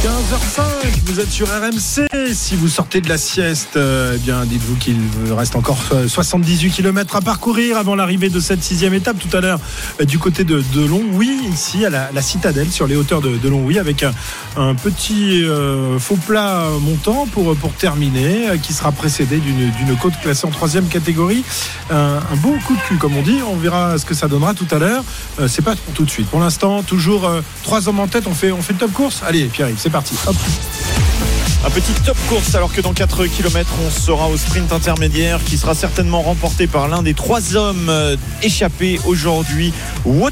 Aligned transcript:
15h05, 0.00 0.62
vous 1.04 1.20
êtes 1.20 1.30
sur 1.30 1.46
RMC. 1.48 2.06
Si 2.32 2.56
vous 2.56 2.68
sortez 2.68 3.00
de 3.00 3.08
la 3.08 3.18
sieste, 3.18 3.76
euh, 3.76 4.14
eh 4.16 4.18
bien, 4.18 4.44
dites-vous 4.46 4.76
qu'il 4.76 4.98
reste 5.30 5.54
encore 5.54 5.78
euh, 5.92 6.08
78 6.08 6.70
km 6.70 7.16
à 7.16 7.20
parcourir 7.20 7.76
avant 7.76 7.94
l'arrivée 7.94 8.28
de 8.28 8.40
cette 8.40 8.62
sixième 8.62 8.94
étape 8.94 9.18
tout 9.18 9.36
à 9.36 9.40
l'heure 9.40 9.60
euh, 10.00 10.04
du 10.04 10.18
côté 10.18 10.44
de, 10.44 10.62
de 10.74 10.86
Longwy, 10.86 11.28
ici 11.52 11.84
à 11.84 11.90
la, 11.90 12.22
citadelle, 12.22 12.70
sur 12.70 12.86
les 12.86 12.96
hauteurs 12.96 13.20
de, 13.20 13.36
de 13.36 13.48
Longwy, 13.48 13.78
avec 13.78 14.04
un, 14.56 14.74
petit 14.74 15.44
euh, 15.44 15.98
faux 15.98 16.16
plat 16.16 16.66
montant 16.80 17.26
pour, 17.26 17.54
pour 17.56 17.72
terminer, 17.72 18.50
euh, 18.50 18.56
qui 18.56 18.72
sera 18.72 18.92
précédé 18.92 19.38
d'une 19.38 19.96
côte 19.96 20.14
classée 20.20 20.46
en 20.46 20.50
troisième 20.50 20.86
catégorie. 20.86 21.44
Un, 21.90 22.20
beau 22.36 22.54
coup 22.66 22.74
de 22.74 22.80
cul, 22.80 22.96
comme 22.96 23.16
on 23.16 23.22
dit. 23.22 23.40
On 23.46 23.56
verra 23.56 23.98
ce 23.98 24.06
que 24.06 24.14
ça 24.14 24.28
donnera 24.28 24.54
tout 24.54 24.66
à 24.70 24.78
l'heure. 24.78 25.04
Euh, 25.40 25.48
c'est 25.48 25.62
pas 25.62 25.76
pour 25.76 25.94
tout 25.94 26.04
de 26.04 26.10
suite. 26.10 26.28
Pour 26.28 26.40
l'instant, 26.40 26.82
toujours 26.82 27.26
euh, 27.26 27.40
trois 27.62 27.88
hommes 27.88 28.00
en 28.00 28.08
tête. 28.08 28.24
On 28.26 28.34
fait, 28.34 28.52
on 28.52 28.62
fait 28.62 28.72
le 28.72 28.78
top 28.78 28.92
course. 28.92 29.22
Allez, 29.26 29.44
Pierre-Yves, 29.46 29.78
c'est 29.82 29.90
parti. 29.90 30.14
Hop. 30.28 30.36
Un 31.64 31.70
petit 31.70 31.92
top 32.04 32.16
course 32.28 32.54
alors 32.54 32.72
que 32.72 32.80
dans 32.80 32.92
4 32.92 33.26
km 33.26 33.68
on 33.84 33.90
sera 33.90 34.28
au 34.28 34.36
sprint 34.36 34.72
intermédiaire 34.72 35.40
qui 35.44 35.58
sera 35.58 35.74
certainement 35.74 36.22
remporté 36.22 36.68
par 36.68 36.86
l'un 36.86 37.02
des 37.02 37.14
trois 37.14 37.56
hommes 37.56 37.88
euh, 37.88 38.16
échappés 38.42 39.00
aujourd'hui, 39.06 39.72
Wout 40.04 40.30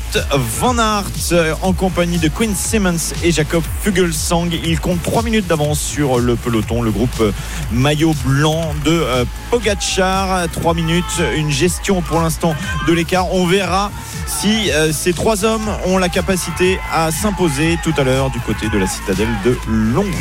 van 0.61 0.79
Aert 0.79 1.11
euh, 1.33 1.55
en 1.63 1.73
compagnie 1.73 2.19
de 2.19 2.29
Quinn 2.29 2.55
Simmons 2.55 3.13
et 3.25 3.33
Jacob 3.33 3.65
Fugelsang. 3.83 4.51
Il 4.65 4.79
compte 4.79 5.03
3 5.03 5.23
minutes 5.25 5.49
d'avance 5.49 5.81
sur 5.81 6.21
le 6.21 6.37
peloton, 6.37 6.81
le 6.83 6.93
groupe 6.93 7.21
euh, 7.21 7.33
maillot 7.73 8.15
blanc 8.25 8.73
de 8.85 9.05
Pogacar. 9.51 10.49
3 10.49 10.75
minutes, 10.75 11.23
une 11.37 11.51
gestion 11.51 12.03
pour 12.03 12.21
l'instant 12.21 12.55
de 12.87 12.93
l'écart. 12.93 13.33
On 13.33 13.47
verra 13.47 13.91
si 14.31 14.71
euh, 14.71 14.93
ces 14.93 15.13
trois 15.13 15.45
hommes 15.45 15.69
ont 15.87 15.99
la 15.99 16.09
capacité 16.09 16.79
à 16.93 17.11
s'imposer 17.11 17.79
tout 17.83 17.93
à 17.99 18.05
l'heure 18.05 18.31
du 18.31 18.39
côté 18.41 18.69
de 18.69 18.79
la 18.79 18.87
citadelle 18.87 19.29
de 19.45 19.57
Longwy. 19.69 20.15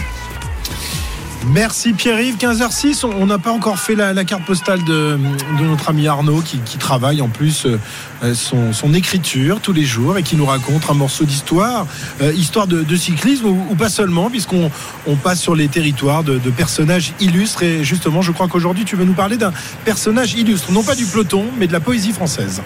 Merci 1.47 1.93
Pierre-Yves, 1.93 2.35
15h06. 2.35 3.05
On- 3.05 3.25
n'a 3.25 3.37
pas 3.37 3.51
encore 3.51 3.79
fait 3.79 3.95
la, 3.95 4.25
carte 4.25 4.43
postale 4.43 4.83
de, 4.83 5.17
notre 5.61 5.89
ami 5.89 6.07
Arnaud 6.07 6.41
qui, 6.41 6.59
travaille 6.77 7.21
en 7.21 7.29
plus 7.29 7.65
euh, 7.65 8.33
son, 8.33 8.93
écriture 8.93 9.59
tous 9.61 9.71
les 9.71 9.85
jours 9.85 10.17
et 10.17 10.23
qui 10.23 10.35
nous 10.35 10.45
raconte 10.45 10.89
un 10.89 10.95
morceau 10.95 11.23
d'histoire, 11.23 11.85
euh, 12.21 12.33
histoire 12.33 12.67
de, 12.67 12.95
cyclisme 12.95 13.45
ou, 13.45 13.75
pas 13.75 13.89
seulement, 13.89 14.29
puisqu'on 14.29 14.69
on 15.07 15.15
passe 15.15 15.39
sur 15.39 15.55
les 15.55 15.67
territoires 15.67 16.23
de, 16.23 16.39
de 16.39 16.49
personnages 16.49 17.13
illustres. 17.19 17.63
Et 17.63 17.83
justement, 17.83 18.21
je 18.21 18.31
crois 18.31 18.47
qu'aujourd'hui, 18.47 18.83
tu 18.83 18.95
veux 18.95 19.05
nous 19.05 19.13
parler 19.13 19.37
d'un 19.37 19.53
personnage 19.85 20.33
illustre, 20.33 20.71
non 20.71 20.83
pas 20.83 20.95
du 20.95 21.05
peloton, 21.05 21.45
mais 21.57 21.67
de 21.67 21.73
la 21.73 21.79
poésie 21.79 22.11
française. 22.11 22.61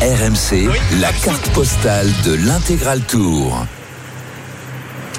RMC, 0.00 0.68
la 1.00 1.10
carte 1.24 1.50
postale 1.52 2.12
de 2.26 2.34
l'intégral 2.34 3.00
tour. 3.00 3.66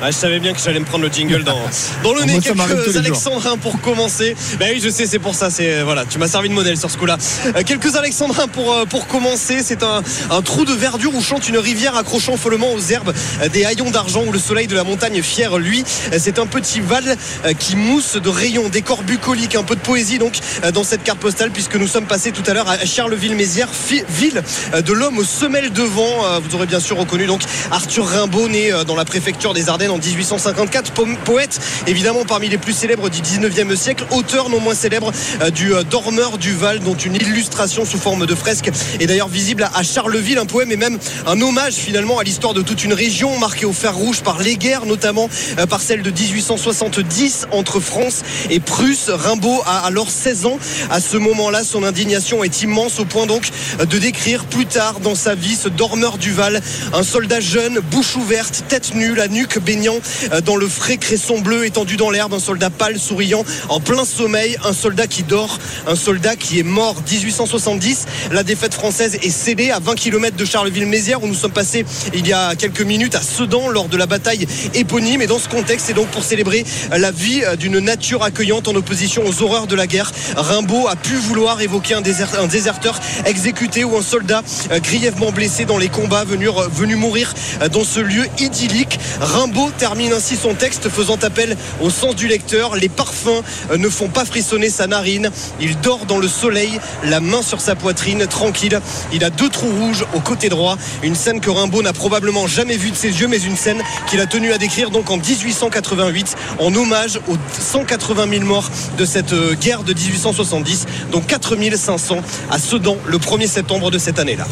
Ah, 0.01 0.11
je 0.11 0.15
savais 0.15 0.39
bien 0.39 0.53
que 0.53 0.59
j'allais 0.63 0.79
me 0.79 0.85
prendre 0.85 1.03
le 1.03 1.09
jingle 1.11 1.43
dans, 1.43 1.59
dans 2.03 2.13
le 2.13 2.21
nez. 2.25 2.39
moi, 2.55 2.65
Quelques 2.67 2.97
alexandrins 2.97 3.57
pour 3.57 3.81
commencer. 3.81 4.35
Ben 4.59 4.69
oui, 4.73 4.81
je 4.83 4.89
sais, 4.89 5.05
c'est 5.07 5.19
pour 5.19 5.33
ça. 5.35 5.49
C'est 5.49 5.81
voilà, 5.81 6.05
tu 6.05 6.19
m'as 6.19 6.27
servi 6.27 6.49
de 6.49 6.53
modèle 6.53 6.77
sur 6.77 6.91
ce 6.91 6.97
coup-là. 6.97 7.17
Euh, 7.47 7.63
quelques 7.65 7.95
alexandrins 7.95 8.47
pour 8.47 8.73
euh, 8.73 8.85
pour 8.85 9.07
commencer. 9.07 9.61
C'est 9.63 9.83
un, 9.83 10.03
un 10.29 10.41
trou 10.41 10.65
de 10.65 10.73
verdure 10.73 11.15
où 11.15 11.21
chante 11.21 11.49
une 11.49 11.57
rivière 11.57 11.95
accrochant 11.97 12.37
follement 12.37 12.71
aux 12.73 12.79
herbes 12.91 13.13
euh, 13.41 13.49
des 13.49 13.65
haillons 13.65 13.89
d'argent 13.89 14.23
où 14.25 14.31
le 14.31 14.39
soleil 14.39 14.67
de 14.67 14.75
la 14.75 14.83
montagne 14.83 15.21
fière 15.21 15.57
lui. 15.57 15.83
Euh, 16.13 16.17
C'est 16.19 16.39
un 16.39 16.45
petit 16.45 16.79
val 16.79 17.15
euh, 17.45 17.53
qui 17.53 17.75
mousse 17.75 18.17
de 18.17 18.29
rayons, 18.29 18.69
décor 18.69 19.01
bucolique, 19.03 19.55
un 19.55 19.63
peu 19.63 19.75
de 19.75 19.81
poésie 19.81 20.19
donc 20.19 20.37
euh, 20.63 20.71
dans 20.71 20.83
cette 20.83 21.03
carte 21.03 21.19
postale 21.19 21.49
puisque 21.51 21.75
nous 21.75 21.87
sommes 21.87 22.05
passés 22.05 22.31
tout 22.31 22.43
à 22.47 22.53
l'heure 22.53 22.69
à 22.69 22.85
Charleville-Mézières, 22.85 23.69
ville 24.09 24.43
euh, 24.73 24.81
de 24.81 24.93
l'homme 24.93 25.17
aux 25.17 25.23
semelles 25.23 25.71
de 25.71 25.83
vent. 25.83 26.25
Euh, 26.25 26.39
Vous 26.43 26.55
aurez 26.55 26.67
bien 26.67 26.79
sûr 26.79 26.97
reconnu 26.97 27.25
donc 27.25 27.41
Arthur 27.71 28.05
Rimbaud 28.07 28.47
né 28.49 28.71
euh, 28.71 28.83
dans 28.83 28.95
la 28.95 29.05
préfecture 29.05 29.53
des 29.53 29.69
Ardennes 29.69 29.86
en 29.89 29.97
1854, 29.97 30.91
po- 30.91 31.07
poète 31.25 31.59
évidemment 31.87 32.23
parmi 32.25 32.49
les 32.49 32.57
plus 32.57 32.73
célèbres 32.73 33.09
du 33.09 33.21
19e 33.21 33.75
siècle, 33.75 34.05
auteur 34.11 34.49
non 34.49 34.59
moins 34.59 34.75
célèbre 34.75 35.11
euh, 35.41 35.49
du 35.49 35.73
euh, 35.73 35.83
Dormeur 35.83 36.37
du 36.37 36.53
Val, 36.53 36.79
dont 36.79 36.95
une 36.95 37.15
illustration 37.15 37.85
sous 37.85 37.97
forme 37.97 38.25
de 38.25 38.35
fresque 38.35 38.69
est 38.99 39.05
d'ailleurs 39.07 39.27
visible 39.29 39.69
à- 39.73 39.83
Charleville, 39.83 40.37
un 40.37 40.45
poème 40.45 40.71
et 40.71 40.75
même 40.75 40.97
un 41.25 41.39
hommage 41.41 41.73
finalement 41.75 42.19
à 42.19 42.23
l'histoire 42.23 42.53
de 42.53 42.61
toute 42.61 42.83
une 42.83 42.93
région 42.93 43.37
marquée 43.39 43.65
au 43.65 43.73
fer 43.73 43.95
rouge 43.95 44.21
par 44.21 44.39
les 44.39 44.57
guerres, 44.57 44.85
notamment 44.85 45.29
euh, 45.59 45.65
par 45.65 45.81
celle 45.81 46.01
de 46.01 46.11
1870 46.11 47.47
entre 47.51 47.79
France 47.79 48.21
et 48.49 48.59
Prusse. 48.59 49.09
Rimbaud 49.09 49.61
a 49.65 49.79
alors 49.85 50.09
16 50.09 50.45
ans. 50.45 50.57
À 50.89 50.99
ce 50.99 51.17
moment-là, 51.17 51.63
son 51.63 51.83
indignation 51.83 52.43
est 52.43 52.61
immense 52.61 52.99
au 52.99 53.05
point 53.05 53.25
donc 53.25 53.49
de 53.79 53.97
décrire 53.97 54.45
plus 54.45 54.65
tard 54.65 54.99
dans 54.99 55.15
sa 55.15 55.35
vie 55.35 55.55
ce 55.55 55.69
dormeur 55.69 56.17
du 56.17 56.31
Val, 56.31 56.61
un 56.93 57.03
soldat 57.03 57.39
jeune, 57.39 57.79
bouche 57.79 58.15
ouverte, 58.15 58.63
tête 58.67 58.93
nue, 58.95 59.15
la 59.15 59.27
nuque 59.27 59.59
baignant 59.77 59.99
euh, 60.33 60.41
dans 60.41 60.55
le 60.55 60.67
frais 60.67 60.97
cresson 60.97 61.39
bleu 61.39 61.65
étendu 61.65 61.97
dans 61.97 62.09
l'herbe, 62.09 62.33
un 62.33 62.39
soldat 62.39 62.69
pâle, 62.71 62.97
souriant, 62.99 63.43
en 63.69 63.79
plein 63.79 64.05
sommeil, 64.05 64.57
un 64.65 64.73
soldat 64.73 65.05
qui 65.05 65.21
dort, 65.23 65.59
un 65.85 65.95
soldat 65.95 66.35
qui 66.35 66.59
est 66.59 66.63
mort. 66.63 66.95
1870, 67.09 68.05
la 68.31 68.41
défaite 68.43 68.73
française 68.73 69.19
est 69.21 69.29
scellée 69.29 69.69
à 69.69 69.79
20 69.79 69.93
km 69.95 70.35
de 70.35 70.45
Charleville-Mézières 70.45 71.23
où 71.23 71.27
nous 71.27 71.35
sommes 71.35 71.51
passés 71.51 71.85
il 72.15 72.27
y 72.27 72.33
a 72.33 72.55
quelques 72.55 72.81
minutes 72.81 73.13
à 73.15 73.21
Sedan 73.21 73.69
lors 73.69 73.87
de 73.87 73.97
la 73.97 74.07
bataille 74.07 74.47
éponyme. 74.73 75.21
Et 75.21 75.27
dans 75.27 75.37
ce 75.39 75.47
contexte, 75.47 75.85
c'est 75.87 75.93
donc 75.93 76.07
pour 76.07 76.23
célébrer 76.23 76.65
la 76.91 77.11
vie 77.11 77.43
euh, 77.43 77.55
d'une 77.55 77.77
nature 77.79 78.23
accueillante 78.23 78.67
en 78.67 78.75
opposition 78.75 79.23
aux 79.27 79.43
horreurs 79.43 79.67
de 79.67 79.75
la 79.75 79.85
guerre. 79.85 80.11
Rimbaud 80.35 80.87
a 80.87 80.95
pu 80.95 81.13
vouloir 81.15 81.61
évoquer 81.61 81.93
un, 81.93 82.01
déser- 82.01 82.39
un 82.39 82.47
déserteur 82.47 82.99
exécuté 83.25 83.83
ou 83.83 83.95
un 83.95 84.01
soldat 84.01 84.41
euh, 84.71 84.79
grièvement 84.79 85.31
blessé 85.31 85.65
dans 85.65 85.77
les 85.77 85.89
combats 85.89 86.23
venu, 86.23 86.47
venu 86.71 86.95
mourir 86.95 87.33
euh, 87.61 87.69
dans 87.69 87.83
ce 87.83 87.99
lieu 87.99 88.25
idyllique. 88.39 88.97
Rimbaud 89.21 89.66
termine 89.71 90.13
ainsi 90.13 90.35
son 90.35 90.53
texte 90.53 90.89
faisant 90.89 91.17
appel 91.21 91.57
au 91.81 91.89
sens 91.89 92.15
du 92.15 92.27
lecteur. 92.27 92.75
Les 92.75 92.89
parfums 92.89 93.43
euh, 93.71 93.77
ne 93.77 93.89
font 93.89 94.07
pas 94.07 94.25
frissonner 94.25 94.69
sa 94.69 94.87
narine. 94.87 95.29
Il 95.59 95.79
dort 95.79 96.05
dans 96.05 96.17
le 96.17 96.27
soleil, 96.27 96.79
la 97.03 97.19
main 97.19 97.41
sur 97.41 97.61
sa 97.61 97.75
poitrine, 97.75 98.25
tranquille. 98.27 98.79
Il 99.13 99.23
a 99.23 99.29
deux 99.29 99.49
trous 99.49 99.69
rouges 99.69 100.05
au 100.13 100.19
côté 100.19 100.49
droit. 100.49 100.77
Une 101.03 101.15
scène 101.15 101.39
que 101.39 101.49
Rimbaud 101.49 101.81
n'a 101.81 101.93
probablement 101.93 102.47
jamais 102.47 102.77
vue 102.77 102.91
de 102.91 102.95
ses 102.95 103.19
yeux, 103.19 103.27
mais 103.27 103.39
une 103.39 103.57
scène 103.57 103.81
qu'il 104.09 104.19
a 104.19 104.25
tenu 104.25 104.51
à 104.51 104.57
décrire 104.57 104.89
donc 104.89 105.09
en 105.09 105.17
1888 105.17 106.35
en 106.59 106.73
hommage 106.73 107.19
aux 107.27 107.37
180 107.59 108.27
000 108.29 108.45
morts 108.45 108.69
de 108.97 109.05
cette 109.05 109.33
euh, 109.33 109.55
guerre 109.55 109.83
de 109.83 109.93
1870, 109.93 110.85
dont 111.11 111.21
4500 111.21 112.17
à 112.49 112.59
Sedan 112.59 112.97
le 113.05 113.17
1er 113.17 113.47
septembre 113.47 113.91
de 113.91 113.97
cette 113.97 114.19
année-là. 114.19 114.45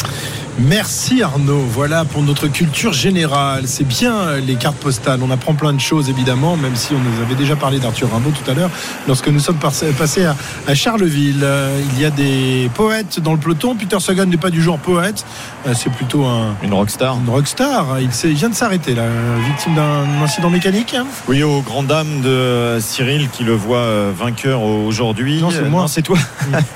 Merci 0.57 1.21
Arnaud. 1.21 1.65
Voilà 1.69 2.05
pour 2.05 2.21
notre 2.21 2.47
culture 2.47 2.93
générale. 2.93 3.63
C'est 3.65 3.85
bien 3.85 4.37
les 4.37 4.55
cartes 4.55 4.77
postales. 4.77 5.19
On 5.21 5.29
apprend 5.29 5.53
plein 5.53 5.73
de 5.73 5.81
choses 5.81 6.09
évidemment, 6.09 6.55
même 6.55 6.77
si 6.77 6.93
on 6.93 6.99
nous 6.99 7.21
avait 7.21 7.35
déjà 7.35 7.57
parlé 7.57 7.77
d'Arthur 7.77 8.09
Rimbaud 8.09 8.31
tout 8.31 8.49
à 8.49 8.53
l'heure 8.53 8.69
lorsque 9.05 9.27
nous 9.27 9.41
sommes 9.41 9.57
passés 9.57 10.25
à, 10.25 10.73
Charleville. 10.73 11.41
Euh, 11.43 11.81
Il 11.93 12.01
y 12.01 12.05
a 12.05 12.09
des 12.09 12.69
poètes 12.73 13.19
dans 13.19 13.33
le 13.33 13.37
peloton. 13.37 13.75
Peter 13.75 13.99
Sagan 13.99 14.27
n'est 14.27 14.37
pas 14.37 14.49
du 14.49 14.61
genre 14.61 14.79
poète. 14.79 15.25
Euh, 15.67 15.73
C'est 15.75 15.91
plutôt 15.91 16.23
un 16.23 16.55
Une 16.63 16.73
rockstar. 16.73 17.17
une 17.17 17.29
rockstar. 17.29 17.99
Il, 17.99 18.09
vient 18.33 18.49
de 18.49 18.55
s'arrêter 18.55 18.95
là, 18.95 19.03
victime 19.45 19.75
d'un 19.75 20.23
incident 20.23 20.49
mécanique. 20.49 20.95
Oui, 21.27 21.43
aux 21.43 21.61
grandes 21.61 21.87
dames 21.87 22.21
de 22.21 22.77
Cyril 22.79 23.29
qui 23.29 23.43
le 23.43 23.55
voit 23.55 23.79
euh, 23.79 24.11
vainqueur 24.17 24.61
aujourd'hui. 24.61 25.41
Non, 25.41 25.49
c'est 25.51 25.69
moi. 25.69 25.87
c'est 25.89 26.01
toi. 26.01 26.17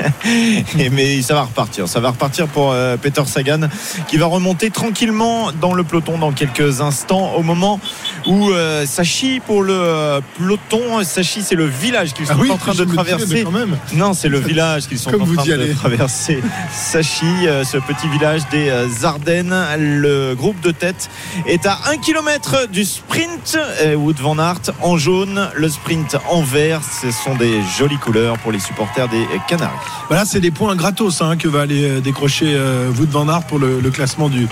Et 0.78 0.90
mais 0.90 1.22
ça 1.22 1.34
va 1.34 1.44
repartir. 1.44 1.88
Ça 1.88 2.02
va 2.02 2.10
repartir 2.10 2.48
pour 2.48 2.76
Peter 3.02 3.24
Sagan 3.26 3.69
qui 4.08 4.18
va 4.18 4.26
remonter 4.28 4.70
tranquillement 4.70 5.52
dans 5.60 5.74
le 5.74 5.84
peloton 5.84 6.18
dans 6.18 6.32
quelques 6.32 6.82
instants 6.82 7.34
au 7.36 7.44
moment 7.44 7.80
où 8.28 8.50
euh, 8.52 8.86
ça 8.86 9.04
chie 9.04 9.40
pour 9.46 9.64
le 9.64 9.74
euh, 9.74 10.22
peloton. 10.38 11.04
Sachi, 11.04 11.42
c'est 11.42 11.56
le 11.56 11.66
village 11.66 12.14
qu'ils 12.14 12.28
sont 12.28 12.34
Ah 12.36 12.40
oui, 12.42 12.52
en 12.52 12.58
train 12.58 12.74
de 12.74 12.84
traverser. 12.86 13.44
quand 13.44 13.52
même. 13.52 13.78
Non, 13.94 14.14
c'est 14.14 14.30
le 14.30 14.40
village 14.40 14.88
qu'ils 14.88 15.00
sont 15.00 15.12
Comme 15.12 15.24
en 15.24 15.34
train 15.34 15.46
de 15.46 15.54
allez. 15.54 15.74
traverser. 15.74 16.42
Sachi, 16.74 17.26
euh, 17.48 17.64
ce 17.64 17.78
petit 17.78 18.08
village 18.10 18.42
des 18.52 18.72
Ardennes. 19.04 19.56
Le 19.78 20.34
groupe 20.36 20.60
de 20.62 20.72
tête 20.72 21.10
est 21.46 21.66
à 21.66 21.78
1 21.92 21.98
km 21.98 22.68
du 22.72 22.84
sprint. 22.86 23.58
Wood 23.96 24.20
Van 24.20 24.38
Aert 24.40 24.72
en 24.82 24.98
jaune, 24.98 25.50
le 25.56 25.70
sprint 25.70 26.18
en 26.30 26.42
vert. 26.42 26.82
Ce 27.02 27.12
sont 27.12 27.36
des 27.36 27.62
jolies 27.78 27.98
couleurs 27.98 28.38
pour 28.40 28.52
les 28.52 28.60
supporters 28.60 29.08
des 29.08 29.26
Canaries. 29.48 29.74
Voilà, 30.08 30.26
c'est 30.26 30.40
des 30.40 30.52
points 30.52 30.76
gratos 30.76 31.22
hein, 31.22 31.38
que 31.38 31.48
va 31.48 31.62
aller 31.62 32.02
décrocher 32.02 32.54
euh, 32.56 32.90
Wout 32.98 33.10
van 33.10 33.28
Aert 33.30 33.44
pour 33.44 33.59
le, 33.60 33.90
classement 33.92 34.30
du, 34.30 34.48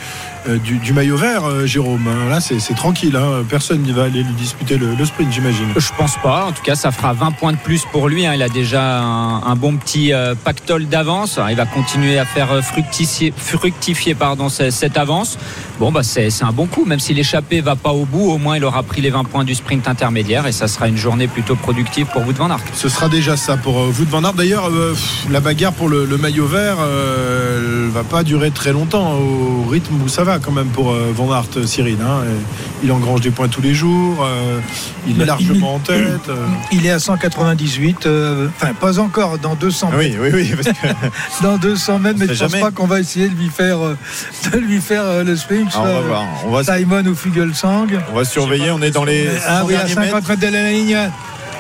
du, 0.56 0.78
du 0.78 0.94
maillot 0.94 1.18
vert, 1.18 1.44
euh, 1.46 1.66
Jérôme. 1.66 2.08
Hein. 2.08 2.30
Là, 2.30 2.40
c'est 2.40 2.58
tranquille. 2.76 3.16
hein. 3.16 3.44
Personne 3.50 3.84
ne 3.84 3.92
va 3.94 4.04
aller 4.06 4.24
lui 4.24 4.34
disputer 4.34 4.78
le, 4.78 4.96
le 4.96 5.06
sprint, 5.06 5.32
j'imagine. 5.32 5.68
Je 5.76 5.90
pense 5.98 6.16
pas. 6.24 6.46
En 6.46 6.52
tout 6.54 6.64
cas, 6.64 6.76
ça 6.76 6.92
fera 6.92 7.14
20 7.14 7.32
points 7.32 7.52
de 7.52 7.58
plus 7.58 7.84
pour 7.92 8.08
lui. 8.08 8.26
hein. 8.26 8.34
Il 8.34 8.42
a 8.42 8.50
déjà 8.50 9.00
un, 9.02 9.44
un 9.44 9.56
bon 9.56 9.76
petit 9.78 10.14
euh, 10.14 10.36
pactole 10.36 10.88
d'avance. 10.88 11.40
Il 11.50 11.56
va 11.56 11.66
continuer 11.66 12.18
à 12.18 12.26
faire 12.26 12.52
euh, 12.52 12.62
fructifier, 12.62 13.34
fructifier 13.36 14.16
pardon, 14.16 14.50
ce- 14.50 14.70
cette 14.70 14.98
avance. 14.98 15.38
Bon, 15.80 15.92
bah, 15.92 16.02
c'est 16.04 16.30
un 16.42 16.52
bon 16.52 16.66
coup. 16.68 16.86
Même 16.86 17.00
si 17.00 17.14
l'échappée 17.14 17.62
va 17.62 17.76
pas 17.76 17.92
au 17.92 18.06
bout, 18.06 18.32
au 18.32 18.38
moins 18.38 18.58
il 18.58 18.64
aura 18.64 18.84
pris 18.84 19.02
les 19.02 19.10
20 19.10 19.26
points 19.26 19.44
du 19.44 19.54
sprint 19.56 19.88
intermédiaire 19.88 20.48
et 20.48 20.52
ça 20.52 20.68
sera 20.68 20.88
une 20.88 20.98
journée 20.98 21.28
plutôt 21.28 21.56
productive 21.56 22.08
pour 22.14 22.26
Wout 22.26 22.34
van 22.38 22.50
Aert. 22.50 22.60
Ce 22.74 22.90
sera 22.90 23.10
déjà 23.10 23.36
ça 23.38 23.58
pour 23.58 23.78
euh, 23.80 23.88
Wout 23.98 24.08
van 24.10 24.24
Aert. 24.24 24.34
D'ailleurs, 24.34 24.70
euh, 24.70 24.96
la 25.30 25.40
bagarre 25.40 25.74
pour 25.74 25.90
le, 25.90 26.06
le 26.06 26.18
maillot 26.18 26.48
vert 26.48 26.78
euh, 26.80 27.86
elle 27.88 27.92
va 27.92 28.04
pas 28.04 28.24
durer 28.24 28.52
très 28.52 28.72
longtemps 28.74 29.14
au 29.16 29.68
rythme 29.70 30.02
où 30.04 30.08
ça 30.08 30.24
va 30.24 30.37
quand 30.40 30.52
même 30.52 30.68
pour 30.68 30.92
euh, 30.92 31.12
Van 31.16 31.34
Aert, 31.34 31.46
euh, 31.58 31.66
Cyril. 31.66 31.98
hein. 32.02 32.22
Il 32.84 32.92
engrange 32.92 33.22
des 33.22 33.32
points 33.32 33.48
tous 33.48 33.62
les 33.62 33.74
jours. 33.74 34.24
euh, 34.24 34.60
il 35.08 35.16
est 35.16 35.20
Bah, 35.20 35.26
largement 35.26 35.76
en 35.76 35.80
tête. 35.80 36.30
euh. 36.30 36.46
Il 36.72 36.86
est 36.86 36.92
à 36.92 37.00
198, 37.00 38.06
euh, 38.06 38.48
enfin 38.56 38.74
pas 38.74 39.00
encore 39.00 39.38
dans 39.40 39.56
200 39.56 39.90
Ah 39.94 39.98
mètres. 39.98 40.18
Oui, 40.22 40.30
oui, 40.34 40.52
oui. 40.52 40.56
Parce 40.64 40.78
que, 40.78 41.44
Dans 41.44 41.58
200 41.58 42.00
mètres, 42.00 42.20
mais 42.20 42.26
je 42.28 42.32
pense 42.44 42.52
jamais. 42.52 42.62
pas 42.62 42.72
qu'on 42.72 42.88
va 42.88 43.00
essayer 43.00 43.30
de 43.30 43.36
lui 43.36 43.50
faire, 43.50 43.78
de 44.52 44.58
lui 44.58 44.80
faire 44.82 45.24
le 45.24 45.36
sprint. 45.36 45.70
Ah, 45.74 45.80
on 45.82 45.86
va 45.86 46.00
voir. 46.02 46.24
On 46.46 46.52
va, 46.52 46.64
Simon 46.64 47.06
ou 47.06 47.16
Fugelsang. 47.16 47.88
on 48.12 48.16
va 48.16 48.26
surveiller. 48.26 48.72
On 48.72 48.82
est 48.82 48.92
dans 48.92 49.04
les 49.06 49.28
Ah 49.48 49.62
100 49.62 49.66
oui, 49.68 49.74
à 49.76 49.78
derniers 49.80 49.94
50 49.94 50.14
mètres. 50.14 50.30
mètres 50.30 50.42
de 50.42 50.48
la 50.54 50.72
ligne. 50.72 50.98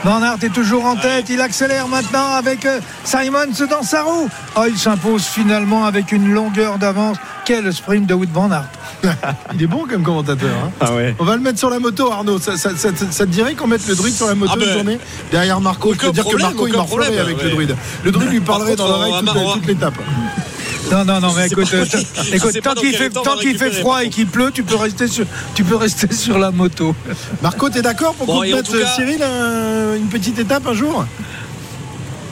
Van 0.04 0.22
Aert 0.22 0.38
est 0.44 0.54
toujours 0.54 0.86
en 0.86 0.96
tête, 0.96 1.26
il 1.30 1.42
accélère 1.42 1.88
maintenant 1.88 2.34
avec 2.34 2.66
euh, 2.66 2.80
Simons 3.04 3.52
dans 3.70 3.84
sa 3.84 4.04
roue. 4.04 4.30
Oh, 4.56 4.62
il 4.70 4.78
s'impose 4.78 5.24
finalement 5.26 5.86
avec 5.86 6.12
une 6.12 6.30
longueur 6.32 6.78
d'avance. 6.78 7.18
Quel 7.46 7.74
sprint 7.74 8.06
de 8.08 8.14
Wout 8.14 8.28
Van 8.32 8.50
Aert. 8.52 8.66
Il 9.54 9.64
est 9.64 9.68
bon 9.68 9.86
comme 9.90 10.04
commentateur. 10.04 10.50
hein. 10.66 10.72
Ah 10.82 10.94
ouais. 10.94 11.16
On 11.20 11.24
va 11.24 11.36
le 11.36 11.42
mettre 11.42 11.60
sur 11.60 11.70
la 11.70 11.80
moto, 11.80 12.12
Arnaud. 12.12 12.40
Ça, 12.40 12.58
ça- 12.58 12.76
ça- 12.76 12.90
ça 13.10 13.26
te 13.26 13.32
dirait 13.32 13.54
qu'on 13.54 13.68
mette 13.68 13.88
le 13.88 13.96
druide 13.96 14.14
sur 14.14 14.28
la 14.28 14.36
moto 14.36 14.52
Ah 14.54 14.58
ben, 14.60 14.68
une 14.68 14.74
journée? 14.74 15.00
Derrière 15.32 15.60
Marco 15.62 15.94
Je 15.94 16.00
peux 16.00 16.12
dire 16.12 16.26
que 16.26 16.42
Marco 16.42 16.68
il 16.68 16.74
problème, 16.74 17.14
avec 17.18 17.38
ouais. 17.38 17.44
le 17.44 17.50
druide. 17.52 17.76
Le 18.04 18.12
druide 18.12 18.30
lui 18.32 18.40
parlerait 18.42 18.76
Par 18.76 18.88
dans 18.88 18.94
contre, 18.94 19.24
l'oreille 19.24 19.44
toute, 19.46 19.54
toute 19.54 19.68
l'étape. 19.68 19.94
Non, 20.92 21.04
non, 21.06 21.20
non, 21.20 21.34
mais 21.36 21.48
écoute, 21.48 21.68
euh, 21.74 21.86
écoute, 22.34 22.62
tant 22.64 22.74
qu'il 22.74 22.94
fait, 22.96 23.10
tant 23.10 23.38
fait 23.38 23.72
froid 23.72 24.04
et 24.04 24.10
qu'il 24.10 24.28
pleut, 24.28 24.52
tu 24.54 24.64
peux 24.64 24.76
rester 24.76 25.08
sur, 25.08 25.26
tu 25.54 25.64
peux 25.64 25.76
rester 25.76 26.14
sur 26.14 26.38
la 26.40 26.52
moto. 26.52 26.96
Marco, 27.42 27.70
t'es 27.70 27.82
d'accord 27.82 28.14
pour 28.14 28.26
Bon, 28.28 28.34
qu'on 28.36 28.42
mette, 28.42 28.68
Cyril, 28.96 29.22
un- 29.24 29.96
une 29.96 30.08
petite 30.08 30.40
étape 30.40 30.66
un 30.68 30.74
jour? 30.74 31.06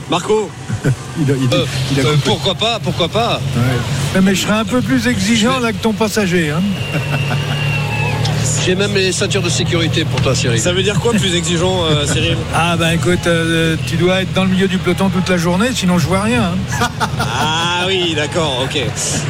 Marco, 0.10 0.50
il, 0.86 1.32
a- 1.32 1.36
il- 1.36 1.54
euh, 1.54 1.66
il 1.92 2.00
a 2.00 2.04
euh, 2.04 2.12
compris. 2.12 2.22
pourquoi 2.30 2.56
pas, 2.56 2.80
pourquoi 2.80 3.10
pas? 3.10 3.42
Mais, 4.14 4.22
mais 4.22 4.36
je 4.36 4.42
serais 4.44 4.54
un 4.60 4.66
peu 4.66 4.82
plus 4.82 5.08
exigeant 5.08 5.60
là 5.60 5.72
que 5.74 5.78
ton 5.78 5.94
passager. 5.94 6.52
hein. 6.52 6.62
J'ai 8.66 8.76
même 8.76 8.94
les 8.96 9.12
ceintures 9.12 9.44
de 9.44 9.50
sécurité 9.50 10.06
pour 10.06 10.22
toi, 10.22 10.34
Cyril. 10.34 10.60
Ça 10.60 10.74
veut 10.74 10.82
dire 10.82 11.00
quoi 11.00 11.12
plus 11.14 11.36
exigeant, 11.36 11.84
euh, 11.86 12.06
Cyril? 12.12 12.36
Ah 12.54 12.76
ben 12.78 12.92
écoute, 12.92 13.28
euh, 13.28 13.76
tu 13.86 13.96
dois 13.96 14.22
être 14.22 14.34
dans 14.34 14.44
le 14.44 14.50
milieu 14.50 14.68
du 14.68 14.78
peloton 14.80 15.10
toute 15.10 15.30
la 15.30 15.38
journée, 15.38 15.68
sinon 15.74 16.00
je 16.00 16.08
vois 16.08 16.22
rien. 16.22 16.54
hein. 16.54 16.88
Ah 17.20 17.75
oui, 17.88 18.14
d'accord, 18.16 18.62
ok. 18.64 18.80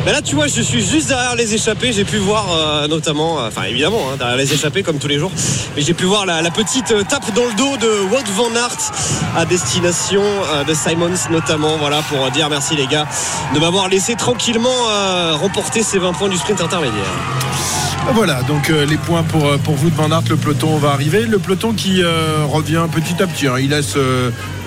Mais 0.05 0.11
là, 0.11 0.21
tu 0.21 0.35
vois, 0.35 0.47
je 0.47 0.61
suis 0.61 0.85
juste 0.85 1.07
derrière 1.07 1.35
les 1.35 1.53
échappés. 1.53 1.91
J'ai 1.93 2.05
pu 2.05 2.17
voir 2.17 2.45
euh, 2.51 2.87
notamment, 2.87 3.39
euh, 3.39 3.47
enfin 3.47 3.63
évidemment, 3.63 4.09
hein, 4.11 4.17
derrière 4.17 4.37
les 4.37 4.53
échappés 4.53 4.83
comme 4.83 4.97
tous 4.97 5.07
les 5.07 5.19
jours, 5.19 5.31
mais 5.75 5.81
j'ai 5.81 5.93
pu 5.93 6.05
voir 6.05 6.25
la, 6.25 6.41
petite 6.51 6.91
euh, 6.91 7.03
tape 7.03 7.33
dans 7.33 7.45
le 7.45 7.53
dos 7.53 7.77
de 7.77 8.01
Wout 8.11 8.27
van 8.35 8.53
Aert 8.55 8.91
à 9.35 9.45
destination 9.45 10.23
de 10.67 10.73
Simons 10.73 11.29
notamment. 11.29 11.77
Voilà 11.77 12.01
pour 12.03 12.29
dire 12.31 12.49
merci 12.49 12.75
les 12.75 12.87
gars 12.87 13.07
de 13.53 13.59
m'avoir 13.59 13.89
laissé 13.89 14.15
tranquillement 14.15 14.69
remporter 15.33 15.83
ces 15.83 15.99
20 15.99 16.13
points 16.13 16.29
du 16.29 16.37
sprint 16.37 16.61
intermédiaire. 16.61 17.44
Voilà, 18.13 18.43
donc 18.43 18.69
euh, 18.69 18.85
les 18.85 18.97
points 18.97 19.23
pour, 19.23 19.45
euh, 19.45 19.57
pour 19.57 19.75
vous 19.75 19.89
de 19.89 19.95
Van 19.95 20.09
Aert, 20.09 20.21
le 20.29 20.37
peloton 20.37 20.77
va 20.77 20.91
arriver. 20.91 21.25
Le 21.25 21.37
peloton 21.37 21.73
qui 21.73 22.01
euh, 22.01 22.45
revient 22.45 22.83
petit 22.89 23.21
à 23.21 23.27
petit. 23.27 23.47
hein. 23.47 23.55
Il 23.59 23.71
laisse 23.71 23.97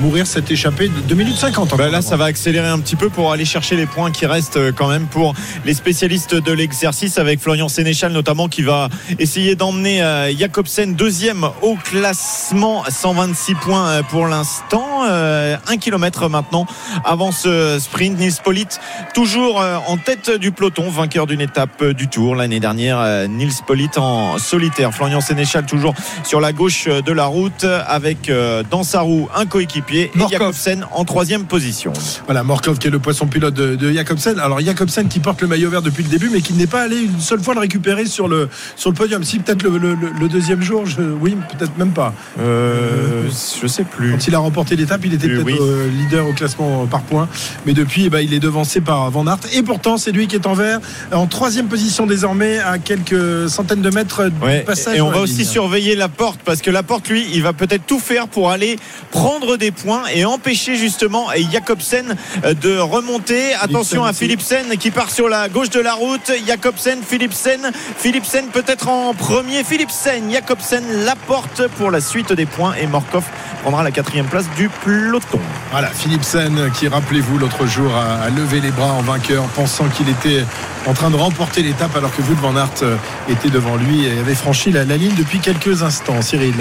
mourir 0.00 0.26
cette 0.26 0.50
échappée 0.50 0.88
de 0.88 1.00
2 1.00 1.14
minutes 1.14 1.36
50. 1.36 1.68
Bah 1.70 1.74
encore 1.74 1.90
là, 1.90 2.02
ça 2.02 2.16
va 2.16 2.26
accélérer 2.26 2.68
un 2.68 2.78
petit 2.78 2.96
peu 2.96 3.08
pour 3.08 3.32
aller 3.32 3.44
chercher 3.44 3.76
les 3.76 3.86
points 3.86 4.10
qui 4.10 4.26
restent 4.26 4.72
quand 4.72 4.88
même 4.88 5.06
pour 5.06 5.34
les 5.64 5.72
spécialistes 5.72 6.34
de 6.34 6.52
l'exercice 6.52 7.16
avec 7.18 7.40
Florian 7.40 7.68
Sénéchal 7.68 8.12
notamment 8.12 8.48
qui 8.48 8.62
va 8.62 8.88
essayer 9.18 9.54
d'emmener 9.56 10.02
Jacobsen 10.38 10.94
deuxième 10.94 11.48
au 11.62 11.74
classement 11.76 12.84
126 12.88 13.54
points 13.56 14.02
pour 14.04 14.26
l'instant 14.26 15.02
un 15.04 15.76
kilomètre 15.78 16.28
maintenant 16.28 16.66
avant 17.04 17.32
ce 17.32 17.78
sprint 17.80 18.18
Nils 18.18 18.34
Polit 18.42 18.68
toujours 19.14 19.62
en 19.86 19.96
tête 19.96 20.30
du 20.30 20.52
peloton 20.52 20.90
vainqueur 20.90 21.26
d'une 21.26 21.40
étape 21.40 21.84
du 21.84 22.08
tour 22.08 22.36
l'année 22.36 22.60
dernière 22.60 23.27
Nils 23.28 23.52
Polit 23.66 23.90
en 23.96 24.38
solitaire 24.38 24.92
Florian 24.92 25.20
Sénéchal 25.20 25.66
toujours 25.66 25.94
sur 26.24 26.40
la 26.40 26.52
gauche 26.52 26.86
de 26.88 27.12
la 27.12 27.26
route 27.26 27.64
avec 27.86 28.28
euh, 28.28 28.62
dans 28.70 28.82
sa 28.82 29.00
roue 29.02 29.28
un 29.36 29.46
coéquipier 29.46 30.10
et. 30.14 30.28
Jacobsen 30.30 30.86
en 30.92 31.04
troisième 31.04 31.44
position 31.44 31.92
Voilà, 32.26 32.42
Morkov 32.42 32.78
qui 32.78 32.88
est 32.88 32.90
le 32.90 32.98
poisson 32.98 33.26
pilote 33.26 33.54
de, 33.54 33.76
de 33.76 33.92
Jacobsen. 33.92 34.38
Alors 34.38 34.60
Jacobsen 34.60 35.08
qui 35.08 35.20
porte 35.20 35.40
le 35.42 35.48
maillot 35.48 35.70
vert 35.70 35.82
depuis 35.82 36.02
le 36.02 36.08
début, 36.08 36.30
mais 36.32 36.40
qui 36.40 36.52
n'est 36.54 36.66
pas 36.66 36.82
allé 36.82 36.98
une 37.00 37.20
seule 37.20 37.40
fois 37.42 37.54
le 37.54 37.60
récupérer 37.60 38.06
sur 38.06 38.28
le, 38.28 38.48
sur 38.76 38.90
le 38.90 38.96
podium. 38.96 39.22
Si 39.24 39.38
peut-être 39.38 39.62
le, 39.62 39.78
le- 39.78 39.94
le- 39.94 40.10
le 40.18 40.28
deuxième 40.28 40.62
jour, 40.62 40.86
je- 40.86 41.00
oui, 41.20 41.36
peut-être 41.56 41.76
même 41.78 41.92
pas. 41.92 42.12
Euh, 42.40 43.28
je 43.60 43.66
sais 43.66 43.84
plus. 43.84 44.12
Quand 44.12 44.26
il 44.26 44.34
a 44.34 44.38
remporté 44.38 44.76
l'étape, 44.76 45.00
il 45.04 45.14
était 45.14 45.28
peut-être 45.28 45.44
oui. 45.44 45.56
euh, 45.60 45.88
leader 45.90 46.26
au 46.28 46.32
classement 46.32 46.86
par 46.86 47.02
points. 47.02 47.28
Mais 47.66 47.72
depuis, 47.72 48.04
eh 48.06 48.10
ben, 48.10 48.20
il 48.20 48.32
est 48.34 48.40
devancé 48.40 48.80
par 48.80 49.10
Van 49.10 49.26
Aert. 49.26 49.38
Et 49.52 49.62
pourtant, 49.62 49.96
c'est 49.98 50.12
lui 50.12 50.26
qui 50.26 50.36
est 50.36 50.46
en 50.46 50.54
vert, 50.54 50.80
en 51.12 51.26
troisième 51.26 51.66
position 51.66 52.06
désormais, 52.06 52.58
à 52.58 52.78
quelques 52.78 53.12
centaines 53.48 53.82
de 53.82 53.90
mètres 53.90 54.28
du 54.28 54.44
Ouais, 54.44 54.60
passage. 54.60 54.96
et 54.96 55.00
on 55.00 55.10
va 55.10 55.20
aussi 55.20 55.38
ligne. 55.38 55.44
surveiller 55.46 55.96
la 55.96 56.08
porte 56.08 56.40
parce 56.44 56.60
que 56.62 56.70
la 56.70 56.82
porte, 56.82 57.08
lui, 57.08 57.26
il 57.32 57.42
va 57.42 57.52
peut-être 57.52 57.86
tout 57.86 57.98
faire 58.00 58.28
pour 58.28 58.50
aller 58.50 58.78
prendre 59.10 59.56
des 59.56 59.70
points 59.70 60.02
et 60.14 60.24
empêcher 60.24 60.76
justement 60.76 61.26
Jacobsen 61.52 62.16
euh, 62.44 62.54
de 62.54 62.78
remonter. 62.78 63.54
Attention 63.60 64.04
à. 64.04 64.12
Philipsen 64.12 64.76
qui 64.78 64.90
part 64.90 65.10
sur 65.10 65.28
la 65.28 65.48
gauche 65.48 65.70
de 65.70 65.80
la 65.80 65.94
route. 65.94 66.32
Jacobsen, 66.46 66.98
Philipsen, 67.06 67.70
Philipsen 67.96 68.46
peut-être 68.52 68.88
en 68.88 69.14
premier. 69.14 69.62
Philipsen, 69.64 70.30
Jacobsen, 70.32 70.82
la 71.04 71.14
porte 71.16 71.68
pour 71.76 71.90
la 71.90 72.00
suite 72.00 72.32
des 72.32 72.46
points 72.46 72.74
et 72.74 72.86
Morkov 72.86 73.24
prendra 73.62 73.82
la 73.82 73.90
quatrième 73.90 74.26
place 74.26 74.46
du 74.56 74.68
peloton. 74.84 75.40
Voilà, 75.70 75.88
Philipsen 75.88 76.70
qui, 76.78 76.88
rappelez-vous, 76.88 77.38
l'autre 77.38 77.66
jour 77.66 77.92
a, 77.94 78.28
levé 78.30 78.60
les 78.60 78.70
bras 78.70 78.92
en 78.92 79.02
vainqueur, 79.02 79.44
pensant 79.54 79.84
qu'il 79.88 80.08
était 80.08 80.44
en 80.86 80.94
train 80.94 81.10
de 81.10 81.16
remporter 81.16 81.62
l'étape 81.62 81.94
alors 81.96 82.14
que 82.14 82.22
Wout 82.22 82.36
van 82.40 82.56
Aert 82.56 82.70
euh, 82.82 82.96
était 83.28 83.50
devant 83.50 83.76
lui 83.76 84.06
et 84.06 84.18
avait 84.18 84.34
franchi 84.34 84.70
la, 84.72 84.84
la 84.84 84.96
ligne 84.96 85.14
depuis 85.14 85.38
quelques 85.38 85.82
instants. 85.82 86.20
Cyril. 86.22 86.54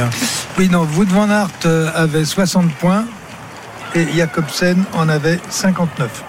Oui, 0.58 0.70
non, 0.70 0.88
Wout 0.96 1.06
van 1.06 1.30
Aert 1.30 1.50
euh, 1.66 1.90
avait 1.96 2.26
60 2.26 2.72
points 2.74 3.06
et 3.96 4.06
Jacobsen 4.16 4.84
en 4.94 5.10
avait 5.10 5.40
59. 5.50 6.24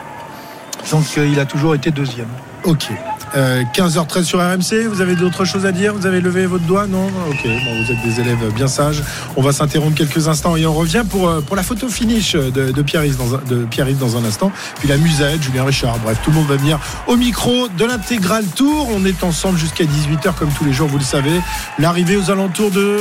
Donc 0.91 1.05
euh, 1.19 1.27
il 1.27 1.41
a 1.41 1.45
toujours 1.45 1.75
été 1.75 1.91
deuxième. 1.91 2.29
Ok. 2.65 2.89
Euh, 3.37 3.63
15h13 3.75 4.23
sur 4.25 4.39
RMC, 4.41 4.87
vous 4.89 5.01
avez 5.01 5.15
d'autres 5.15 5.45
choses 5.45 5.67
à 5.67 5.73
dire? 5.73 5.93
Vous 5.95 6.07
avez 6.07 6.21
levé 6.21 6.47
votre 6.47 6.65
doigt? 6.65 6.87
Non? 6.87 7.07
Ok, 7.29 7.43
bon, 7.45 7.83
vous 7.83 7.93
êtes 7.93 8.03
des 8.03 8.21
élèves 8.21 8.53
bien 8.55 8.69
sages. 8.69 9.03
On 9.37 9.43
va 9.43 9.53
s'interrompre 9.53 9.97
quelques 9.97 10.29
instants 10.29 10.57
et 10.57 10.65
on 10.67 10.73
revient 10.73 11.03
pour, 11.09 11.29
euh, 11.29 11.41
pour 11.41 11.55
la 11.57 11.63
photo 11.63 11.89
finish 11.89 12.33
de, 12.35 12.73
de 12.73 12.83
Pierre-Yves 12.83 13.17
dans, 13.19 13.35
un- 13.35 13.41
de 13.49 13.65
Pierre-Yves 13.67 13.99
dans 13.99 14.17
un 14.17 14.25
instant. 14.25 14.51
Puis 14.79 14.89
la 14.89 14.97
musette, 14.97 15.43
Julien 15.43 15.65
Richard, 15.65 15.99
bref, 15.99 16.19
tout 16.25 16.31
le 16.31 16.37
monde 16.37 16.47
va 16.49 16.57
venir 16.57 16.79
au 17.07 17.17
micro 17.17 17.69
de 17.69 17.85
l'intégral 17.85 18.45
tour. 18.47 18.89
On 18.95 19.05
est 19.05 19.23
ensemble 19.23 19.59
jusqu'à 19.59 19.85
18h 19.85 20.35
comme 20.35 20.51
tous 20.51 20.65
les 20.65 20.73
jours, 20.73 20.89
vous 20.89 20.99
le 20.99 21.05
savez. 21.05 21.41
L'arrivée 21.79 22.17
aux 22.17 22.31
alentours 22.31 22.71
de 22.71 22.99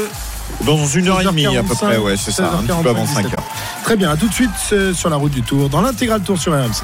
Dans 0.65 0.85
une 0.87 1.07
heure 1.07 1.21
et 1.21 1.25
demie 1.25 1.45
à 1.47 1.63
peu 1.63 1.73
16h45, 1.73 1.75
près, 1.87 1.97
ouais, 1.97 2.15
c'est 2.17 2.31
ça, 2.31 2.51
un 2.59 2.63
petit 2.63 2.83
peu 2.83 2.89
avant 2.89 3.05
5 3.05 3.25
heures. 3.25 3.43
Très 3.83 3.95
bien, 3.95 4.09
à 4.11 4.17
tout 4.17 4.27
de 4.27 4.33
suite 4.33 4.49
euh, 4.73 4.93
sur 4.93 5.09
la 5.09 5.15
route 5.15 5.31
du 5.31 5.41
tour, 5.41 5.69
dans 5.69 5.81
l'intégral 5.81 6.21
tour 6.21 6.37
sur 6.37 6.51
RMC. 6.53 6.83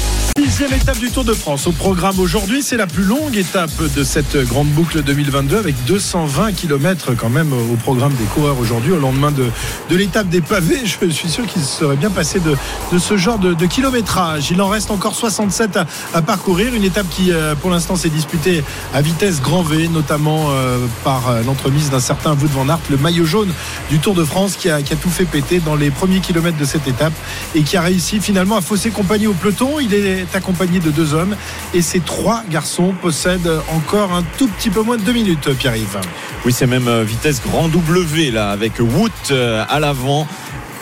Sixième 0.37 0.73
étape 0.73 0.99
du 0.99 1.09
Tour 1.11 1.23
de 1.23 1.33
France. 1.33 1.67
Au 1.67 1.71
programme 1.71 2.19
aujourd'hui, 2.19 2.61
c'est 2.61 2.77
la 2.77 2.87
plus 2.87 3.03
longue 3.03 3.35
étape 3.35 3.71
de 3.95 4.03
cette 4.03 4.37
grande 4.47 4.67
boucle 4.67 5.01
2022 5.01 5.57
avec 5.57 5.75
220 5.85 6.53
km 6.53 7.13
quand 7.17 7.29
même 7.29 7.51
au 7.53 7.75
programme 7.75 8.13
des 8.13 8.25
coureurs 8.25 8.59
aujourd'hui. 8.59 8.91
Au 8.93 8.99
lendemain 8.99 9.31
de, 9.31 9.47
de 9.89 9.95
l'étape 9.95 10.29
des 10.29 10.41
pavés, 10.41 10.79
je 10.85 11.09
suis 11.09 11.29
sûr 11.29 11.45
qu'ils 11.47 11.63
seraient 11.63 11.95
bien 11.95 12.09
passés 12.11 12.39
de, 12.39 12.55
de 12.91 12.99
ce 12.99 13.17
genre 13.17 13.39
de, 13.39 13.53
kilométrage. 13.65 14.51
Il 14.51 14.61
en 14.61 14.67
reste 14.67 14.91
encore 14.91 15.15
67 15.15 15.79
à, 16.13 16.21
parcourir. 16.21 16.73
Une 16.73 16.83
étape 16.83 17.07
qui, 17.09 17.31
euh, 17.31 17.55
pour 17.55 17.69
l'instant, 17.69 17.95
s'est 17.95 18.09
disputée 18.09 18.63
à 18.93 19.01
vitesse 19.01 19.41
grand 19.41 19.63
V, 19.63 19.87
notamment 19.87 20.47
euh, 20.51 20.77
par 21.03 21.29
euh, 21.29 21.41
l'entremise 21.43 21.89
d'un 21.89 21.99
certain 21.99 22.31
Wout 22.31 22.47
van 22.47 22.69
Aert, 22.69 22.79
le 22.89 22.97
maillot 22.97 23.25
jaune 23.25 23.51
du 23.89 23.99
Tour 23.99 24.13
de 24.13 24.23
France 24.23 24.55
qui 24.55 24.69
a, 24.69 24.81
qui 24.81 24.93
a 24.93 24.95
tout 24.95 25.09
fait 25.09 25.25
péter 25.25 25.59
dans 25.59 25.75
les 25.75 25.91
premiers 25.91 26.19
kilomètres 26.19 26.57
de 26.57 26.65
cette 26.65 26.87
étape 26.87 27.13
et 27.55 27.63
qui 27.63 27.77
a 27.77 27.81
réussi 27.81 28.19
finalement 28.19 28.57
à 28.57 28.61
fausser 28.61 28.91
compagnie 28.91 29.27
au 29.27 29.33
peloton. 29.33 29.79
Accompagné 30.33 30.79
de 30.79 30.91
deux 30.91 31.13
hommes 31.13 31.35
et 31.73 31.81
ces 31.81 31.99
trois 31.99 32.43
garçons 32.49 32.93
possèdent 33.01 33.51
encore 33.69 34.13
un 34.13 34.23
tout 34.37 34.47
petit 34.47 34.69
peu 34.69 34.81
moins 34.81 34.97
de 34.97 35.03
deux 35.03 35.13
minutes, 35.13 35.53
Pierre-Yves. 35.57 35.99
Oui, 36.45 36.53
c'est 36.53 36.67
même 36.67 36.87
euh, 36.87 37.03
vitesse 37.03 37.41
grand 37.41 37.67
W 37.67 38.31
là, 38.31 38.49
avec 38.49 38.79
Wood 38.79 39.11
euh, 39.31 39.63
à 39.69 39.79
l'avant. 39.79 40.27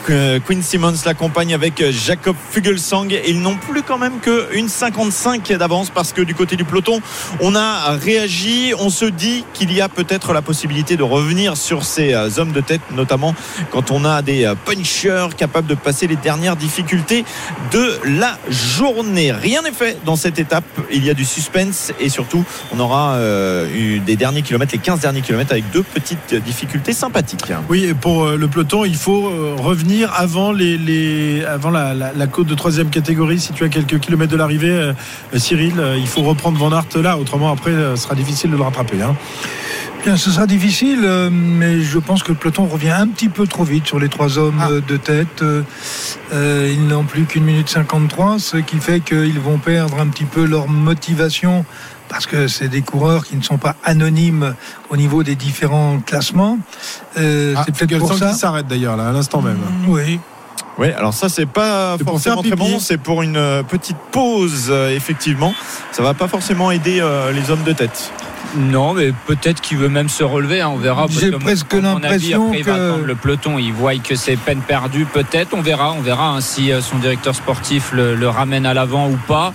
Euh, 0.08 0.40
Quinn 0.40 0.62
Simmons 0.62 0.94
l'accompagne 1.04 1.52
avec 1.52 1.80
euh, 1.80 1.92
Jacob 1.92 2.34
Fugelsang. 2.50 3.08
Ils 3.26 3.40
n'ont 3.40 3.56
plus 3.56 3.82
quand 3.82 3.98
même 3.98 4.20
qu'une 4.20 4.68
55 4.68 5.52
d'avance 5.52 5.90
parce 5.90 6.12
que 6.12 6.22
du 6.22 6.34
côté 6.34 6.56
du 6.56 6.64
peloton, 6.64 7.00
on 7.40 7.54
a 7.54 7.90
réagi. 7.90 8.72
On 8.78 8.88
se 8.88 9.04
dit 9.04 9.44
qu'il 9.52 9.72
y 9.72 9.80
a 9.80 9.88
peut-être 9.88 10.32
la 10.32 10.42
possibilité 10.42 10.96
de 10.96 11.02
revenir 11.02 11.56
sur 11.56 11.84
ces 11.84 12.14
euh, 12.14 12.28
hommes 12.38 12.52
de 12.52 12.60
tête, 12.60 12.80
notamment 12.92 13.34
quand 13.70 13.90
on 13.90 14.04
a 14.04 14.22
des 14.22 14.52
punchers 14.64 15.28
capables 15.36 15.66
de 15.66 15.74
passer 15.74 16.06
les 16.06 16.16
dernières 16.16 16.56
difficultés 16.56 17.24
de 17.70 17.98
la 18.18 18.38
journée. 18.48 19.32
Rien 19.32 19.62
n'est 19.62 19.72
fait 19.72 19.98
dans 20.04 20.16
cette 20.16 20.38
étape. 20.38 20.64
Il 20.92 21.04
y 21.04 21.10
a 21.10 21.14
du 21.14 21.24
suspense 21.24 21.92
et 22.00 22.08
surtout, 22.08 22.44
on 22.72 22.80
aura 22.80 23.18
eu 23.74 23.98
des 24.00 24.16
derniers 24.16 24.42
kilomètres, 24.42 24.72
les 24.72 24.78
15 24.78 25.00
derniers 25.00 25.20
kilomètres 25.20 25.52
avec 25.52 25.70
deux 25.70 25.82
petites 25.82 26.34
difficultés 26.34 26.92
sympathiques. 26.92 27.52
Oui, 27.68 27.84
et 27.84 27.94
pour 27.94 28.26
le 28.26 28.48
peloton, 28.48 28.84
il 28.84 28.96
faut 28.96 29.30
revenir 29.58 29.89
avant, 30.14 30.52
les, 30.52 31.44
avant 31.44 31.70
la, 31.70 32.26
côte 32.26 32.46
de 32.46 32.54
troisième 32.54 32.90
catégorie. 32.90 33.40
Si 33.40 33.52
tu 33.52 33.64
as 33.64 33.68
quelques 33.68 33.98
kilomètres 34.00 34.32
de 34.32 34.36
l'arrivée, 34.36 34.70
euh, 34.70 34.92
Cyril, 35.36 35.78
euh, 35.78 35.96
il 35.98 36.06
faut 36.06 36.22
reprendre 36.22 36.58
Van 36.58 36.72
Aert 36.72 37.02
là. 37.02 37.16
Autrement, 37.16 37.50
après, 37.50 37.70
euh, 37.70 37.96
ce 37.96 38.04
sera 38.04 38.14
difficile 38.14 38.50
de 38.50 38.56
le 38.56 38.62
rattraper. 38.62 39.02
Hein. 39.02 39.16
Bien, 40.04 40.16
ce 40.16 40.30
sera 40.30 40.46
difficile, 40.46 41.06
mais 41.30 41.82
je 41.82 41.98
pense 41.98 42.22
que 42.22 42.30
le 42.30 42.38
peloton 42.38 42.64
revient 42.64 42.90
un 42.90 43.06
petit 43.08 43.28
peu 43.28 43.46
trop 43.46 43.64
vite 43.64 43.86
sur 43.86 43.98
les 43.98 44.08
trois 44.08 44.38
hommes 44.38 44.58
ah. 44.58 44.70
de 44.70 44.96
tête. 44.96 45.44
ils 46.32 46.86
n'ont 46.86 47.04
plus 47.04 47.24
qu'une 47.24 47.44
minute 47.44 47.68
53, 47.68 48.38
ce 48.38 48.56
qui 48.56 48.78
fait 48.78 49.00
qu'ils 49.00 49.38
vont 49.38 49.58
perdre 49.58 50.00
un 50.00 50.06
petit 50.06 50.24
peu 50.24 50.46
leur 50.46 50.68
motivation 50.68 51.66
parce 52.10 52.26
que 52.26 52.48
c'est 52.48 52.68
des 52.68 52.82
coureurs 52.82 53.24
qui 53.24 53.36
ne 53.36 53.42
sont 53.42 53.56
pas 53.56 53.76
anonymes 53.84 54.54
au 54.90 54.96
niveau 54.96 55.22
des 55.22 55.36
différents 55.36 56.00
classements. 56.04 56.58
Euh, 57.16 57.54
ah, 57.56 57.62
c'est 57.64 57.86
peut-être 57.86 58.00
pour 58.00 58.14
ça. 58.14 58.32
s'arrête 58.32 58.66
d'ailleurs 58.66 58.96
là 58.96 59.08
à 59.08 59.12
l'instant 59.12 59.40
même. 59.40 59.56
Mm, 59.56 59.88
oui. 59.88 60.20
Oui, 60.78 60.88
alors 60.92 61.14
ça 61.14 61.28
c'est 61.28 61.46
pas 61.46 61.96
forcément 62.04 62.42
très 62.42 62.56
bon, 62.56 62.78
c'est 62.78 62.96
pour 62.96 63.22
une 63.22 63.36
euh, 63.36 63.62
petite 63.62 63.96
pause 64.10 64.68
euh, 64.70 64.94
effectivement. 64.94 65.54
Ça 65.92 66.02
va 66.02 66.14
pas 66.14 66.26
forcément 66.26 66.70
aider 66.70 67.02
les 67.32 67.50
hommes 67.50 67.62
de 67.64 67.72
tête. 67.72 68.12
Non, 68.56 68.94
mais 68.94 69.12
peut-être 69.26 69.60
qu'il 69.60 69.78
veut 69.78 69.88
même 69.88 70.08
se 70.08 70.24
relever. 70.24 70.60
Hein, 70.60 70.70
on 70.72 70.76
verra. 70.76 71.06
J'ai 71.08 71.30
presque 71.30 71.72
l'impression 71.72 72.50
que 72.50 73.04
le 73.04 73.14
peloton, 73.14 73.58
il 73.58 73.72
voit 73.72 73.94
que 73.96 74.16
c'est 74.16 74.36
peine 74.36 74.60
perdue. 74.60 75.04
Peut-être, 75.04 75.54
on 75.54 75.60
verra. 75.60 75.92
On 75.92 76.00
verra 76.00 76.30
hein, 76.30 76.40
si 76.40 76.72
son 76.80 76.98
directeur 76.98 77.36
sportif 77.36 77.92
le 77.92 78.28
ramène 78.28 78.66
à 78.66 78.74
l'avant 78.74 79.08
ou 79.08 79.16
pas. 79.28 79.52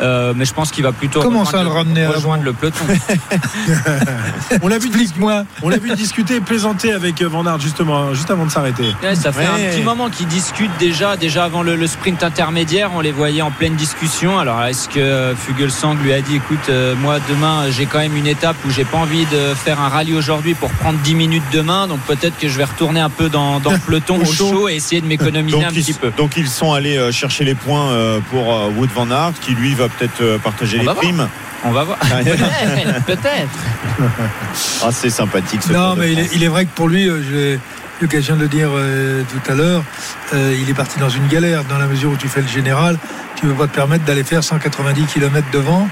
Euh, 0.00 0.32
mais 0.36 0.44
je 0.44 0.52
pense 0.52 0.70
qu'il 0.70 0.84
va 0.84 0.92
plutôt 0.92 1.20
comment 1.20 1.44
ça 1.44 1.62
le 1.62 1.68
ramener 1.68 2.04
à 2.04 2.10
rejoindre 2.10 2.44
le 2.44 2.52
peloton. 2.52 2.84
on 4.62 4.68
l'a 4.68 4.78
vu 4.78 4.90
moi 5.18 5.44
on 5.62 5.68
l'a 5.68 5.78
vu 5.78 5.94
discuter, 5.94 6.40
plaisanter 6.40 6.92
avec 6.92 7.22
euh, 7.22 7.28
Van 7.28 7.46
Aert 7.46 7.60
justement 7.60 8.12
juste 8.14 8.30
avant 8.30 8.46
de 8.46 8.50
s'arrêter. 8.50 8.94
ça 9.14 9.32
fait 9.32 9.46
un 9.46 9.70
petit 9.70 9.82
moment 9.82 10.10
qu'ils 10.10 10.26
discutent 10.26 10.76
déjà, 10.78 11.16
déjà 11.16 11.44
avant 11.44 11.62
le, 11.62 11.86
sprint 11.86 12.22
intermédiaire, 12.22 12.90
on 12.94 13.00
les 13.00 13.12
voyait 13.12 13.42
en 13.42 13.50
pleine 13.50 13.76
discussion. 13.76 14.38
Alors 14.38 14.62
est-ce 14.64 14.88
que 14.88 14.98
euh, 14.98 15.36
Fugelsang 15.36 15.94
lui 16.02 16.12
a 16.12 16.20
dit, 16.20 16.36
écoute, 16.36 16.70
moi 17.00 17.18
demain 17.28 17.70
j'ai 17.70 17.86
quand 17.86 17.98
même 17.98 18.16
une 18.16 18.26
étape 18.26 18.56
où 18.66 18.70
j'ai 18.70 18.84
pas 18.84 18.98
envie 18.98 19.24
de 19.26 19.54
faire 19.54 19.80
un 19.80 19.88
rallye 19.88 20.14
aujourd'hui 20.14 20.54
pour 20.54 20.70
prendre 20.70 20.98
10 20.98 21.14
minutes 21.14 21.44
demain, 21.52 21.86
donc 21.86 22.00
peut-être 22.00 22.38
que 22.38 22.48
je 22.48 22.58
vais 22.58 22.64
retourner 22.64 23.00
un 23.00 23.10
peu 23.10 23.28
dans, 23.28 23.58
le 23.58 23.78
peloton 23.78 24.20
au, 24.20 24.24
chaud. 24.24 24.68
et 24.68 24.74
essayer 24.74 25.00
de 25.00 25.06
m'économiser 25.06 25.64
un 25.64 25.70
petit 25.70 25.92
peu. 25.92 26.10
Donc 26.16 26.36
ils 26.36 26.48
sont 26.48 26.72
allés 26.72 27.12
chercher 27.12 27.44
les 27.44 27.54
points 27.54 28.20
pour 28.30 28.48
Wood 28.76 28.90
Van 28.94 29.10
Aert, 29.10 29.34
qui 29.40 29.52
lui 29.52 29.74
va 29.74 29.85
peut-être 29.88 30.20
euh, 30.20 30.38
partager 30.38 30.78
les 30.78 30.86
primes. 30.86 31.28
On 31.64 31.70
va 31.70 31.84
voir. 31.84 31.98
peut-être. 33.06 33.58
Ah, 34.82 34.90
c'est 34.92 35.10
sympathique. 35.10 35.62
Ce 35.62 35.72
non, 35.72 35.96
mais 35.96 36.12
il 36.12 36.42
est, 36.42 36.48
vrai 36.48 36.64
que 36.66 36.70
pour 36.70 36.88
lui, 36.88 37.08
euh, 37.08 37.22
j'ai 37.22 37.54
eu 37.54 37.60
l'occasion 38.02 38.36
de 38.36 38.42
le 38.42 38.48
dire 38.48 38.68
euh, 38.72 39.22
tout 39.22 39.50
à 39.50 39.54
l'heure, 39.54 39.82
il 40.32 40.68
est 40.68 40.74
parti 40.74 40.98
dans 40.98 41.08
une 41.08 41.26
galère 41.28 41.64
dans 41.64 41.78
la 41.78 41.86
mesure 41.86 42.10
où 42.10 42.16
tu 42.16 42.28
fais 42.28 42.42
le 42.42 42.48
général. 42.48 42.98
Tu 43.36 43.46
ne 43.46 43.52
peux 43.52 43.58
pas 43.58 43.66
te 43.66 43.74
permettre 43.74 44.04
d'aller 44.04 44.24
faire 44.24 44.44
190 44.44 45.06
km 45.06 45.46
devant. 45.52 45.88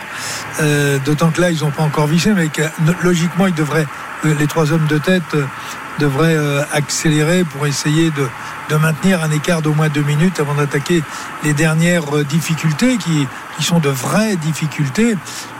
D'autant 1.04 1.30
que 1.30 1.40
là, 1.40 1.50
ils 1.50 1.60
n'ont 1.60 1.70
pas 1.70 1.82
encore 1.82 2.06
vissé, 2.06 2.32
mais 2.32 2.48
que, 2.48 2.62
logiquement, 3.02 3.46
ils 3.46 3.54
devraient, 3.54 3.86
les 4.24 4.46
trois 4.46 4.72
hommes 4.72 4.86
de 4.86 4.98
tête 4.98 5.36
devraient 5.98 6.36
accélérer 6.72 7.44
pour 7.44 7.66
essayer 7.66 8.10
de, 8.10 8.76
maintenir 8.76 9.22
un 9.22 9.30
écart 9.30 9.62
d'au 9.62 9.72
moins 9.72 9.88
deux 9.88 10.02
minutes 10.02 10.40
avant 10.40 10.54
d'attaquer 10.54 11.02
les 11.44 11.52
dernières 11.52 12.16
euh, 12.16 12.24
difficultés 12.24 12.96
qui, 12.96 13.26
sont 13.60 13.78
de 13.78 13.88
vraies 13.88 14.36
difficultés. 14.36 15.16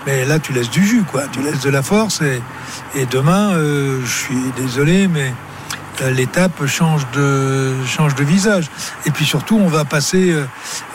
Mais 0.07 0.25
là, 0.25 0.38
tu 0.38 0.53
laisses 0.53 0.71
du 0.71 0.85
jus, 0.85 1.05
quoi. 1.05 1.23
Tu 1.31 1.41
laisses 1.41 1.61
de 1.61 1.71
la 1.71 1.83
force. 1.83 2.23
Et, 2.95 3.07
demain, 3.07 3.53
euh, 3.55 4.00
je 4.05 4.12
suis 4.12 4.53
désolé, 4.57 5.07
mais 5.07 5.29
euh, 5.29 5.53
l'étape 6.00 6.66
change 6.66 7.06
de 7.14 7.72
change 7.86 8.14
de 8.14 8.24
visage. 8.24 8.70
Et 9.06 9.10
puis 9.10 9.24
surtout 9.24 9.58
on 9.58 9.68
va 9.68 9.84
passer 9.84 10.32
euh, 10.32 10.46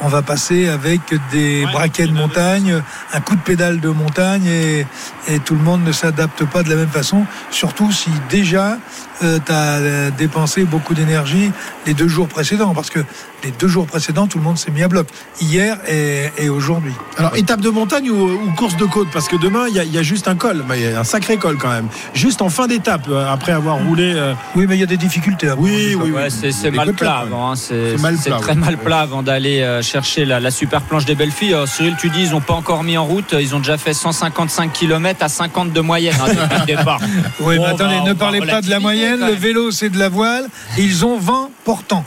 on 0.02 0.08
va 0.08 0.22
passer 0.22 0.68
avec 0.68 1.02
des 1.32 1.66
braquets 1.72 2.08
de 2.08 2.14
montagne 2.14 2.82
un 3.14 3.22
coup 3.22 3.36
de 3.36 3.42
pédale 3.42 3.80
de 3.80 3.90
montagne 3.90 4.46
et, 4.46 4.86
et 5.28 5.40
tout 5.40 5.56
le 5.56 5.62
monde 5.62 5.84
ne 5.84 5.92
s'adapte 5.92 6.46
pas 6.46 6.64
de 6.64 6.70
la 6.70 6.76
même 6.76 6.90
façon. 6.90 7.26
Surtout 7.52 7.92
si 7.92 8.10
déjà 8.30 8.78
euh, 9.24 9.40
tu 9.46 9.52
as 9.52 10.12
dépensé 10.12 10.64
beaucoup 10.64 10.94
d'énergie 10.94 11.52
les 11.86 11.94
deux 11.94 12.08
jours 12.08 12.28
précédents. 12.28 12.74
Parce 12.74 12.90
que 12.90 13.00
les 13.44 13.52
deux 13.52 13.68
jours 13.68 13.86
précédents 13.86 14.28
tout 14.28 14.38
le 14.38 14.44
monde 14.44 14.58
s'est 14.58 14.72
mis 14.72 14.84
à 14.84 14.88
bloc 14.88 15.08
hier 15.42 15.78
et, 15.88 16.50
aujourd'hui 16.50 16.94
alors 17.18 17.36
étape 17.36 17.62
de 17.62 17.70
montagne 17.70 18.10
ou, 18.10 18.52
course 18.56 18.76
de 18.78 18.86
côte? 18.86 19.10
Parce 19.12 19.28
que 19.28 19.36
demain 19.36 19.66
il 19.68 19.76
y, 19.76 19.98
a 19.98 20.04
juste 20.04 20.28
un 20.28 20.36
col 20.36 20.64
mais 20.68 20.80
il 20.80 20.92
y 20.92 20.94
a 20.94 21.00
un 21.00 21.04
sacré 21.04 21.38
col 21.38 21.58
quand 21.58 21.70
même 21.70 21.88
juste 22.14 22.42
en 22.42 22.50
fin 22.50 22.68
d'étape 22.68 23.10
après 23.30 23.52
avoir 23.52 23.78
roulé 23.78 24.16
oui 24.56 24.66
mais 24.68 24.76
il 24.76 24.80
y 24.80 24.84
a 24.84 24.88
des 24.88 24.98
difficultés. 24.98 25.52
oui, 25.58 25.96
oui, 25.96 26.12
c'est 26.30 26.72
mal 26.72 26.94
plat 26.94 27.18
avant. 27.20 27.52
Hein. 27.52 27.56
C'est 27.56 27.96
très 28.42 28.56
mal 28.56 28.78
plat 28.78 29.00
avant 29.00 29.24
d'aller 29.24 29.62
euh, 29.62 29.82
chercher 29.82 30.26
la, 30.26 30.52
super 30.52 30.82
planche 30.82 31.06
des 31.06 31.16
belles 31.16 31.32
filles. 31.32 31.56
Cyril, 31.66 31.96
tu 32.00 32.10
dis, 32.10 32.24
ils 32.24 32.32
n'ont 32.32 32.42
pas 32.42 32.54
encore 32.54 32.84
mis 32.84 32.98
en 32.98 33.06
route. 33.06 33.36
Ils 33.40 33.56
ont 33.56 33.60
déjà 33.60 33.78
fait 33.78 33.94
155 33.94 34.72
km 34.72 35.24
à 35.24 35.30
50 35.30 35.74
de 35.74 35.82
moyenne 35.82 36.16
hein, 36.22 36.28
depuis 36.30 36.60
le 36.60 36.66
départ. 36.66 37.00
Oui, 37.42 37.58
mais 37.58 37.66
attendez, 37.66 38.02
ne 38.02 38.14
parlez 38.14 38.42
pas 38.42 38.62
de 38.62 38.70
la 38.70 38.80
moyenne. 38.80 39.20
Le 39.20 39.34
vélo, 39.34 39.72
c'est 39.72 39.90
de 39.90 39.98
la 39.98 40.10
voile. 40.10 40.46
ils 40.78 41.06
ont 41.06 41.18
vent 41.18 41.52
portant. 41.70 42.04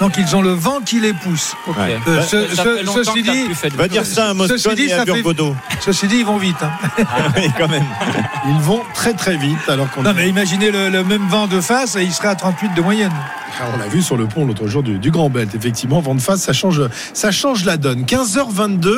Donc 0.00 0.16
ils 0.18 0.34
ont 0.34 0.42
le 0.42 0.50
vent 0.50 0.80
qui 0.84 0.98
les 0.98 1.12
pousse. 1.12 1.54
Euh, 1.78 2.20
ceci 2.24 3.22
dit, 3.22 3.44
va 3.76 3.86
dire 3.86 4.04
ça 4.04 4.30
à 4.30 4.34
Moscone 4.34 4.76
et 4.76 4.92
à 4.92 5.04
Burgodo. 5.04 5.54
Ceci 5.78 6.08
dit, 6.08 6.16
ils 6.16 6.26
vont 6.26 6.36
vite. 6.36 6.56
Hein. 6.60 6.72
Ah 6.98 7.28
oui, 7.36 7.48
quand 7.56 7.68
même. 7.68 7.86
Ils 8.48 8.60
vont 8.60 8.80
très 8.94 9.12
très 9.12 9.36
vite 9.36 9.68
alors 9.68 9.88
qu'on. 9.92 10.02
Non, 10.02 10.14
mais 10.16 10.28
imaginez 10.28 10.72
le, 10.72 11.04
même 11.04 11.28
vent 11.28 11.46
de 11.46 11.60
face 11.60 11.94
et 11.94 12.02
il 12.02 12.12
serait 12.12 12.26
à 12.26 12.34
38 12.34 12.74
de 12.74 12.80
moyenne. 12.80 13.12
Ah, 13.60 13.66
on 13.72 13.78
l'a 13.78 13.86
vu 13.86 14.02
sur 14.02 14.16
le 14.16 14.26
pont 14.26 14.44
l'autre 14.44 14.66
jour 14.66 14.82
du, 14.82 15.10
Grand 15.12 15.30
Belt. 15.30 15.54
Effectivement, 15.54 16.00
vent 16.00 16.16
de 16.16 16.20
face, 16.20 16.40
ça 16.40 16.52
change, 16.52 16.82
ça 17.12 17.30
change 17.30 17.64
la 17.64 17.76
donne. 17.76 18.02
15h22, 18.02 18.88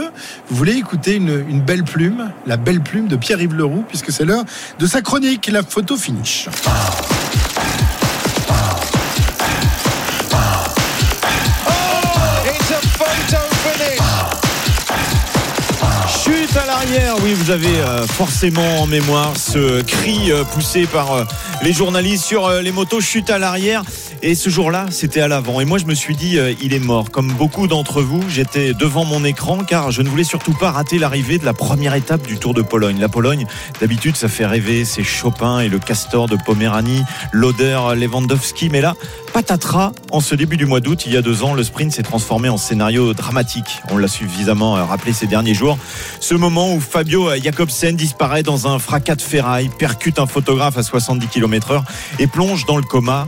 vous 0.48 0.56
voulez 0.56 0.76
écouter 0.76 1.16
une, 1.16 1.44
une 1.50 1.60
belle 1.60 1.84
plume, 1.84 2.30
la 2.46 2.56
belle 2.56 2.80
plume 2.80 3.06
de 3.06 3.16
Pierre-Yves 3.16 3.54
Leroux, 3.54 3.84
puisque 3.86 4.12
c'est 4.12 4.24
l'heure 4.24 4.44
de 4.78 4.86
sa 4.86 5.02
chronique, 5.02 5.46
la 5.52 5.62
photo 5.62 5.98
finish. 5.98 6.48
À 16.56 16.69
l'arrière, 16.70 17.16
oui, 17.24 17.34
vous 17.34 17.50
avez 17.50 17.66
euh, 17.66 18.06
forcément 18.06 18.80
en 18.80 18.86
mémoire 18.86 19.36
ce 19.36 19.82
cri 19.82 20.30
euh, 20.30 20.44
poussé 20.44 20.86
par 20.86 21.12
euh, 21.12 21.24
les 21.62 21.72
journalistes 21.72 22.24
sur 22.24 22.48
les 22.48 22.70
motos, 22.70 23.00
chute 23.00 23.28
à 23.28 23.40
l'arrière. 23.40 23.82
Et 24.22 24.34
ce 24.34 24.50
jour-là, 24.50 24.86
c'était 24.90 25.20
à 25.20 25.28
l'avant. 25.28 25.60
Et 25.60 25.64
moi, 25.64 25.78
je 25.78 25.86
me 25.86 25.94
suis 25.94 26.14
dit, 26.14 26.38
il 26.62 26.74
est 26.74 26.78
mort. 26.78 27.10
Comme 27.10 27.32
beaucoup 27.32 27.66
d'entre 27.66 28.02
vous, 28.02 28.22
j'étais 28.28 28.74
devant 28.74 29.06
mon 29.06 29.24
écran 29.24 29.58
car 29.66 29.90
je 29.90 30.02
ne 30.02 30.10
voulais 30.10 30.24
surtout 30.24 30.52
pas 30.52 30.70
rater 30.70 30.98
l'arrivée 30.98 31.38
de 31.38 31.46
la 31.46 31.54
première 31.54 31.94
étape 31.94 32.26
du 32.26 32.36
Tour 32.36 32.52
de 32.52 32.60
Pologne. 32.60 32.98
La 33.00 33.08
Pologne, 33.08 33.46
d'habitude, 33.80 34.16
ça 34.16 34.28
fait 34.28 34.44
rêver. 34.44 34.84
C'est 34.84 35.04
Chopin 35.04 35.60
et 35.60 35.70
le 35.70 35.78
Castor 35.78 36.28
de 36.28 36.36
Poméranie, 36.36 37.02
l'odeur 37.32 37.94
Lewandowski. 37.94 38.68
Mais 38.68 38.82
là, 38.82 38.94
patatras, 39.32 39.92
en 40.10 40.20
ce 40.20 40.34
début 40.34 40.58
du 40.58 40.66
mois 40.66 40.80
d'août, 40.80 41.04
il 41.06 41.12
y 41.12 41.16
a 41.16 41.22
deux 41.22 41.42
ans, 41.42 41.54
le 41.54 41.64
sprint 41.64 41.92
s'est 41.92 42.02
transformé 42.02 42.50
en 42.50 42.58
scénario 42.58 43.14
dramatique. 43.14 43.80
On 43.90 43.96
l'a 43.96 44.08
suffisamment 44.08 44.74
rappelé 44.74 45.14
ces 45.14 45.26
derniers 45.26 45.54
jours. 45.54 45.78
Ce 46.20 46.34
moment 46.34 46.59
où 46.68 46.80
Fabio 46.80 47.28
Jacobsen 47.42 47.96
disparaît 47.96 48.42
dans 48.42 48.66
un 48.66 48.78
fracas 48.78 49.14
de 49.14 49.22
ferraille, 49.22 49.70
percute 49.78 50.18
un 50.18 50.26
photographe 50.26 50.76
à 50.76 50.82
70 50.82 51.28
km 51.28 51.70
heure 51.70 51.84
et 52.18 52.26
plonge 52.26 52.66
dans 52.66 52.76
le 52.76 52.82
coma. 52.82 53.26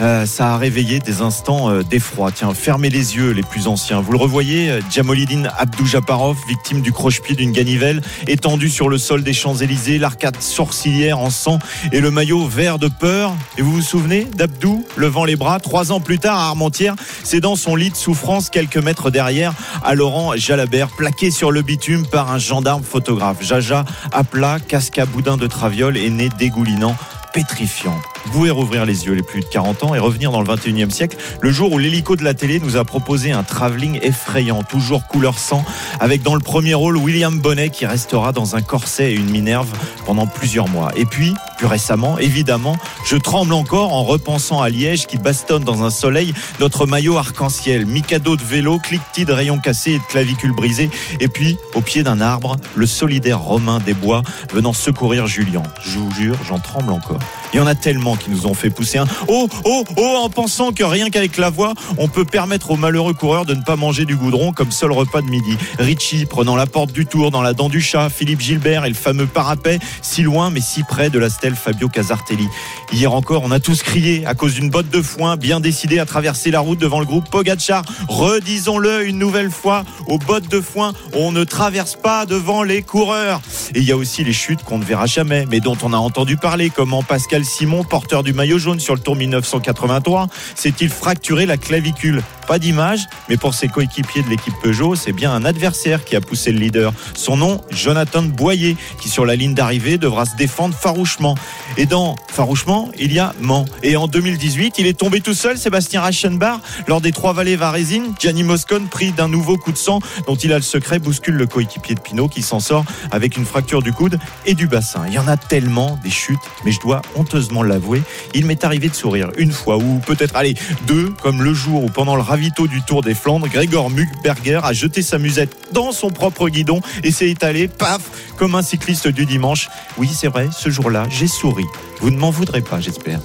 Euh, 0.00 0.26
ça 0.26 0.54
a 0.54 0.56
réveillé 0.56 0.98
des 0.98 1.20
instants 1.20 1.70
euh, 1.70 1.82
d'effroi. 1.82 2.32
Tiens, 2.32 2.54
fermez 2.54 2.90
les 2.90 3.16
yeux 3.16 3.30
les 3.30 3.42
plus 3.42 3.68
anciens. 3.68 4.00
Vous 4.00 4.12
le 4.12 4.18
revoyez, 4.18 4.80
Djamolidine 4.90 5.50
Abdou 5.58 5.86
Japarov, 5.86 6.36
victime 6.48 6.80
du 6.80 6.92
croche-pied 6.92 7.36
d'une 7.36 7.52
ganivelle, 7.52 8.00
étendu 8.26 8.68
sur 8.68 8.88
le 8.88 8.98
sol 8.98 9.22
des 9.22 9.32
Champs-Élysées, 9.32 9.98
l'arcade 9.98 10.40
sourcilière 10.40 11.18
en 11.18 11.30
sang 11.30 11.58
et 11.92 12.00
le 12.00 12.10
maillot 12.10 12.46
vert 12.46 12.78
de 12.78 12.88
peur. 12.88 13.32
Et 13.58 13.62
vous 13.62 13.72
vous 13.72 13.82
souvenez 13.82 14.24
d'Abdou 14.24 14.84
levant 14.96 15.24
les 15.24 15.36
bras 15.36 15.60
trois 15.60 15.92
ans 15.92 16.00
plus 16.00 16.18
tard 16.18 16.38
à 16.38 16.46
Armentières, 16.46 16.96
c'est 17.22 17.40
dans 17.40 17.56
son 17.56 17.76
lit 17.76 17.90
de 17.90 17.96
souffrance 17.96 18.50
quelques 18.50 18.78
mètres 18.78 19.10
derrière 19.10 19.54
à 19.84 19.94
Laurent 19.94 20.32
Jalabert, 20.36 20.88
plaqué 20.88 21.30
sur 21.30 21.52
le 21.52 21.62
bitume 21.62 22.06
par 22.06 22.32
un 22.32 22.38
gendarme 22.38 22.71
photographe. 22.80 23.42
Jaja 23.42 23.84
à 24.12 24.24
plat, 24.24 24.58
casque 24.60 24.98
à 24.98 25.06
boudin 25.06 25.36
de 25.36 25.46
traviole 25.46 25.96
et 25.96 26.08
nez 26.08 26.30
dégoulinant 26.38 26.96
pétrifiant. 27.34 28.00
Vous 28.24 28.32
pouvez 28.32 28.50
rouvrir 28.50 28.86
les 28.86 29.06
yeux 29.06 29.14
les 29.14 29.22
plus 29.22 29.40
de 29.40 29.46
40 29.46 29.84
ans 29.84 29.94
et 29.94 29.98
revenir 29.98 30.30
dans 30.30 30.40
le 30.40 30.46
21e 30.46 30.90
siècle, 30.90 31.16
le 31.40 31.50
jour 31.50 31.72
où 31.72 31.78
l'hélico 31.78 32.16
de 32.16 32.24
la 32.24 32.34
télé 32.34 32.60
nous 32.60 32.76
a 32.76 32.84
proposé 32.84 33.32
un 33.32 33.42
travelling 33.42 33.98
effrayant, 34.02 34.62
toujours 34.62 35.06
couleur 35.06 35.38
sang, 35.38 35.64
avec 36.00 36.22
dans 36.22 36.34
le 36.34 36.40
premier 36.40 36.74
rôle 36.74 36.96
William 36.96 37.38
Bonnet 37.38 37.70
qui 37.70 37.84
restera 37.84 38.32
dans 38.32 38.54
un 38.54 38.62
corset 38.62 39.12
et 39.12 39.14
une 39.14 39.30
minerve 39.30 39.68
pendant 40.06 40.26
plusieurs 40.26 40.68
mois. 40.68 40.92
Et 40.96 41.04
puis, 41.04 41.34
plus 41.58 41.66
récemment, 41.66 42.18
évidemment, 42.18 42.76
je 43.04 43.16
tremble 43.16 43.52
encore 43.52 43.92
en 43.92 44.04
repensant 44.04 44.62
à 44.62 44.68
Liège 44.68 45.06
qui 45.06 45.18
bastonne 45.18 45.64
dans 45.64 45.82
un 45.82 45.90
soleil 45.90 46.32
notre 46.60 46.86
maillot 46.86 47.18
arc-en-ciel, 47.18 47.86
Mikado 47.86 48.36
de 48.36 48.42
vélo, 48.42 48.78
cliquetis 48.78 49.24
de 49.24 49.32
rayons 49.32 49.58
cassés 49.58 49.92
et 49.92 49.98
de 49.98 50.04
clavicules 50.04 50.54
brisées, 50.54 50.90
et 51.20 51.28
puis, 51.28 51.56
au 51.74 51.80
pied 51.80 52.02
d'un 52.02 52.20
arbre, 52.20 52.56
le 52.74 52.86
solidaire 52.86 53.40
Romain 53.40 53.80
des 53.80 53.94
Bois 53.94 54.22
venant 54.52 54.72
secourir 54.72 55.26
Julien. 55.26 55.62
Je 55.84 55.98
vous 55.98 56.10
jure, 56.14 56.36
j'en 56.46 56.58
tremble 56.58 56.92
encore. 56.92 57.20
Il 57.52 57.58
y 57.58 57.60
en 57.60 57.66
a 57.66 57.74
tellement 57.74 58.11
qui 58.16 58.30
nous 58.30 58.46
ont 58.46 58.54
fait 58.54 58.70
pousser 58.70 58.98
un 58.98 59.06
oh 59.28 59.48
oh 59.64 59.84
oh 59.96 60.16
en 60.22 60.30
pensant 60.30 60.72
que 60.72 60.84
rien 60.84 61.10
qu'avec 61.10 61.36
la 61.36 61.50
voix, 61.50 61.74
on 61.98 62.08
peut 62.08 62.24
permettre 62.24 62.70
aux 62.70 62.76
malheureux 62.76 63.14
coureurs 63.14 63.44
de 63.44 63.54
ne 63.54 63.62
pas 63.62 63.76
manger 63.76 64.04
du 64.04 64.16
goudron 64.16 64.52
comme 64.52 64.72
seul 64.72 64.92
repas 64.92 65.20
de 65.22 65.26
midi. 65.26 65.56
Richie 65.78 66.26
prenant 66.26 66.56
la 66.56 66.66
porte 66.66 66.92
du 66.92 67.06
Tour 67.06 67.30
dans 67.30 67.42
la 67.42 67.52
dent 67.52 67.68
du 67.68 67.80
chat, 67.80 68.08
Philippe 68.08 68.40
Gilbert 68.40 68.84
et 68.84 68.88
le 68.88 68.94
fameux 68.94 69.26
parapet, 69.26 69.78
si 70.00 70.22
loin 70.22 70.50
mais 70.50 70.60
si 70.60 70.82
près 70.82 71.10
de 71.10 71.18
la 71.18 71.30
stèle 71.30 71.54
Fabio 71.54 71.88
Casartelli. 71.88 72.48
Hier 72.92 73.12
encore, 73.12 73.42
on 73.44 73.50
a 73.50 73.60
tous 73.60 73.82
crié 73.82 74.24
à 74.26 74.34
cause 74.34 74.54
d'une 74.54 74.70
botte 74.70 74.90
de 74.90 75.02
foin, 75.02 75.36
bien 75.36 75.60
décidé 75.60 75.98
à 75.98 76.06
traverser 76.06 76.50
la 76.50 76.60
route 76.60 76.78
devant 76.78 77.00
le 77.00 77.06
groupe 77.06 77.30
Pogachar. 77.30 77.84
Redisons-le 78.08 79.06
une 79.06 79.18
nouvelle 79.18 79.50
fois, 79.50 79.84
aux 80.06 80.18
bottes 80.18 80.48
de 80.48 80.60
foin, 80.60 80.92
on 81.14 81.32
ne 81.32 81.44
traverse 81.44 81.96
pas 81.96 82.26
devant 82.26 82.62
les 82.62 82.82
coureurs. 82.82 83.40
Et 83.74 83.78
il 83.78 83.84
y 83.84 83.92
a 83.92 83.96
aussi 83.96 84.24
les 84.24 84.32
chutes 84.32 84.62
qu'on 84.62 84.78
ne 84.78 84.84
verra 84.84 85.06
jamais, 85.06 85.46
mais 85.48 85.60
dont 85.60 85.76
on 85.82 85.92
a 85.92 85.96
entendu 85.96 86.36
parler, 86.36 86.70
comment 86.70 87.02
Pascal 87.02 87.44
Simon, 87.44 87.84
porteur 88.02 88.24
du 88.24 88.32
maillot 88.32 88.58
jaune 88.58 88.80
sur 88.80 88.94
le 88.94 89.00
Tour 89.00 89.14
1983, 89.14 90.26
s'est-il 90.56 90.88
fracturé 90.88 91.46
la 91.46 91.56
clavicule 91.56 92.20
Pas 92.48 92.58
d'image, 92.58 93.06
mais 93.28 93.36
pour 93.36 93.54
ses 93.54 93.68
coéquipiers 93.68 94.22
de 94.22 94.28
l'équipe 94.28 94.54
Peugeot, 94.60 94.96
c'est 94.96 95.12
bien 95.12 95.32
un 95.32 95.44
adversaire 95.44 96.04
qui 96.04 96.16
a 96.16 96.20
poussé 96.20 96.50
le 96.50 96.58
leader. 96.58 96.92
Son 97.14 97.36
nom, 97.36 97.60
Jonathan 97.70 98.22
Boyer, 98.22 98.76
qui 99.00 99.08
sur 99.08 99.24
la 99.24 99.36
ligne 99.36 99.54
d'arrivée 99.54 99.98
devra 99.98 100.24
se 100.24 100.34
défendre 100.34 100.74
farouchement. 100.74 101.36
Et 101.76 101.86
dans 101.86 102.16
farouchement, 102.28 102.90
il 102.98 103.12
y 103.12 103.20
a 103.20 103.34
Mans. 103.40 103.66
Et 103.84 103.96
en 103.96 104.08
2018, 104.08 104.78
il 104.78 104.86
est 104.88 104.98
tombé 104.98 105.20
tout 105.20 105.34
seul, 105.34 105.56
Sébastien 105.56 106.02
Reichenbach, 106.02 106.58
lors 106.88 107.00
des 107.00 107.12
Trois 107.12 107.32
Vallées 107.32 107.56
Varésine. 107.56 108.14
Gianni 108.18 108.42
Moscon, 108.42 108.86
pris 108.90 109.12
d'un 109.12 109.28
nouveau 109.28 109.56
coup 109.58 109.70
de 109.70 109.78
sang 109.78 110.00
dont 110.26 110.34
il 110.34 110.52
a 110.52 110.56
le 110.56 110.62
secret, 110.62 110.98
bouscule 110.98 111.36
le 111.36 111.46
coéquipier 111.46 111.94
de 111.94 112.00
Pinot 112.00 112.26
qui 112.26 112.42
s'en 112.42 112.58
sort 112.58 112.84
avec 113.12 113.36
une 113.36 113.44
fracture 113.44 113.80
du 113.80 113.92
coude 113.92 114.18
et 114.44 114.54
du 114.54 114.66
bassin. 114.66 115.04
Il 115.06 115.14
y 115.14 115.18
en 115.20 115.28
a 115.28 115.36
tellement 115.36 116.00
des 116.02 116.10
chutes, 116.10 116.40
mais 116.64 116.72
je 116.72 116.80
dois 116.80 117.02
honteusement 117.14 117.62
l'avouer, 117.62 117.91
il 118.34 118.46
m'est 118.46 118.64
arrivé 118.64 118.88
de 118.88 118.94
sourire 118.94 119.30
une 119.36 119.52
fois 119.52 119.76
ou 119.76 120.00
peut-être 120.06 120.36
allez 120.36 120.54
deux, 120.86 121.12
comme 121.22 121.42
le 121.42 121.54
jour 121.54 121.84
où 121.84 121.88
pendant 121.88 122.16
le 122.16 122.22
ravito 122.22 122.66
du 122.66 122.82
Tour 122.82 123.02
des 123.02 123.14
Flandres, 123.14 123.48
Gregor 123.48 123.90
Mugberger 123.90 124.60
a 124.64 124.72
jeté 124.72 125.02
sa 125.02 125.18
musette 125.18 125.54
dans 125.72 125.92
son 125.92 126.10
propre 126.10 126.48
guidon 126.48 126.80
et 127.02 127.10
s'est 127.10 127.30
étalé, 127.30 127.68
paf, 127.68 128.02
comme 128.36 128.54
un 128.54 128.62
cycliste 128.62 129.08
du 129.08 129.26
dimanche. 129.26 129.68
Oui, 129.98 130.08
c'est 130.12 130.28
vrai, 130.28 130.48
ce 130.56 130.70
jour-là, 130.70 131.06
j'ai 131.10 131.26
souri. 131.26 131.64
Vous 132.00 132.10
ne 132.10 132.18
m'en 132.18 132.30
voudrez 132.30 132.62
pas, 132.62 132.80
j'espère. 132.80 133.20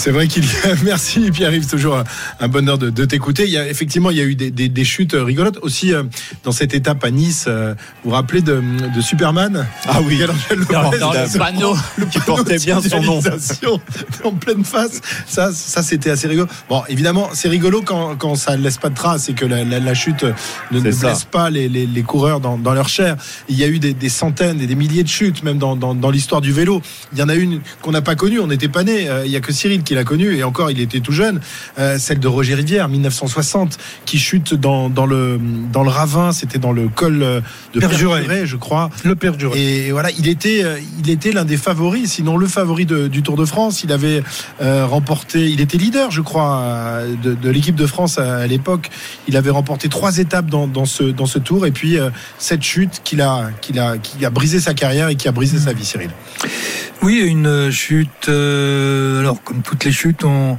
C'est 0.00 0.12
vrai 0.12 0.28
qu'il 0.28 0.44
y 0.44 0.48
a. 0.48 0.74
Merci 0.82 1.30
Pierre-Yves, 1.30 1.66
toujours 1.68 1.98
un, 1.98 2.04
un 2.40 2.48
bonheur 2.48 2.78
de, 2.78 2.88
de 2.88 3.04
t'écouter. 3.04 3.44
Il 3.44 3.50
y 3.50 3.58
a 3.58 3.68
effectivement, 3.68 4.10
il 4.10 4.16
y 4.16 4.20
a 4.22 4.24
eu 4.24 4.34
des, 4.34 4.50
des, 4.50 4.70
des 4.70 4.84
chutes 4.84 5.12
rigolotes 5.14 5.58
aussi 5.60 5.92
euh, 5.92 6.04
dans 6.42 6.52
cette 6.52 6.72
étape 6.72 7.04
à 7.04 7.10
Nice. 7.10 7.44
euh, 7.48 7.74
vous 8.02 8.08
vous 8.10 8.16
rappelez 8.16 8.40
de, 8.40 8.62
de 8.96 9.00
Superman? 9.02 9.66
Ah 9.86 10.00
oui. 10.02 10.18
Angel 10.24 10.58
le 10.58 11.38
panneau. 11.38 11.74
le 11.98 12.06
Qui 12.06 12.18
panneau 12.18 12.36
portait 12.36 12.56
bien 12.58 12.80
son 12.80 13.02
nom. 13.02 13.20
en 14.24 14.32
pleine 14.32 14.64
face. 14.64 15.02
Ça, 15.26 15.50
ça 15.52 15.82
c'était 15.82 16.08
assez 16.10 16.28
rigolo. 16.28 16.48
Bon, 16.70 16.82
évidemment, 16.88 17.28
c'est 17.34 17.48
rigolo 17.50 17.82
quand, 17.82 18.16
quand 18.16 18.36
ça 18.36 18.56
ne 18.56 18.62
laisse 18.62 18.78
pas 18.78 18.88
de 18.88 18.94
traces 18.94 19.28
et 19.28 19.34
que 19.34 19.44
la, 19.44 19.64
la, 19.64 19.80
la 19.80 19.94
chute 19.94 20.24
ne, 20.70 20.80
ne 20.80 20.90
blesse 20.92 21.24
pas 21.24 21.50
les, 21.50 21.68
les, 21.68 21.86
les 21.86 22.02
coureurs 22.02 22.40
dans, 22.40 22.56
dans 22.56 22.72
leur 22.72 22.88
chair. 22.88 23.16
Il 23.50 23.58
y 23.58 23.64
a 23.64 23.68
eu 23.68 23.78
des, 23.78 23.92
des 23.92 24.08
centaines 24.08 24.62
et 24.62 24.66
des 24.66 24.74
milliers 24.76 25.02
de 25.02 25.08
chutes, 25.08 25.42
même 25.42 25.58
dans, 25.58 25.76
dans, 25.76 25.94
dans 25.94 26.10
l'histoire 26.10 26.40
du 26.40 26.52
vélo. 26.52 26.80
Il 27.12 27.18
y 27.18 27.22
en 27.22 27.28
a 27.28 27.34
une 27.34 27.60
qu'on 27.82 27.90
n'a 27.92 28.00
pas 28.02 28.14
connue, 28.14 28.40
on 28.40 28.46
n'était 28.46 28.68
pas 28.68 28.82
né. 28.82 29.08
Il 29.26 29.30
y 29.30 29.36
a 29.36 29.40
que 29.40 29.52
Cyril 29.52 29.82
qui 29.82 29.89
l'a 29.94 30.04
connue 30.04 30.36
et 30.36 30.42
encore, 30.44 30.70
il 30.70 30.80
était 30.80 31.00
tout 31.00 31.12
jeune. 31.12 31.40
Euh, 31.78 31.98
celle 31.98 32.18
de 32.20 32.28
Roger 32.28 32.54
Rivière, 32.54 32.88
1960, 32.88 33.78
qui 34.06 34.18
chute 34.18 34.54
dans, 34.54 34.88
dans, 34.88 35.06
le, 35.06 35.38
dans 35.72 35.82
le 35.82 35.90
ravin. 35.90 36.32
C'était 36.32 36.58
dans 36.58 36.72
le 36.72 36.88
col 36.88 37.22
euh, 37.22 37.40
de 37.74 37.80
Perjuret. 37.80 38.20
Perjuret, 38.20 38.46
je 38.46 38.56
crois. 38.56 38.90
Le 39.04 39.14
perdure. 39.14 39.52
Et 39.56 39.90
voilà, 39.92 40.10
il 40.18 40.28
était, 40.28 40.64
euh, 40.64 40.78
il 41.02 41.10
était 41.10 41.32
l'un 41.32 41.44
des 41.44 41.56
favoris, 41.56 42.10
sinon 42.12 42.36
le 42.36 42.46
favori 42.46 42.86
de- 42.86 43.08
du 43.08 43.22
Tour 43.22 43.36
de 43.36 43.44
France. 43.44 43.82
Il 43.84 43.92
avait 43.92 44.22
euh, 44.60 44.86
remporté, 44.86 45.50
il 45.50 45.60
était 45.60 45.78
leader, 45.78 46.10
je 46.10 46.20
crois, 46.20 47.02
de, 47.22 47.34
de 47.34 47.50
l'équipe 47.50 47.74
de 47.76 47.86
France 47.86 48.18
à, 48.18 48.38
à 48.38 48.46
l'époque. 48.46 48.90
Il 49.28 49.36
avait 49.36 49.50
remporté 49.50 49.88
trois 49.88 50.18
étapes 50.18 50.46
dans, 50.46 50.66
dans 50.66 50.84
ce 50.84 51.04
dans 51.04 51.26
ce 51.26 51.38
Tour, 51.38 51.66
et 51.66 51.70
puis 51.70 51.98
euh, 51.98 52.10
cette 52.38 52.62
chute 52.62 53.00
qui 53.04 53.20
a, 53.20 53.50
qui 53.60 53.78
a, 53.78 53.98
qui 53.98 54.24
a 54.24 54.30
brisé 54.30 54.60
sa 54.60 54.74
carrière 54.74 55.08
et 55.08 55.16
qui 55.16 55.28
a 55.28 55.32
brisé 55.32 55.58
sa 55.58 55.72
vie, 55.72 55.84
Cyril. 55.84 56.10
Oui, 57.02 57.16
une 57.26 57.70
chute. 57.70 58.28
euh, 58.28 59.20
alors, 59.20 59.42
comme 59.42 59.62
les 59.84 59.92
chutes, 59.92 60.24
on 60.24 60.58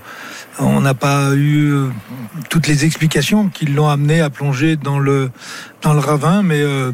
n'a 0.81 0.93
pas 0.93 1.33
eu 1.33 1.71
euh, 1.71 1.89
toutes 2.49 2.67
les 2.67 2.85
explications 2.85 3.49
qui 3.49 3.65
l'ont 3.65 3.89
amené 3.89 4.21
à 4.21 4.29
plonger 4.29 4.75
dans 4.75 4.99
le 4.99 5.31
dans 5.81 5.93
le 5.93 5.99
ravin, 5.99 6.41
mais 6.43 6.61
euh, 6.61 6.91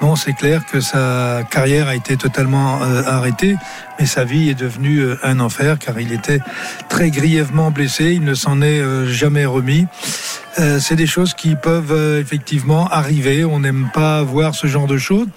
bon, 0.00 0.16
c'est 0.16 0.32
clair 0.32 0.64
que 0.66 0.80
sa 0.80 1.42
carrière 1.50 1.88
a 1.88 1.94
été 1.94 2.16
totalement 2.16 2.82
euh, 2.82 3.02
arrêtée, 3.06 3.56
mais 3.98 4.06
sa 4.06 4.24
vie 4.24 4.48
est 4.48 4.58
devenue 4.58 5.02
un 5.22 5.40
enfer 5.40 5.78
car 5.78 6.00
il 6.00 6.12
était 6.12 6.40
très 6.88 7.10
grièvement 7.10 7.70
blessé. 7.70 8.12
Il 8.12 8.24
ne 8.24 8.34
s'en 8.34 8.62
est 8.62 8.82
jamais 9.06 9.46
remis. 9.46 9.86
Euh, 10.58 10.80
c'est 10.80 10.96
des 10.96 11.06
choses 11.06 11.34
qui 11.34 11.54
peuvent 11.54 11.92
euh, 11.92 12.20
effectivement 12.20 12.88
arriver. 12.88 13.44
On 13.44 13.60
n'aime 13.60 13.90
pas 13.94 14.22
voir 14.22 14.54
ce 14.54 14.66
genre 14.66 14.86
de 14.86 14.98
choses. 14.98 15.28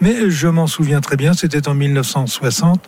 Mais 0.00 0.30
je 0.30 0.48
m'en 0.48 0.66
souviens 0.66 1.00
très 1.00 1.16
bien, 1.16 1.32
c'était 1.32 1.68
en 1.68 1.74
1960. 1.74 2.82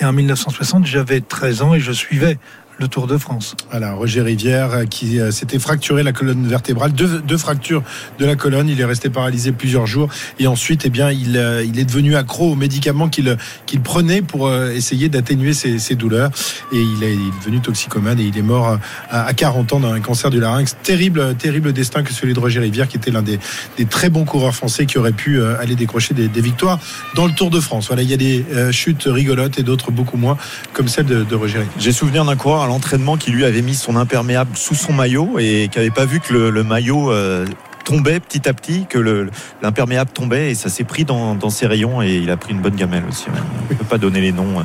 Et 0.00 0.04
en 0.04 0.12
1960, 0.12 0.86
j'avais 0.86 1.20
13 1.20 1.62
ans 1.62 1.74
et 1.74 1.80
je 1.80 1.92
suivais 1.92 2.38
le 2.78 2.88
Tour 2.88 3.06
de 3.06 3.16
France. 3.16 3.54
Voilà, 3.70 3.92
Roger 3.92 4.22
Rivière 4.22 4.72
euh, 4.72 4.84
qui 4.84 5.20
euh, 5.20 5.30
s'était 5.30 5.58
fracturé 5.58 6.02
la 6.02 6.12
colonne 6.12 6.46
vertébrale, 6.46 6.92
deux, 6.92 7.20
deux 7.20 7.36
fractures 7.36 7.82
de 8.18 8.26
la 8.26 8.36
colonne. 8.36 8.68
Il 8.68 8.80
est 8.80 8.84
resté 8.84 9.10
paralysé 9.10 9.52
plusieurs 9.52 9.86
jours 9.86 10.08
et 10.38 10.46
ensuite, 10.46 10.82
eh 10.84 10.90
bien, 10.90 11.10
il, 11.10 11.36
euh, 11.36 11.64
il 11.64 11.78
est 11.78 11.84
devenu 11.84 12.16
accro 12.16 12.52
aux 12.52 12.54
médicaments 12.54 13.08
qu'il 13.08 13.36
qu'il 13.66 13.80
prenait 13.80 14.22
pour 14.22 14.48
euh, 14.48 14.70
essayer 14.70 15.08
d'atténuer 15.08 15.52
ses, 15.52 15.78
ses 15.78 15.94
douleurs. 15.94 16.30
Et 16.72 16.78
il 16.80 17.04
est, 17.04 17.14
il 17.14 17.20
est 17.20 17.38
devenu 17.40 17.60
toxicomane 17.60 18.18
et 18.18 18.24
il 18.24 18.36
est 18.36 18.42
mort 18.42 18.78
à, 19.10 19.26
à 19.26 19.32
40 19.32 19.72
ans 19.74 19.80
d'un 19.80 20.00
cancer 20.00 20.30
du 20.30 20.40
larynx. 20.40 20.76
Terrible, 20.82 21.34
terrible 21.36 21.72
destin 21.72 22.02
que 22.02 22.12
celui 22.12 22.34
de 22.34 22.40
Roger 22.40 22.60
Rivière, 22.60 22.88
qui 22.88 22.96
était 22.96 23.10
l'un 23.10 23.22
des, 23.22 23.38
des 23.76 23.84
très 23.84 24.08
bons 24.08 24.24
coureurs 24.24 24.54
français 24.54 24.86
qui 24.86 24.98
aurait 24.98 25.12
pu 25.12 25.42
aller 25.42 25.74
décrocher 25.74 26.14
des, 26.14 26.28
des 26.28 26.40
victoires 26.40 26.78
dans 27.14 27.26
le 27.26 27.32
Tour 27.32 27.50
de 27.50 27.60
France. 27.60 27.88
Voilà, 27.88 28.02
il 28.02 28.10
y 28.10 28.14
a 28.14 28.16
des 28.16 28.44
chutes 28.72 29.04
rigolotes 29.06 29.58
et 29.58 29.62
d'autres 29.62 29.90
beaucoup 29.90 30.16
moins, 30.16 30.36
comme 30.72 30.88
celle 30.88 31.06
de, 31.06 31.24
de 31.24 31.34
Roger 31.34 31.58
Rivière. 31.58 31.74
J'ai 31.78 31.92
souvenir 31.92 32.24
d'un 32.24 32.36
coureur 32.36 32.61
à 32.62 32.66
l'entraînement 32.66 33.16
qui 33.16 33.30
lui 33.30 33.44
avait 33.44 33.62
mis 33.62 33.74
son 33.74 33.96
imperméable 33.96 34.56
sous 34.56 34.74
son 34.74 34.92
maillot 34.92 35.38
et 35.38 35.68
qui 35.70 35.78
n'avait 35.78 35.90
pas 35.90 36.04
vu 36.06 36.20
que 36.20 36.32
le, 36.32 36.50
le 36.50 36.62
maillot 36.64 37.10
euh, 37.12 37.44
tombait 37.84 38.20
petit 38.20 38.48
à 38.48 38.52
petit, 38.54 38.86
que 38.88 38.98
le- 38.98 39.30
l'imperméable 39.62 40.10
tombait 40.12 40.50
et 40.52 40.54
ça 40.54 40.68
s'est 40.68 40.84
pris 40.84 41.04
dans, 41.04 41.34
dans 41.34 41.50
ses 41.50 41.66
rayons 41.66 42.00
et 42.02 42.14
il 42.16 42.30
a 42.30 42.36
pris 42.36 42.52
une 42.52 42.60
bonne 42.60 42.76
gamelle 42.76 43.04
aussi. 43.08 43.26
ouais. 43.26 43.36
On 43.68 43.72
ne 43.72 43.78
peut 43.78 43.84
pas 43.84 43.98
donner 43.98 44.20
les 44.20 44.32
noms 44.32 44.60
euh, 44.60 44.62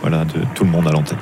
voilà, 0.00 0.24
de 0.24 0.40
tout 0.54 0.64
le 0.64 0.70
monde 0.70 0.88
à 0.88 0.90
l'antenne. 0.90 1.18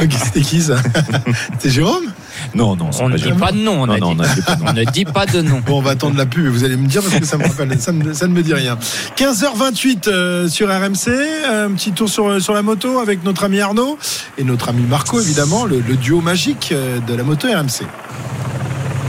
C'était 0.10 0.40
qui 0.40 0.60
ça? 0.60 0.76
C'était 1.52 1.70
Jérôme? 1.70 2.12
Non, 2.54 2.76
non, 2.76 2.90
On 3.00 3.08
ne 3.08 3.16
dit 3.16 3.32
pas 3.32 3.52
de 3.52 3.58
nom, 3.58 3.82
on 3.82 3.86
ne 3.86 4.84
dit 4.90 5.04
pas 5.04 5.26
de 5.26 5.42
nom. 5.42 5.60
Bon, 5.64 5.78
on 5.78 5.82
va 5.82 5.90
attendre 5.92 6.16
la 6.16 6.26
pub 6.26 6.46
et 6.46 6.48
vous 6.48 6.64
allez 6.64 6.76
me 6.76 6.86
dire 6.86 7.02
parce 7.02 7.18
que 7.18 7.26
ça 7.26 7.38
me 7.38 7.44
rappelle, 7.48 7.78
ça 7.80 7.92
ne, 7.92 8.12
ça 8.12 8.26
ne 8.26 8.32
me 8.32 8.42
dit 8.42 8.54
rien. 8.54 8.78
15h28 9.16 10.08
euh, 10.08 10.48
sur 10.48 10.68
RMC, 10.68 11.08
un 11.48 11.70
petit 11.72 11.92
tour 11.92 12.08
sur, 12.08 12.40
sur 12.40 12.54
la 12.54 12.62
moto 12.62 13.00
avec 13.00 13.24
notre 13.24 13.44
ami 13.44 13.60
Arnaud 13.60 13.98
et 14.38 14.44
notre 14.44 14.68
ami 14.68 14.82
Marco, 14.82 15.20
évidemment, 15.20 15.64
le, 15.64 15.80
le 15.80 15.96
duo 15.96 16.20
magique 16.20 16.70
euh, 16.72 16.98
de 17.00 17.14
la 17.14 17.22
moto 17.22 17.48
RMC. 17.48 17.86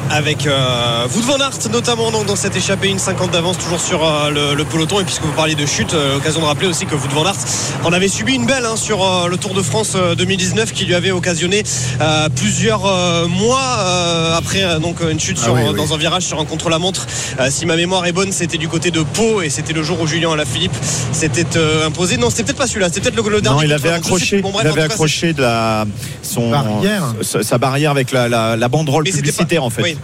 Avec 0.09 0.47
euh, 0.47 1.05
Wout 1.15 1.21
van 1.23 1.37
Aert 1.39 1.57
notamment 1.71 2.11
donc, 2.11 2.25
dans 2.25 2.35
cette 2.35 2.55
échappée 2.55 2.87
une 2.89 2.99
50 2.99 3.31
d'avance 3.31 3.57
toujours 3.57 3.79
sur 3.79 4.03
euh, 4.05 4.29
le, 4.29 4.55
le 4.55 4.63
peloton 4.65 4.99
et 4.99 5.03
puisque 5.03 5.23
vous 5.23 5.31
parliez 5.33 5.55
de 5.55 5.65
chute 5.65 5.93
euh, 5.93 6.17
occasion 6.17 6.39
de 6.41 6.45
rappeler 6.45 6.67
aussi 6.67 6.85
que 6.85 6.95
Wout 6.95 7.09
van 7.13 7.25
Aert 7.25 7.35
en 7.83 7.91
avait 7.93 8.07
subi 8.07 8.33
une 8.35 8.45
belle 8.45 8.65
hein, 8.65 8.75
sur 8.77 9.03
euh, 9.03 9.27
le 9.27 9.37
Tour 9.37 9.53
de 9.53 9.61
France 9.61 9.93
euh, 9.95 10.15
2019 10.15 10.71
qui 10.71 10.85
lui 10.85 10.95
avait 10.95 11.11
occasionné 11.11 11.63
euh, 12.01 12.29
plusieurs 12.35 12.85
euh, 12.85 13.27
mois 13.27 13.77
euh, 13.79 14.37
après 14.37 14.63
euh, 14.63 14.79
donc 14.79 14.97
une 15.01 15.19
chute 15.19 15.37
Ah 15.41 15.45
sur, 15.45 15.53
oui, 15.53 15.61
euh, 15.63 15.71
oui. 15.71 15.77
dans 15.77 15.93
un 15.93 15.97
virage 15.97 16.23
sur 16.23 16.39
un 16.39 16.45
contre-la-montre 16.45 17.05
Euh, 17.39 17.47
si 17.51 17.65
ma 17.65 17.75
mémoire 17.75 18.05
est 18.05 18.11
bonne 18.13 18.31
c'était 18.31 18.57
du 18.57 18.67
côté 18.67 18.91
de 18.91 19.01
Pau 19.03 19.41
et 19.41 19.49
c'était 19.49 19.73
le 19.73 19.83
jour 19.83 19.99
où 20.01 20.07
Julien 20.07 20.31
Alaphilippe 20.31 20.75
s'était 21.11 21.45
euh, 21.57 21.85
imposé 21.87 22.17
non 22.17 22.29
c'était 22.29 22.43
peut-être 22.43 22.57
pas 22.57 22.67
celui-là 22.67 22.87
c'était 22.87 23.01
peut-être 23.11 23.23
le, 23.23 23.29
le 23.29 23.41
dernier 23.41 23.57
Non, 23.57 23.63
il 23.63 23.73
avait 23.73 23.89
accroché, 23.89 24.37
plus. 24.37 24.41
Bon, 24.41 24.51
bref, 24.51 24.63
il 24.65 24.71
avait 24.71 24.83
accroché 24.83 25.33
de 25.33 25.41
la, 25.41 25.85
son, 26.21 26.49
Barrière. 26.51 27.03
sa, 27.21 27.43
sa 27.43 27.57
barrière 27.57 27.91
avec 27.91 28.11
la, 28.11 28.29
la, 28.29 28.55
la 28.55 28.67
banderole 28.69 29.03
Mais 29.03 29.11
c'était 29.11 29.23
publicitaire 29.23 29.61
pas- 29.61 29.65
en 29.67 29.69
fait. 29.69 29.81
oui. 29.83 29.96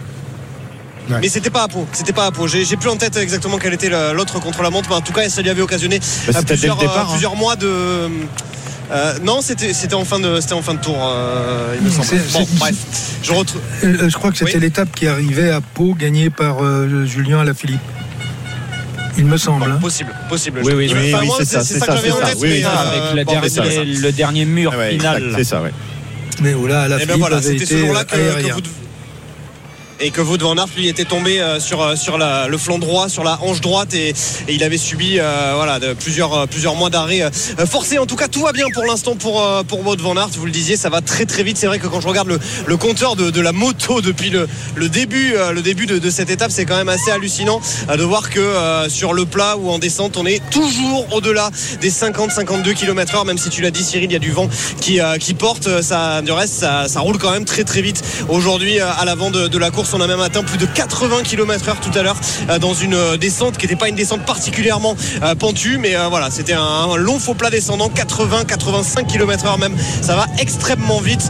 Ouais. 1.10 1.18
Mais 1.20 1.28
c'était 1.28 1.50
pas 1.50 1.64
à 1.64 1.68
Pau, 1.68 1.86
c'était 1.92 2.12
pas 2.14 2.26
à 2.26 2.30
Pau. 2.30 2.46
J'ai 2.48 2.64
plus 2.76 2.88
en 2.88 2.96
tête 2.96 3.16
exactement 3.16 3.58
quel 3.58 3.74
était 3.74 3.90
l'autre 4.14 4.40
contre 4.40 4.62
la 4.62 4.70
montre, 4.70 4.88
mais 4.88 4.94
en 4.96 5.00
tout 5.02 5.12
cas, 5.12 5.28
ça 5.28 5.42
lui 5.42 5.50
avait 5.50 5.60
occasionné 5.62 5.98
Bah, 5.98 6.38
euh, 6.38 6.42
plusieurs, 6.42 6.76
départ, 6.76 6.96
euh, 6.96 7.00
hein. 7.02 7.06
plusieurs 7.10 7.36
mois 7.36 7.56
de 7.56 8.08
Euh, 8.92 9.14
non, 9.22 9.40
c'était 9.40 9.72
c'était 9.72 9.94
en 9.94 10.04
fin 10.04 10.20
de 10.20 10.40
c'était 10.40 10.52
en 10.54 10.60
fin 10.62 10.74
de 10.74 10.78
tour. 10.80 10.96
euh, 11.00 11.74
il 11.78 11.86
me 11.86 11.90
semble. 11.90 12.20
Bon, 12.32 12.46
bref, 12.58 12.74
je 13.22 13.32
retrouve. 13.32 13.60
Je 13.82 14.14
crois 14.14 14.30
que 14.30 14.36
c'était 14.38 14.54
Oui. 14.56 14.60
l'étape 14.60 14.92
qui 14.94 15.06
arrivait 15.06 15.50
à 15.50 15.60
Pau, 15.62 15.94
gagnée 15.94 16.28
par 16.30 16.62
euh, 16.62 17.04
Julien 17.06 17.40
Alaphilippe. 17.40 17.80
Il 19.16 19.26
me 19.26 19.36
semble. 19.36 19.70
hein. 19.70 19.78
Possible, 19.80 20.12
possible. 20.28 20.60
Oui, 20.64 20.72
oui, 20.74 20.92
oui, 20.94 21.12
moi, 21.26 21.36
c'est 21.38 21.44
ça, 21.44 21.62
c'est 21.64 21.74
ça 21.78 21.86
ça, 21.86 21.92
que 21.92 21.96
j'avais 21.98 22.08
c'est 22.08 22.14
en 22.14 22.18
ça. 22.20 22.26
tête. 22.26 22.38
Oui, 22.40 22.48
mais, 22.50 22.64
euh, 22.64 22.68
avec 22.68 23.26
le 23.28 23.40
bon, 23.40 23.48
ça. 23.48 23.62
le 24.02 24.12
dernier 24.12 24.44
mur 24.44 24.74
Ouais, 24.76 24.90
final. 24.90 25.32
C'est 25.36 25.44
ça, 25.44 25.62
ouais. 25.62 25.70
Mais 26.42 26.52
oh 26.54 26.66
là, 26.66 26.82
Alaphilippe 26.82 27.10
ben 27.12 27.18
voilà, 27.18 27.40
c'était 27.40 27.58
ce 27.64 27.74
été 27.74 27.78
jour-là 27.86 28.04
que, 28.04 28.16
que 28.16 28.52
vous 28.52 28.60
et 30.00 30.10
que 30.10 30.20
Wout 30.20 30.38
van 30.38 30.56
Aert 30.56 30.66
lui 30.76 30.88
était 30.88 31.04
tombé 31.04 31.40
euh, 31.40 31.60
sur 31.60 31.82
euh, 31.82 31.96
sur 31.96 32.18
la- 32.18 32.48
le 32.48 32.58
flanc 32.58 32.78
droit, 32.78 33.08
sur 33.08 33.24
la 33.24 33.38
hanche 33.42 33.60
droite 33.60 33.94
et, 33.94 34.08
et 34.10 34.14
il 34.48 34.62
avait 34.64 34.78
subi 34.78 35.18
euh, 35.18 35.52
voilà 35.54 35.78
de, 35.78 35.92
plusieurs 35.94 36.32
euh, 36.34 36.46
plusieurs 36.46 36.74
mois 36.74 36.90
d'arrêt 36.90 37.22
forcé. 37.68 37.98
En 37.98 38.06
tout 38.06 38.16
cas, 38.16 38.28
tout 38.28 38.40
va 38.42 38.52
bien 38.52 38.66
pour 38.72 38.84
l'instant 38.84 39.14
pour 39.16 39.42
pour 39.68 39.86
Wout 39.86 39.96
van. 40.00 40.14
Vous 40.32 40.46
le 40.46 40.52
disiez, 40.52 40.76
ça 40.76 40.88
va 40.90 41.00
très 41.00 41.26
très 41.26 41.42
vite. 41.42 41.56
C'est 41.56 41.66
vrai 41.66 41.78
que 41.78 41.86
quand 41.86 42.00
je 42.00 42.08
regarde 42.08 42.28
le, 42.28 42.38
le 42.66 42.76
compteur 42.76 43.16
de, 43.16 43.30
de 43.30 43.40
la 43.40 43.52
moto 43.52 44.00
depuis 44.00 44.30
le, 44.30 44.48
le 44.74 44.88
début 44.88 45.34
le 45.52 45.62
début 45.62 45.86
de, 45.86 45.98
de 45.98 46.10
cette 46.10 46.30
étape, 46.30 46.50
c'est 46.50 46.64
quand 46.64 46.76
même 46.76 46.88
assez 46.88 47.10
hallucinant 47.10 47.60
de 47.88 48.02
voir 48.02 48.30
que 48.30 48.40
euh, 48.40 48.88
sur 48.88 49.12
le 49.12 49.24
plat 49.26 49.56
ou 49.56 49.70
en 49.70 49.78
descente, 49.78 50.16
on 50.16 50.26
est 50.26 50.42
toujours 50.50 51.06
au-delà 51.12 51.50
des 51.80 51.90
50-52 51.90 52.74
km/h. 52.74 53.26
Même 53.26 53.38
si 53.38 53.48
tu 53.50 53.62
l'as 53.62 53.70
dit, 53.70 53.84
Cyril, 53.84 54.10
il 54.10 54.12
y 54.12 54.16
a 54.16 54.20
du 54.20 54.30
vent 54.32 54.48
qui 54.80 55.00
euh, 55.00 55.16
qui 55.18 55.34
porte. 55.34 55.82
Ça 55.82 56.22
du 56.22 56.32
reste, 56.32 56.54
ça, 56.54 56.88
ça 56.88 57.00
roule 57.00 57.18
quand 57.18 57.30
même 57.30 57.44
très 57.44 57.64
très 57.64 57.80
vite 57.82 58.02
aujourd'hui 58.28 58.80
à 58.80 59.04
l'avant 59.04 59.30
de, 59.30 59.48
de 59.48 59.58
la 59.58 59.70
course. 59.70 59.83
On 59.92 60.00
a 60.00 60.06
même 60.06 60.20
atteint 60.20 60.42
plus 60.42 60.58
de 60.58 60.66
80 60.66 61.22
km/h 61.22 61.74
tout 61.80 61.96
à 61.96 62.02
l'heure 62.02 62.16
euh, 62.48 62.58
dans 62.58 62.74
une 62.74 62.94
euh, 62.94 63.16
descente 63.16 63.58
qui 63.58 63.66
n'était 63.66 63.76
pas 63.76 63.88
une 63.88 63.94
descente 63.94 64.24
particulièrement 64.24 64.96
euh, 65.22 65.34
pentue, 65.34 65.78
mais 65.78 65.94
voilà, 66.08 66.30
c'était 66.30 66.54
un, 66.54 66.96
long 66.96 67.18
faux 67.18 67.34
plat 67.34 67.50
descendant, 67.50 67.88
80-85 67.88 69.06
km/h 69.06 69.58
même. 69.58 69.74
Ça 70.00 70.16
va 70.16 70.26
extrêmement 70.38 71.00
vite. 71.00 71.28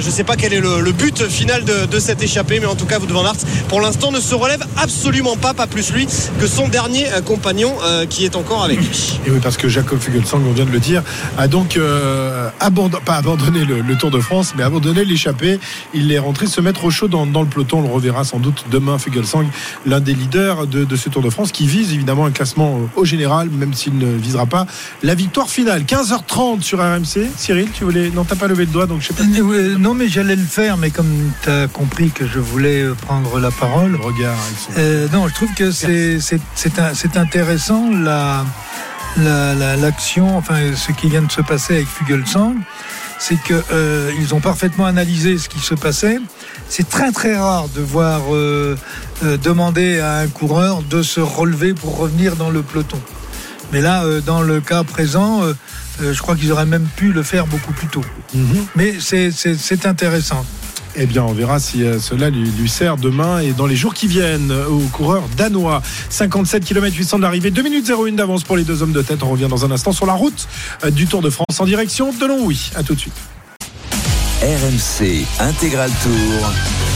Je 0.00 0.06
ne 0.06 0.10
sais 0.10 0.24
pas 0.24 0.36
quel 0.36 0.52
est 0.52 0.60
le, 0.60 0.92
but 0.92 1.28
final 1.28 1.64
de, 1.64 1.98
cette 1.98 2.22
échappée, 2.22 2.60
mais 2.60 2.66
en 2.66 2.74
tout 2.74 2.86
cas, 2.86 2.98
Wout 2.98 3.06
van 3.12 3.24
Aert, 3.24 3.36
pour 3.68 3.80
l'instant, 3.80 4.10
ne 4.10 4.20
se 4.20 4.34
relève 4.34 4.62
absolument 4.76 5.36
pas, 5.36 5.54
pas 5.54 5.66
plus 5.66 5.92
lui 5.92 6.06
que 6.38 6.46
son 6.46 6.68
dernier 6.68 7.06
compagnon 7.24 7.74
qui 8.08 8.24
est 8.24 8.36
encore 8.36 8.64
avec 8.64 8.78
lui. 8.78 9.20
Et 9.26 9.30
oui, 9.30 9.38
parce 9.42 9.56
que 9.56 9.68
Jacob 9.68 9.98
Fugelsang, 10.00 10.40
on 10.48 10.52
vient 10.52 10.64
de 10.64 10.70
le 10.70 10.80
dire, 10.80 11.02
a 11.38 11.48
donc 11.48 11.76
euh, 11.76 12.48
abandon- 12.60 13.00
pas 13.04 13.16
abandonné 13.16 13.64
le, 13.64 13.80
le 13.80 13.96
Tour 13.96 14.10
de 14.10 14.20
France, 14.20 14.54
mais 14.56 14.62
abandonné 14.62 15.04
l'échappée. 15.04 15.58
Il 15.94 16.12
est 16.12 16.18
rentré 16.18 16.46
se 16.46 16.60
mettre 16.60 16.84
au 16.84 16.90
chaud 16.90 17.08
dans, 17.08 17.26
dans 17.26 17.42
le 17.42 17.48
peloton. 17.48 17.89
On 17.90 17.94
reverra 17.94 18.24
sans 18.24 18.38
doute 18.38 18.64
demain, 18.70 18.98
Fugelsang, 18.98 19.46
l'un 19.84 20.00
des 20.00 20.14
leaders 20.14 20.66
de, 20.66 20.84
de 20.84 20.96
ce 20.96 21.08
Tour 21.08 21.22
de 21.22 21.30
France, 21.30 21.50
qui 21.52 21.66
vise 21.66 21.92
évidemment 21.92 22.24
un 22.26 22.30
classement 22.30 22.76
euh, 22.82 23.00
au 23.00 23.04
général, 23.04 23.50
même 23.50 23.74
s'il 23.74 23.98
ne 23.98 24.06
visera 24.16 24.46
pas 24.46 24.66
la 25.02 25.14
victoire 25.14 25.48
finale. 25.48 25.82
15h30 25.82 26.62
sur 26.62 26.78
RMC. 26.78 27.28
Cyril, 27.36 27.68
tu 27.72 27.84
voulais. 27.84 28.10
Non, 28.10 28.24
t'as 28.24 28.36
pas 28.36 28.46
levé 28.46 28.64
le 28.66 28.70
doigt, 28.70 28.86
donc 28.86 29.00
je 29.02 29.08
sais 29.08 29.14
pas. 29.14 29.24
Euh, 29.24 29.76
non, 29.78 29.94
mais 29.94 30.08
j'allais 30.08 30.36
le 30.36 30.44
faire, 30.44 30.76
mais 30.76 30.90
comme 30.90 31.32
tu 31.42 31.50
as 31.50 31.66
compris 31.68 32.10
que 32.10 32.26
je 32.26 32.38
voulais 32.38 32.82
euh, 32.82 32.94
prendre 32.94 33.38
la 33.40 33.50
parole. 33.50 33.96
Regarde, 33.96 34.38
Euh, 34.78 35.08
non, 35.12 35.26
je 35.28 35.34
trouve 35.34 35.52
que 35.54 35.70
c'est 35.70 37.16
intéressant 37.16 37.90
la 37.90 38.44
la- 39.16 39.54
la- 39.54 39.76
l'action, 39.76 40.36
enfin 40.38 40.54
ce 40.76 40.92
qui 40.92 41.08
vient 41.08 41.22
de 41.22 41.32
se 41.32 41.40
passer 41.40 41.74
avec 41.76 41.88
Fugelsang, 41.88 42.54
c'est 43.18 43.40
que 43.42 43.54
euh, 43.72 44.10
ils 44.20 44.34
ont 44.34 44.40
parfaitement 44.40 44.86
analysé 44.86 45.36
ce 45.36 45.48
qui 45.48 45.58
se 45.58 45.74
passait. 45.74 46.18
C'est 46.72 46.88
très 46.88 47.10
très 47.10 47.36
rare 47.36 47.68
de 47.74 47.80
voir 47.80 48.20
euh, 48.32 48.76
euh, 49.24 49.36
demander 49.36 49.98
à 49.98 50.18
un 50.18 50.28
coureur 50.28 50.82
de 50.82 51.02
se 51.02 51.18
relever 51.20 51.74
pour 51.74 51.98
revenir 51.98 52.36
dans 52.36 52.48
le 52.48 52.62
peloton. 52.62 52.98
Mais 53.72 53.80
là, 53.80 54.04
euh, 54.04 54.20
dans 54.20 54.40
le 54.40 54.60
cas 54.60 54.84
présent, 54.84 55.42
je 56.00 56.18
crois 56.22 56.36
qu'ils 56.36 56.52
auraient 56.52 56.66
même 56.66 56.86
pu 56.96 57.12
le 57.12 57.24
faire 57.24 57.46
beaucoup 57.48 57.72
plus 57.72 57.88
tôt. 57.88 58.04
Mhm. 58.34 58.66
Mais 58.76 58.94
c'est- 59.00 59.86
intéressant. 59.86 60.46
Eh 60.96 61.06
bien, 61.06 61.22
on 61.24 61.32
verra 61.32 61.58
si 61.60 61.84
cela 62.00 62.30
lui, 62.30 62.48
lui 62.50 62.68
sert 62.68 62.96
demain 62.96 63.40
et 63.40 63.52
dans 63.52 63.66
les 63.66 63.76
jours 63.76 63.92
qui 63.94 64.06
viennent 64.06 64.52
aux 64.52 64.86
coureurs 64.92 65.24
danois. 65.36 65.82
57 66.08 66.64
km 66.64 66.96
800 66.96 67.18
de 67.18 67.22
l'arrivée, 67.22 67.50
2 67.50 67.62
minutes 67.62 67.88
01 67.90 68.12
d'avance 68.14 68.44
pour 68.44 68.56
les 68.56 68.64
deux 68.64 68.82
hommes 68.82 68.92
de 68.92 69.02
tête. 69.02 69.22
On 69.24 69.30
revient 69.30 69.46
dans 69.50 69.64
un 69.64 69.70
instant 69.72 69.92
sur 69.92 70.06
la 70.06 70.14
route 70.14 70.46
du 70.92 71.06
Tour 71.06 71.20
de 71.20 71.30
France 71.30 71.58
en 71.58 71.64
direction 71.64 72.12
de 72.12 72.26
Longwy. 72.26 72.70
À 72.76 72.82
tout 72.84 72.94
de 72.94 73.00
suite. 73.00 73.14
RMC 74.42 75.26
Intégral 75.38 75.90
Tour. 76.02 76.89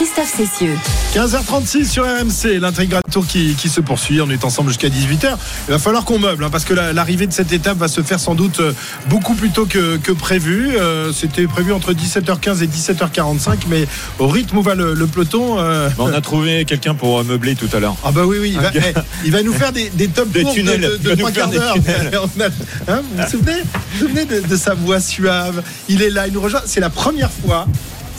Christophe 0.00 0.32
Cessieux. 0.34 0.78
15h36 1.14 1.84
sur 1.90 2.04
RMC, 2.04 2.58
l'intégral 2.58 3.02
tour 3.12 3.26
qui, 3.26 3.54
qui 3.54 3.68
se 3.68 3.82
poursuit. 3.82 4.22
On 4.22 4.30
est 4.30 4.44
ensemble 4.46 4.70
jusqu'à 4.70 4.88
18h. 4.88 5.36
Il 5.68 5.72
va 5.72 5.78
falloir 5.78 6.06
qu'on 6.06 6.18
meuble, 6.18 6.42
hein, 6.42 6.48
parce 6.50 6.64
que 6.64 6.72
la- 6.72 6.94
l'arrivée 6.94 7.26
de 7.26 7.34
cette 7.34 7.52
étape 7.52 7.76
va 7.76 7.86
se 7.86 8.00
faire 8.02 8.18
sans 8.18 8.34
doute 8.34 8.60
euh, 8.60 8.72
beaucoup 9.10 9.34
plus 9.34 9.50
tôt 9.50 9.66
que, 9.66 9.98
que 9.98 10.12
prévu. 10.12 10.70
Euh, 10.78 11.12
C'était 11.12 11.46
prévu 11.46 11.74
entre 11.74 11.92
17h15 11.92 12.62
et 12.62 12.66
17h45, 12.66 13.58
mais 13.68 13.86
au 14.18 14.28
rythme 14.28 14.56
où 14.56 14.62
va 14.62 14.74
le, 14.74 14.94
le 14.94 15.06
peloton. 15.06 15.58
euh, 15.58 15.90
On 15.98 16.06
a 16.10 16.20
trouvé 16.22 16.64
quelqu'un 16.64 16.94
pour 16.94 17.22
meubler 17.22 17.54
tout 17.54 17.68
à 17.74 17.78
l'heure. 17.78 17.96
Ah 18.02 18.10
bah 18.10 18.22
oui 18.24 18.38
oui, 18.40 18.52
il 18.54 18.58
va, 18.58 18.70
eh, 18.74 18.94
il 19.26 19.32
va 19.32 19.42
nous 19.42 19.52
faire 19.52 19.70
des, 19.72 19.90
des 19.90 20.08
top 20.08 20.28
Des 20.32 20.42
courses 20.44 20.54
de- 20.54 20.60
tunnels. 20.62 20.80
de, 20.80 20.96
de 20.96 21.10
nous 21.10 21.16
trois 21.16 21.30
faire 21.30 21.50
quarts 21.50 21.74
des 21.74 22.10
d'heure. 22.10 22.28
hein, 22.88 23.00
vous 23.02 23.22
vous 23.22 23.30
souvenez, 23.30 23.52
vous 23.60 23.68
vous 23.92 24.06
souvenez 24.06 24.24
de, 24.24 24.40
de 24.48 24.56
sa 24.56 24.72
voix 24.72 24.98
suave 25.00 25.62
Il 25.90 26.00
est 26.00 26.08
là, 26.10 26.26
il 26.26 26.32
nous 26.32 26.40
rejoint. 26.40 26.62
C'est 26.64 26.80
la 26.80 26.88
première 26.90 27.30
fois. 27.30 27.66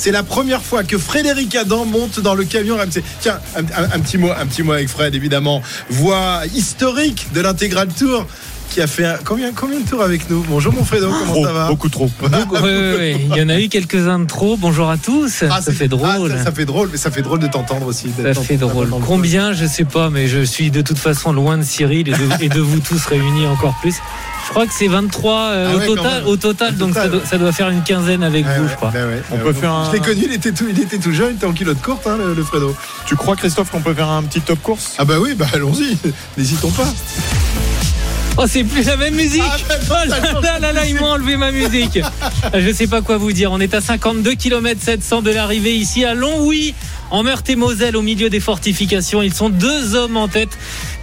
C'est 0.03 0.11
la 0.11 0.23
première 0.23 0.63
fois 0.63 0.83
que 0.83 0.97
Frédéric 0.97 1.55
Adam 1.55 1.85
monte 1.85 2.19
dans 2.21 2.33
le 2.33 2.43
camion 2.43 2.75
RMC. 2.75 3.03
Tiens, 3.19 3.39
un, 3.55 3.99
petit 3.99 4.17
mot, 4.17 4.31
un 4.31 4.47
petit 4.47 4.63
mot 4.63 4.71
avec 4.71 4.89
Fred, 4.89 5.13
évidemment. 5.13 5.61
Voix 5.91 6.41
historique 6.55 7.27
de 7.35 7.41
l'intégral 7.41 7.87
tour 7.87 8.25
qui 8.71 8.79
a 8.81 8.87
fait 8.87 9.05
un- 9.05 9.17
combien, 9.25 9.51
combien 9.53 9.81
de 9.81 9.85
tours 9.87 10.01
avec 10.01 10.29
nous? 10.29 10.45
Bonjour 10.47 10.71
mon 10.73 10.85
Fredo, 10.85 11.09
comment 11.09 11.25
Trop, 11.33 11.45
ça 11.45 11.51
va? 11.51 11.67
beaucoup 11.67 11.89
trop. 11.89 12.09
Oui, 12.21 12.29
oui, 12.63 12.69
oui. 12.97 13.27
Il 13.31 13.37
y 13.37 13.41
en 13.41 13.49
a 13.49 13.59
eu 13.59 13.67
quelques-uns 13.67 14.19
de 14.19 14.25
trop. 14.25 14.55
Bonjour 14.55 14.89
à 14.89 14.95
tous. 14.97 15.43
Ah, 15.49 15.61
ça 15.61 15.73
fait 15.73 15.89
drôle. 15.89 16.31
ah, 16.33 16.37
ça, 16.37 16.45
ça 16.45 16.51
fait 16.53 16.63
drôle, 16.63 16.87
mais 16.89 16.97
ça 16.97 17.11
fait 17.11 17.21
drôle 17.21 17.39
de 17.39 17.47
t'entendre 17.47 17.85
aussi. 17.87 18.07
Ça 18.33 18.33
fait 18.33 18.55
drôle. 18.55 18.89
Combien, 19.05 19.51
je 19.51 19.65
sais 19.65 19.83
pas, 19.83 20.09
mais 20.09 20.27
je 20.27 20.41
suis 20.43 20.71
de 20.71 20.81
toute 20.81 20.97
façon 20.99 21.33
loin 21.33 21.57
de 21.57 21.63
Cyril 21.63 22.07
et 22.07 22.11
de, 22.13 22.43
et 22.45 22.47
de 22.49 22.61
vous 22.61 22.79
tous 22.79 23.03
réunis 23.05 23.45
encore 23.47 23.75
plus. 23.81 23.95
Je 24.45 24.49
crois 24.51 24.65
que 24.65 24.73
c'est 24.73 24.87
23 24.87 25.33
euh, 25.51 25.67
Ah 25.71 25.75
au, 25.75 25.79
ouais, 25.79 25.85
total, 25.87 26.23
au 26.25 26.35
total, 26.37 26.75
donc 26.77 26.89
total, 26.89 27.03
ça, 27.03 27.09
doit, 27.09 27.19
ouais. 27.19 27.25
ça 27.25 27.37
doit 27.37 27.51
faire 27.51 27.69
une 27.69 27.83
quinzaine 27.83 28.23
avec 28.23 28.45
vous, 28.45 28.63
ouais, 28.63 28.69
je 28.69 28.75
crois. 28.75 28.89
bah 28.91 29.05
ouais. 29.05 29.21
On 29.31 29.35
Euh, 29.37 29.43
peut 29.43 29.53
faire 29.53 29.71
un- 29.73 29.85
Je 29.87 29.91
l'ai 29.97 29.99
connu, 29.99 30.23
il 30.25 30.33
était 30.33 30.51
tout, 30.51 30.65
il 30.69 30.79
était 30.81 30.97
tout 30.97 31.11
jeune, 31.13 31.31
il 31.31 31.35
était 31.35 31.45
en 31.45 31.53
culotte 31.53 31.81
courte, 31.81 32.07
hein, 32.07 32.17
le, 32.17 32.33
le 32.33 32.43
Fredo. 32.43 32.75
Tu 33.05 33.15
crois, 33.15 33.35
Christophe, 33.35 33.69
qu'on 33.69 33.81
peut 33.81 33.93
faire 33.93 34.09
un 34.09 34.23
petit 34.23 34.41
top 34.41 34.61
course? 34.61 34.93
Ah 34.97 35.05
bah 35.05 35.15
oui, 35.19 35.35
bah 35.35 35.45
allons-y, 35.53 35.97
n'hésitons 36.37 36.71
pas. 36.71 36.87
Oh, 38.37 38.45
c'est 38.47 38.63
plus 38.63 38.85
la 38.85 38.95
même 38.97 39.13
musique 39.15 39.43
Ah, 39.45 39.57
Oh 39.89 40.09
là 40.09 40.19
là 40.41 40.59
là 40.59 40.71
là, 40.73 40.85
ils 40.85 40.95
m'ont 40.95 41.07
enlevé 41.11 41.35
ma 41.37 41.51
musique 41.51 41.99
Je 42.53 42.71
sais 42.73 42.87
pas 42.87 43.01
quoi 43.01 43.17
vous 43.17 43.33
dire. 43.33 43.51
On 43.51 43.59
est 43.59 43.73
à 43.73 43.81
52 43.81 44.33
km 44.35 44.81
700 44.81 45.21
de 45.21 45.31
l'arrivée 45.31 45.75
ici 45.75 46.05
à 46.05 46.13
Longwy, 46.13 46.73
en 47.11 47.23
Meurthe-et-Moselle, 47.23 47.95
au 47.97 48.01
milieu 48.01 48.29
des 48.29 48.39
fortifications. 48.39 49.21
Ils 49.21 49.33
sont 49.33 49.49
deux 49.49 49.95
hommes 49.95 50.17
en 50.17 50.27
tête, 50.29 50.57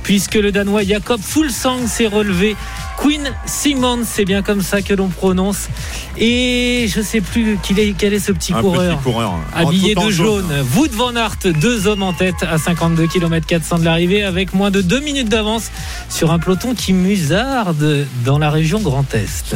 puisque 0.08 0.36
le 0.36 0.52
Danois 0.52 0.84
Jakob 0.84 1.20
Fulsang 1.20 1.86
s'est 1.86 2.06
relevé. 2.06 2.56
Queen 2.96 3.30
Simons, 3.44 4.04
c'est 4.06 4.24
bien 4.24 4.40
comme 4.40 4.62
ça 4.62 4.80
que 4.80 4.94
l'on 4.94 5.08
prononce. 5.08 5.68
Et 6.16 6.86
je 6.88 7.02
sais 7.02 7.20
plus 7.20 7.58
qu'il 7.62 7.78
est, 7.78 7.92
quel 7.96 8.14
est 8.14 8.18
ce 8.18 8.32
petit 8.32 8.54
Un 8.54 8.62
coureur. 8.62 8.96
petit 8.96 9.04
coureur. 9.04 9.34
Habillé 9.54 9.94
de 9.94 10.08
jaune, 10.08 10.46
Wood 10.74 10.92
van 10.92 11.14
Aert, 11.14 11.36
deux 11.60 11.86
hommes 11.86 12.02
en 12.02 12.14
tête 12.14 12.36
à 12.50 12.56
52 12.56 13.06
km 13.06 13.46
400 13.46 13.80
de 13.80 13.84
l'arrivée 13.84 14.22
avec 14.24 14.54
moins 14.54 14.70
de 14.70 14.80
deux 14.80 15.00
minutes 15.00 15.28
d'avance 15.28 15.70
sur 16.08 16.32
un 16.32 16.38
peloton 16.38 16.74
qui 16.74 16.94
musarde 16.94 18.06
dans 18.24 18.38
la 18.38 18.48
région 18.50 18.80
Grand 18.80 19.14
Est. 19.14 19.54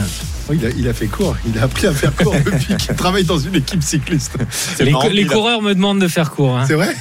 Oh, 0.51 0.53
il, 0.53 0.67
a, 0.67 0.69
il 0.77 0.87
a 0.87 0.93
fait 0.93 1.07
court, 1.07 1.35
il 1.47 1.59
a 1.59 1.63
appris 1.63 1.87
à 1.87 1.95
faire 1.95 2.15
court 2.15 2.35
depuis 2.45 2.77
qu'il 2.77 2.95
travaille 2.95 3.25
dans 3.25 3.39
une 3.39 3.55
équipe 3.55 3.83
cycliste. 3.83 4.33
Les, 4.81 4.91
marrant, 4.91 5.09
les 5.09 5.23
il 5.23 5.31
a- 5.31 5.33
coureurs 5.33 5.63
me 5.63 5.73
demandent 5.75 6.01
de 6.01 6.09
faire 6.09 6.31
court. 6.31 6.59
hein. 6.59 6.65
C'est 6.67 6.75
vrai? 6.75 6.95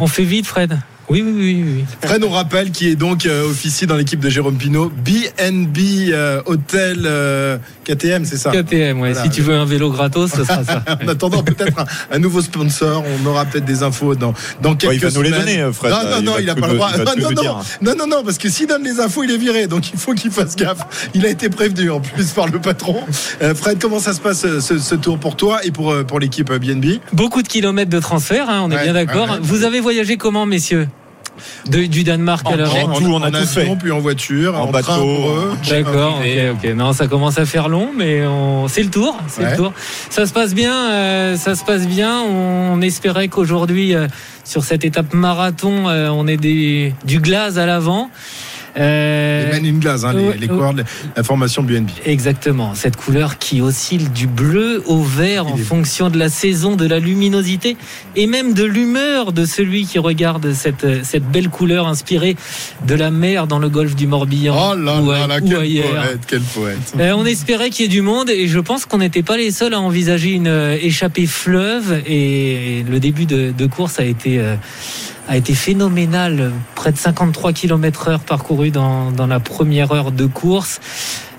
On 0.00 0.06
fait 0.06 0.24
vite, 0.24 0.46
Fred. 0.46 0.78
Oui, 1.12 1.22
oui, 1.22 1.32
oui, 1.36 1.64
oui. 1.76 1.84
Fred, 2.08 2.24
on 2.24 2.30
rappelle 2.30 2.70
qui 2.70 2.88
est 2.88 2.96
donc 2.96 3.26
euh, 3.26 3.44
officier 3.50 3.86
dans 3.86 3.96
l'équipe 3.96 4.18
de 4.18 4.30
Jérôme 4.30 4.56
Pinault, 4.56 4.90
BNB 5.04 5.76
euh, 6.10 6.40
Hôtel 6.46 7.02
euh, 7.04 7.58
KTM, 7.84 8.24
c'est 8.24 8.38
ça 8.38 8.50
KTM, 8.50 8.98
ouais. 9.00 9.12
Voilà. 9.12 9.22
Si 9.22 9.28
tu 9.28 9.42
veux 9.42 9.54
un 9.54 9.66
vélo 9.66 9.90
gratos, 9.90 10.30
ce 10.32 10.42
sera 10.44 10.64
ça. 10.64 10.82
En 11.04 11.08
attendant 11.08 11.42
peut-être 11.42 11.78
un, 11.78 11.84
un 12.12 12.18
nouveau 12.18 12.40
sponsor, 12.40 13.04
on 13.22 13.26
aura 13.26 13.44
peut-être 13.44 13.66
des 13.66 13.82
infos 13.82 14.14
dans, 14.14 14.32
dans 14.62 14.74
quelques 14.74 14.92
Ouais, 14.92 14.96
il 14.96 15.00
va 15.02 15.10
nous 15.10 15.22
les 15.22 15.28
semaines. 15.28 15.40
donner, 15.44 15.60
euh, 15.60 15.72
Fred. 15.72 15.92
Non, 15.92 15.98
non, 16.02 16.16
Il 16.20 16.24
non, 16.24 16.32
il 16.38 16.46
n'a 16.46 16.54
pas 16.54 16.68
le 16.68 16.74
droit. 16.76 16.90
non, 16.96 17.04
non, 17.18 17.30
dire. 17.42 17.60
non, 17.82 17.94
non, 17.98 18.06
non, 18.06 18.24
parce 18.24 18.38
que 18.38 18.48
s'il 18.48 18.66
donne 18.66 18.82
les 18.84 18.98
infos, 18.98 19.22
il 19.22 19.30
est 19.32 19.36
viré. 19.36 19.66
Donc 19.66 19.92
il 19.92 19.98
faut 19.98 20.14
qu'il 20.14 20.30
fasse 20.30 20.56
gaffe. 20.56 21.10
Il 21.14 21.26
a 21.26 21.28
été 21.28 21.50
prévenu 21.50 21.90
en 21.90 22.00
plus 22.00 22.30
par 22.30 22.46
le 22.48 22.58
patron. 22.58 22.96
Euh, 23.42 23.54
Fred, 23.54 23.78
comment 23.78 23.98
ça 24.00 24.14
se 24.14 24.20
passe 24.20 24.44
euh, 24.46 24.60
ce, 24.60 24.78
ce 24.78 24.94
tour 24.94 25.18
pour 25.18 25.36
toi 25.36 25.60
et 25.64 25.72
pour, 25.72 25.94
pour 26.06 26.20
l'équipe 26.20 26.50
BNB 26.50 27.00
Beaucoup 27.12 27.42
de 27.42 27.48
kilomètres 27.48 27.90
de 27.90 28.00
transfert, 28.00 28.48
hein, 28.48 28.62
on 28.64 28.70
est 28.70 28.76
Ouais, 28.76 28.84
bien 28.84 28.92
d'accord. 28.94 29.26
ouais, 29.26 29.32
ouais. 29.32 29.38
Vous 29.42 29.64
avez 29.64 29.80
voyagé 29.80 30.16
comment, 30.16 30.46
messieurs? 30.46 30.88
De- 31.66 31.86
Du 31.86 32.04
Danemark 32.04 32.46
à 32.46 32.50
En 32.50 32.56
la 32.56 32.64
train, 32.64 32.74
Rennes 32.74 32.90
tout, 32.98 33.12
on 33.12 33.22
a 33.22 33.30
tout 33.30 33.36
avion, 33.36 33.46
fait. 33.46 33.76
puis 33.80 33.90
en 33.90 34.00
voiture, 34.00 34.54
En 34.56 34.62
en, 34.64 34.70
bateau. 34.70 35.54
D'accord, 35.68 36.20
ok, 36.20 36.56
ok. 36.64 36.74
Non, 36.74 36.92
ça 36.92 37.06
commence 37.08 37.38
à 37.38 37.46
faire 37.46 37.68
long, 37.68 37.90
mais 37.96 38.26
on... 38.26 38.68
c'est 38.68 38.82
le 38.82 38.90
tour, 38.90 39.16
c'est 39.28 39.42
Ouais. 39.44 39.50
le 39.52 39.56
tour. 39.56 39.72
Ça 40.10 40.26
se 40.26 40.32
passe 40.32 40.54
bien, 40.54 40.74
euh, 40.90 41.36
ça 41.36 41.54
se 41.54 41.64
passe 41.64 41.86
bien. 41.86 42.20
On 42.22 42.80
espérait 42.82 43.28
qu'aujourd'hui, 43.28 43.94
euh, 43.94 44.06
sur 44.44 44.64
cette 44.64 44.84
étape 44.84 45.14
marathon, 45.14 45.88
euh, 45.88 46.08
on 46.10 46.26
ait 46.26 46.36
des... 46.36 46.94
du 47.04 47.18
glace 47.20 47.56
à 47.56 47.66
l'avant. 47.66 48.10
Les 48.76 49.48
Men 49.52 49.66
in 49.66 49.78
Glass, 49.78 50.04
hein, 50.04 50.12
les, 50.14 50.46
de 50.46 50.84
la 51.16 51.22
formation 51.22 51.62
BNB. 51.62 51.88
Exactement, 52.06 52.74
cette 52.74 52.96
couleur 52.96 53.38
qui 53.38 53.60
oscille 53.60 54.10
du 54.10 54.26
bleu 54.26 54.82
au 54.86 55.02
vert 55.02 55.46
en 55.46 55.56
fonction 55.56 56.10
de 56.10 56.18
la 56.18 56.28
saison, 56.28 56.76
de 56.76 56.86
la 56.86 56.98
luminosité 56.98 57.76
et 58.16 58.26
même 58.26 58.54
de 58.54 58.64
l'humeur 58.64 59.32
de 59.32 59.44
celui 59.44 59.86
qui 59.86 59.98
regarde 59.98 60.52
cette, 60.52 61.04
cette 61.04 61.24
belle 61.24 61.48
couleur 61.48 61.86
inspirée 61.86 62.36
de 62.86 62.94
la 62.94 63.10
mer 63.10 63.46
dans 63.46 63.58
le 63.58 63.68
golfe 63.68 63.94
du 63.94 64.06
Morbihan 64.06 64.54
Oh 64.56 64.74
là 64.74 65.00
ou, 65.00 65.10
là 65.10 65.26
là, 65.26 65.38
ou 65.42 65.48
quel 65.48 65.56
ailleurs. 65.58 65.90
poète, 65.90 66.20
quel 66.26 66.40
poète. 66.40 66.92
Euh, 66.98 67.12
on 67.12 67.24
espérait 67.26 67.70
qu'il 67.70 67.84
y 67.84 67.86
ait 67.86 67.90
du 67.90 68.02
monde 68.02 68.30
et 68.30 68.48
je 68.48 68.58
pense 68.58 68.86
qu'on 68.86 68.98
n'était 68.98 69.22
pas 69.22 69.36
les 69.36 69.50
seuls 69.50 69.74
à 69.74 69.80
envisager 69.80 70.30
une 70.30 70.48
euh, 70.48 70.76
échappée 70.80 71.26
fleuve 71.26 72.02
et 72.06 72.84
le 72.88 73.00
début 73.00 73.26
de, 73.26 73.52
de 73.56 73.66
course 73.66 74.00
a 74.00 74.04
été 74.04 74.38
euh, 74.38 74.56
a 75.28 75.36
été 75.36 75.54
phénoménal. 75.54 76.52
Près 76.74 76.92
de 76.92 76.96
53 76.96 77.52
km 77.52 78.08
heure 78.08 78.20
parcouru 78.20 78.70
dans, 78.70 79.10
dans 79.12 79.26
la 79.26 79.40
première 79.40 79.92
heure 79.92 80.12
de 80.12 80.26
course. 80.26 80.80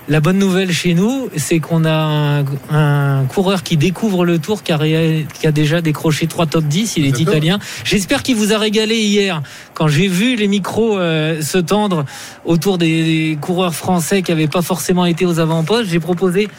La 0.10 0.20
bonne 0.20 0.38
nouvelle 0.38 0.72
chez 0.74 0.94
nous, 0.96 1.30
c'est 1.38 1.60
qu'on 1.60 1.86
a 1.86 1.92
un, 1.94 2.46
un 2.72 3.24
coureur 3.24 3.64
qui 3.64 3.78
découvre 3.78 4.26
le 4.26 4.38
tour, 4.38 4.62
qui 4.62 4.74
a, 4.74 4.78
ré- 4.78 5.26
qui 5.34 5.48
a 5.48 5.52
déjà 5.54 5.80
décroché 5.82 6.28
trois 6.28 6.46
top 6.46 6.66
10. 6.66 6.98
Il 6.98 7.06
est 7.06 7.20
italien. 7.22 7.58
J'espère 7.86 8.22
qu'il 8.22 8.36
vous 8.36 8.52
a 8.52 8.58
régalé 8.58 8.98
hier 8.98 9.42
quand 9.74 9.88
j'ai 9.88 10.10
vu 10.10 10.36
les 10.36 10.50
micros 10.50 10.98
euh, 10.98 11.42
se 11.42 11.58
tendre 11.58 12.04
autour 12.44 12.78
des, 12.78 13.04
des 13.32 13.38
coureurs 13.40 13.74
français 13.74 14.22
qui 14.24 14.32
n'avaient 14.32 14.48
pas 14.48 14.62
forcément 14.62 15.06
été 15.06 15.26
aux 15.26 15.40
avant-postes. 15.40 15.90
J'ai 15.90 16.02
proposé 16.02 16.50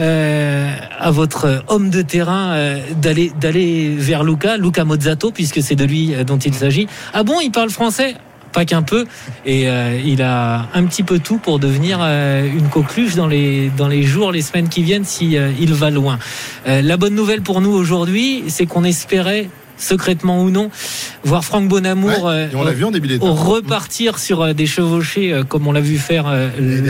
euh, 0.00 0.74
à 0.98 1.10
votre 1.10 1.64
homme 1.68 1.90
de 1.90 2.00
terrain 2.00 2.52
euh, 2.54 2.80
d'aller 3.02 3.30
d'aller 3.38 3.94
vers 3.94 4.24
Luca, 4.24 4.56
Luca 4.56 4.84
Mozzato, 4.86 5.32
puisque 5.32 5.62
c'est 5.62 5.76
de 5.76 5.84
lui 5.84 6.14
euh, 6.14 6.24
dont 6.24 6.38
il 6.38 6.54
s'agit. 6.54 6.86
Ah 7.12 7.24
bon, 7.24 7.40
il 7.42 7.50
parle 7.50 7.68
français? 7.68 8.14
Pas 8.56 8.64
qu'un 8.64 8.80
peu, 8.82 9.04
et 9.44 9.68
euh, 9.68 10.00
il 10.02 10.22
a 10.22 10.68
un 10.72 10.84
petit 10.86 11.02
peu 11.02 11.18
tout 11.18 11.36
pour 11.36 11.58
devenir 11.58 11.98
euh, 12.00 12.48
une 12.50 12.68
coqueluche 12.70 13.14
dans 13.14 13.26
les 13.26 13.70
dans 13.76 13.86
les 13.86 14.02
jours, 14.02 14.32
les 14.32 14.40
semaines 14.40 14.70
qui 14.70 14.82
viennent, 14.82 15.04
si 15.04 15.36
euh, 15.36 15.50
il 15.60 15.74
va 15.74 15.90
loin. 15.90 16.18
La 16.64 16.96
bonne 16.96 17.14
nouvelle 17.14 17.42
pour 17.42 17.60
nous 17.60 17.70
aujourd'hui, 17.72 18.44
c'est 18.48 18.64
qu'on 18.64 18.82
espérait 18.84 19.50
secrètement 19.76 20.42
ou 20.42 20.48
non 20.50 20.70
voir 21.22 21.44
Franck 21.44 21.68
Bonamour 21.68 22.24
Ouais, 22.24 22.48
on 22.54 22.62
vu 22.72 22.84
en 22.84 22.90
début 22.90 23.08
repartir 23.34 24.18
sur 24.18 24.54
des 24.54 24.64
chevauchés 24.64 25.38
comme 25.50 25.66
on 25.66 25.72
l'a 25.72 25.82
vu 25.82 25.98
faire 25.98 26.24
L'année 26.30 26.80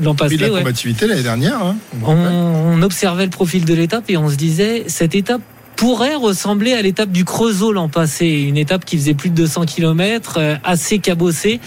l'an 0.00 0.14
passé. 0.14 0.36
ouais. 0.50 0.62
l'année 1.06 1.22
dernière. 1.22 1.62
hein. 1.62 1.76
On, 2.02 2.14
on 2.14 2.80
observait 2.82 3.24
le 3.24 3.30
profil 3.30 3.66
de 3.66 3.74
l'étape 3.74 4.04
et 4.08 4.16
on 4.16 4.30
se 4.30 4.36
disait 4.36 4.84
cette 4.86 5.14
étape 5.14 5.42
pourrait 5.80 6.14
ressembler 6.14 6.74
à 6.74 6.82
l'étape 6.82 7.10
du 7.10 7.24
Creusot 7.24 7.72
l'an 7.72 7.88
passé, 7.88 8.26
une 8.26 8.58
étape 8.58 8.84
qui 8.84 8.98
faisait 8.98 9.14
plus 9.14 9.30
de 9.30 9.34
200 9.34 9.64
km, 9.64 10.34
euh, 10.36 10.56
assez 10.62 10.98
cabossée. 10.98 11.58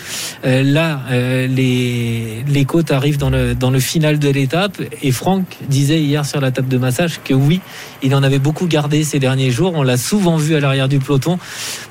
Euh, 0.45 0.61
là, 0.61 1.01
euh, 1.09 1.47
les, 1.47 2.43
les 2.47 2.65
côtes 2.65 2.91
arrivent 2.91 3.17
dans 3.17 3.31
le, 3.31 3.55
dans 3.55 3.71
le 3.71 3.79
final 3.79 4.19
de 4.19 4.29
l'étape 4.29 4.79
et 5.01 5.11
Franck 5.11 5.57
disait 5.67 5.99
hier 5.99 6.27
sur 6.27 6.39
la 6.41 6.51
table 6.51 6.67
de 6.67 6.77
massage 6.77 7.21
que 7.23 7.33
oui, 7.33 7.59
il 8.03 8.13
en 8.13 8.21
avait 8.21 8.37
beaucoup 8.37 8.67
gardé 8.67 9.03
ces 9.03 9.17
derniers 9.17 9.49
jours. 9.49 9.73
On 9.73 9.81
l'a 9.81 9.97
souvent 9.97 10.37
vu 10.37 10.53
à 10.53 10.59
l'arrière 10.59 10.87
du 10.87 10.99
peloton 10.99 11.39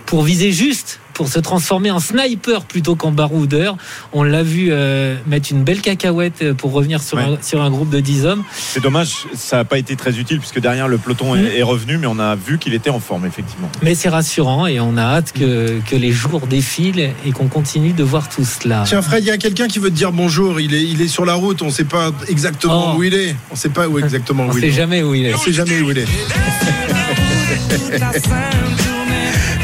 pour 0.07 0.23
viser 0.23 0.53
juste, 0.53 1.01
pour 1.15 1.29
se 1.29 1.39
transformer 1.39 1.91
en 1.91 2.01
sniper 2.01 2.65
plutôt 2.65 2.97
qu'en 2.97 3.11
baroudeur. 3.13 3.77
On 4.13 4.23
l'a 4.23 4.43
vu 4.43 4.69
euh, 4.71 5.17
mettre 5.27 5.51
une 5.53 5.63
belle 5.65 5.81
cacahuète 5.81 6.43
euh, 6.43 6.55
pour 6.55 6.73
revenir 6.73 7.03
sur, 7.03 7.19
Ouais. 7.19 7.25
un, 7.25 7.39
sur 7.43 7.63
un 7.63 7.71
groupe 7.71 7.91
de 7.91 8.01
10 8.01 8.27
hommes. 8.27 8.45
C'est 8.53 8.83
dommage, 8.83 9.15
ça 9.35 9.57
n'a 9.59 9.65
pas 9.65 9.79
été 9.79 9.97
très 9.97 10.19
utile 10.19 10.39
puisque 10.39 10.61
derrière 10.61 10.89
le 10.89 10.99
peloton 10.99 11.35
Mm. 11.35 11.47
est, 11.57 11.63
revenu, 11.63 11.99
mais 11.99 12.07
on 12.09 12.19
a 12.19 12.35
vu 12.35 12.59
qu'il 12.59 12.75
était 12.75 12.91
en 12.91 13.01
forme 13.01 13.27
effectivement. 13.27 13.69
Mais 13.83 13.95
c'est 13.95 14.09
rassurant 14.09 14.67
et 14.67 14.81
on 14.81 14.97
a 14.97 15.03
hâte 15.03 15.33
que, 15.33 15.79
que 15.89 15.97
les 15.97 16.11
jours 16.13 16.47
défilent 16.47 17.11
et 17.25 17.33
qu'on 17.33 17.49
continue 17.49 17.93
de 17.93 18.03
voir 18.03 18.29
tout 18.29 18.45
cela. 18.45 18.85
Tiens 18.87 19.03
Fred, 19.03 19.23
il 19.25 19.29
y 19.29 19.31
a 19.31 19.39
quelqu'un 19.39 19.69
qui 19.69 19.79
veut 19.79 19.91
te 19.91 19.95
dire 19.95 20.13
bonjour. 20.13 20.61
Il 20.61 20.75
est, 20.75 20.83
il 20.83 21.01
est 21.01 21.09
sur 21.09 21.25
la 21.25 21.35
route. 21.35 21.63
On 21.63 21.67
ne 21.67 21.71
sait 21.71 21.85
pas 21.85 22.11
exactement 22.29 22.95
Oh. 22.95 22.99
où 22.99 23.03
il 23.05 23.15
est. 23.15 23.37
On 23.51 23.55
ne 23.55 23.59
sait 23.59 23.69
pas 23.69 23.87
où 23.89 23.99
exactement 23.99 24.45
on 24.45 24.47
où 24.51 24.53
ne 24.53 24.59
il 24.59 24.61
sait 24.63 24.69
est. 24.69 24.73
jamais 24.73 25.03
où 25.03 25.15
il 25.15 25.27
est. 25.27 25.35
On 25.35 25.39
ne 25.39 25.43
sait 25.43 25.53
jamais 25.53 25.81
où 25.81 25.91
il 25.91 25.99
est. 25.99 26.07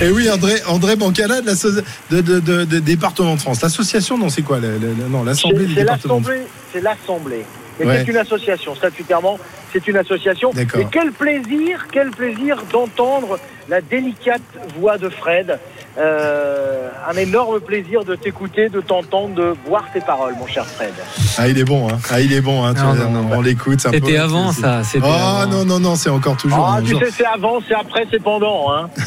Et 0.00 0.11
oui, 0.11 0.30
André, 0.30 0.54
André 0.68 0.94
Bancala 0.94 1.40
de 1.40 1.46
la 1.46 1.56
so- 1.56 1.70
de, 1.72 2.20
de, 2.20 2.38
de- 2.38 2.64
de 2.64 2.78
département 2.78 3.34
de 3.34 3.40
France. 3.40 3.61
L'association, 3.62 4.16
non, 4.16 4.28
c'est 4.28 4.42
quoi 4.42 4.58
le- 4.61 4.78
le- 4.78 5.08
Non, 5.08 5.24
l'Assemblée 5.24 5.66
du 5.66 5.74
C'est 5.74 5.80
département 5.80 6.20
de 6.20 6.24
France. 6.24 6.34
l'Assemblée, 6.37 6.46
c'est 6.72 6.80
l'Assemblée. 6.80 7.44
Ouais. 7.80 7.98
c'est 8.04 8.11
une 8.11 8.16
association, 8.16 8.74
statutairement, 8.74 9.38
c'est 9.72 9.87
une 9.87 9.96
association. 9.96 10.50
Et 10.52 10.66
quel 10.90 11.12
plaisir, 11.12 11.87
quel 11.92 12.11
plaisir 12.11 12.62
d'entendre 12.72 13.38
la 13.68 13.81
délicate 13.81 14.42
voix 14.78 14.98
de 14.98 15.09
Fred. 15.09 15.59
Euh, 15.96 16.90
un 17.11 17.16
énorme 17.16 17.59
plaisir 17.61 18.04
de 18.04 18.14
t'écouter, 18.14 18.68
de 18.68 18.81
t'entendre, 18.81 19.35
de 19.35 19.54
boire 19.66 19.85
tes 19.92 20.00
paroles, 20.00 20.35
mon 20.38 20.46
cher 20.46 20.64
Fred. 20.64 20.92
Ah, 21.37 21.48
il 21.48 21.59
est 21.59 21.64
bon, 21.64 21.88
hein. 21.88 21.98
Ah, 22.11 22.20
il 22.20 22.33
est 22.33 22.40
bon, 22.40 22.64
hein. 22.64 22.72
Tu 22.74 22.81
Non, 22.83 22.92
vois, 22.92 23.04
non, 23.07 23.22
non. 23.22 23.28
on 23.33 23.40
l'écoute. 23.40 23.81
c'est 23.81 23.88
un 23.88 23.92
C'était 23.92 24.16
avant 24.16 24.52
ça. 24.52 24.83
Oh 24.94 25.04
avant. 25.07 25.46
non, 25.50 25.64
non, 25.64 25.81
non, 25.81 25.96
c'est 25.96 26.11
encore 26.11 26.37
toujours. 26.37 26.64
Ah, 26.72 26.81
tu 26.87 26.94
sais, 26.96 27.11
c'est 27.11 27.24
avant, 27.26 27.59
c'est 27.66 27.74
après, 27.74 28.07
c'est 28.12 28.22
pendant. 28.22 28.72
Hein. 28.72 28.90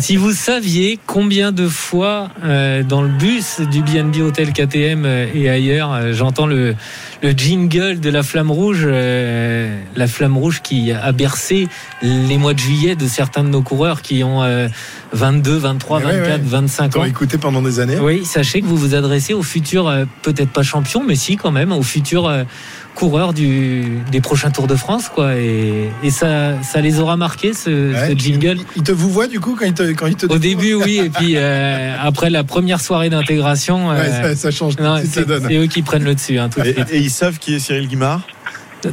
Si 0.00 0.16
vous 0.16 0.32
saviez 0.32 0.98
combien 1.06 1.52
de 1.52 1.68
fois 1.68 2.28
euh, 2.44 2.82
dans 2.82 3.00
le 3.02 3.08
bus 3.08 3.60
du 3.60 3.80
BNB 3.82 4.16
Hotel 4.22 4.52
KTM 4.52 5.04
euh, 5.04 5.26
et 5.34 5.48
ailleurs, 5.48 5.92
euh, 5.92 6.12
j'entends 6.12 6.46
le, 6.46 6.74
le 7.22 7.30
jingle 7.30 8.00
de 8.00 8.10
la 8.10 8.22
flamme 8.24 8.50
rouge, 8.50 8.82
euh, 8.84 9.78
la 9.94 10.06
flamme 10.08 10.36
rouge 10.36 10.62
qui 10.62 10.90
a 10.92 11.12
bercé 11.12 11.68
les 12.02 12.38
mois 12.38 12.54
de 12.54 12.58
juillet 12.58 12.96
de 12.96 13.06
certains 13.06 13.44
de 13.44 13.48
nos 13.50 13.62
coureurs 13.62 13.93
qui 14.02 14.22
ont 14.24 14.42
euh, 14.42 14.68
22, 15.12 15.56
23, 15.56 16.00
Mais 16.00 16.06
ouais, 16.06 16.12
24, 16.20 16.30
ouais. 16.30 16.38
25 16.44 16.90
T'as 16.92 17.00
ans. 17.00 17.04
écouté 17.04 17.38
pendant 17.38 17.62
des 17.62 17.80
années. 17.80 17.98
Oui, 18.00 18.24
sachez 18.24 18.60
que 18.60 18.66
vous 18.66 18.76
vous 18.76 18.94
adressez 18.94 19.34
aux 19.34 19.42
futurs, 19.42 19.88
euh, 19.88 20.04
peut-être 20.22 20.50
pas 20.50 20.62
champions, 20.62 21.02
mais 21.06 21.14
si 21.16 21.36
quand 21.36 21.50
même, 21.52 21.72
aux 21.72 21.82
futurs 21.82 22.26
euh, 22.28 22.44
coureurs 22.94 23.32
du, 23.32 23.98
des 24.12 24.20
prochains 24.20 24.50
Tours 24.50 24.66
de 24.68 24.76
France, 24.76 25.08
quoi. 25.12 25.34
Et, 25.36 25.90
et 26.02 26.10
ça, 26.10 26.62
ça 26.62 26.80
les 26.80 27.00
aura 27.00 27.16
marqués 27.16 27.52
ce, 27.52 27.92
Ouais. 27.92 28.08
ce 28.10 28.18
jingle. 28.18 28.58
Il 28.76 28.82
te 28.82 28.92
vous 28.92 29.10
voit 29.10 29.26
du 29.26 29.40
coup 29.40 29.56
quand 29.58 29.66
il 29.66 29.74
te, 29.74 29.82
quand 29.92 30.06
il 30.06 30.14
te 30.16 30.26
Au 30.26 30.38
début, 30.38 30.74
oui, 30.74 31.00
et 31.04 31.10
puis 31.10 31.32
euh, 31.36 31.94
après 32.00 32.30
la 32.30 32.44
première 32.44 32.80
soirée 32.80 33.10
d'intégration, 33.10 33.88
Ouais, 33.88 34.08
ça, 34.10 34.36
ça 34.36 34.50
change. 34.50 34.78
non, 34.78 35.00
tout, 35.00 35.06
ça 35.06 35.10
c'est 35.12 35.26
donne. 35.26 35.44
c'est 35.48 35.56
eux 35.56 35.66
qui 35.66 35.82
prennent 35.82 36.04
le 36.04 36.14
dessus. 36.14 36.38
Hein, 36.38 36.48
tout 36.48 36.60
de 36.60 36.66
Et, 36.66 36.72
suite. 36.74 36.86
et 36.92 36.98
ils 36.98 37.10
savent 37.10 37.38
qui 37.38 37.54
est 37.54 37.58
Cyril 37.58 37.88
Guimard? 37.88 38.22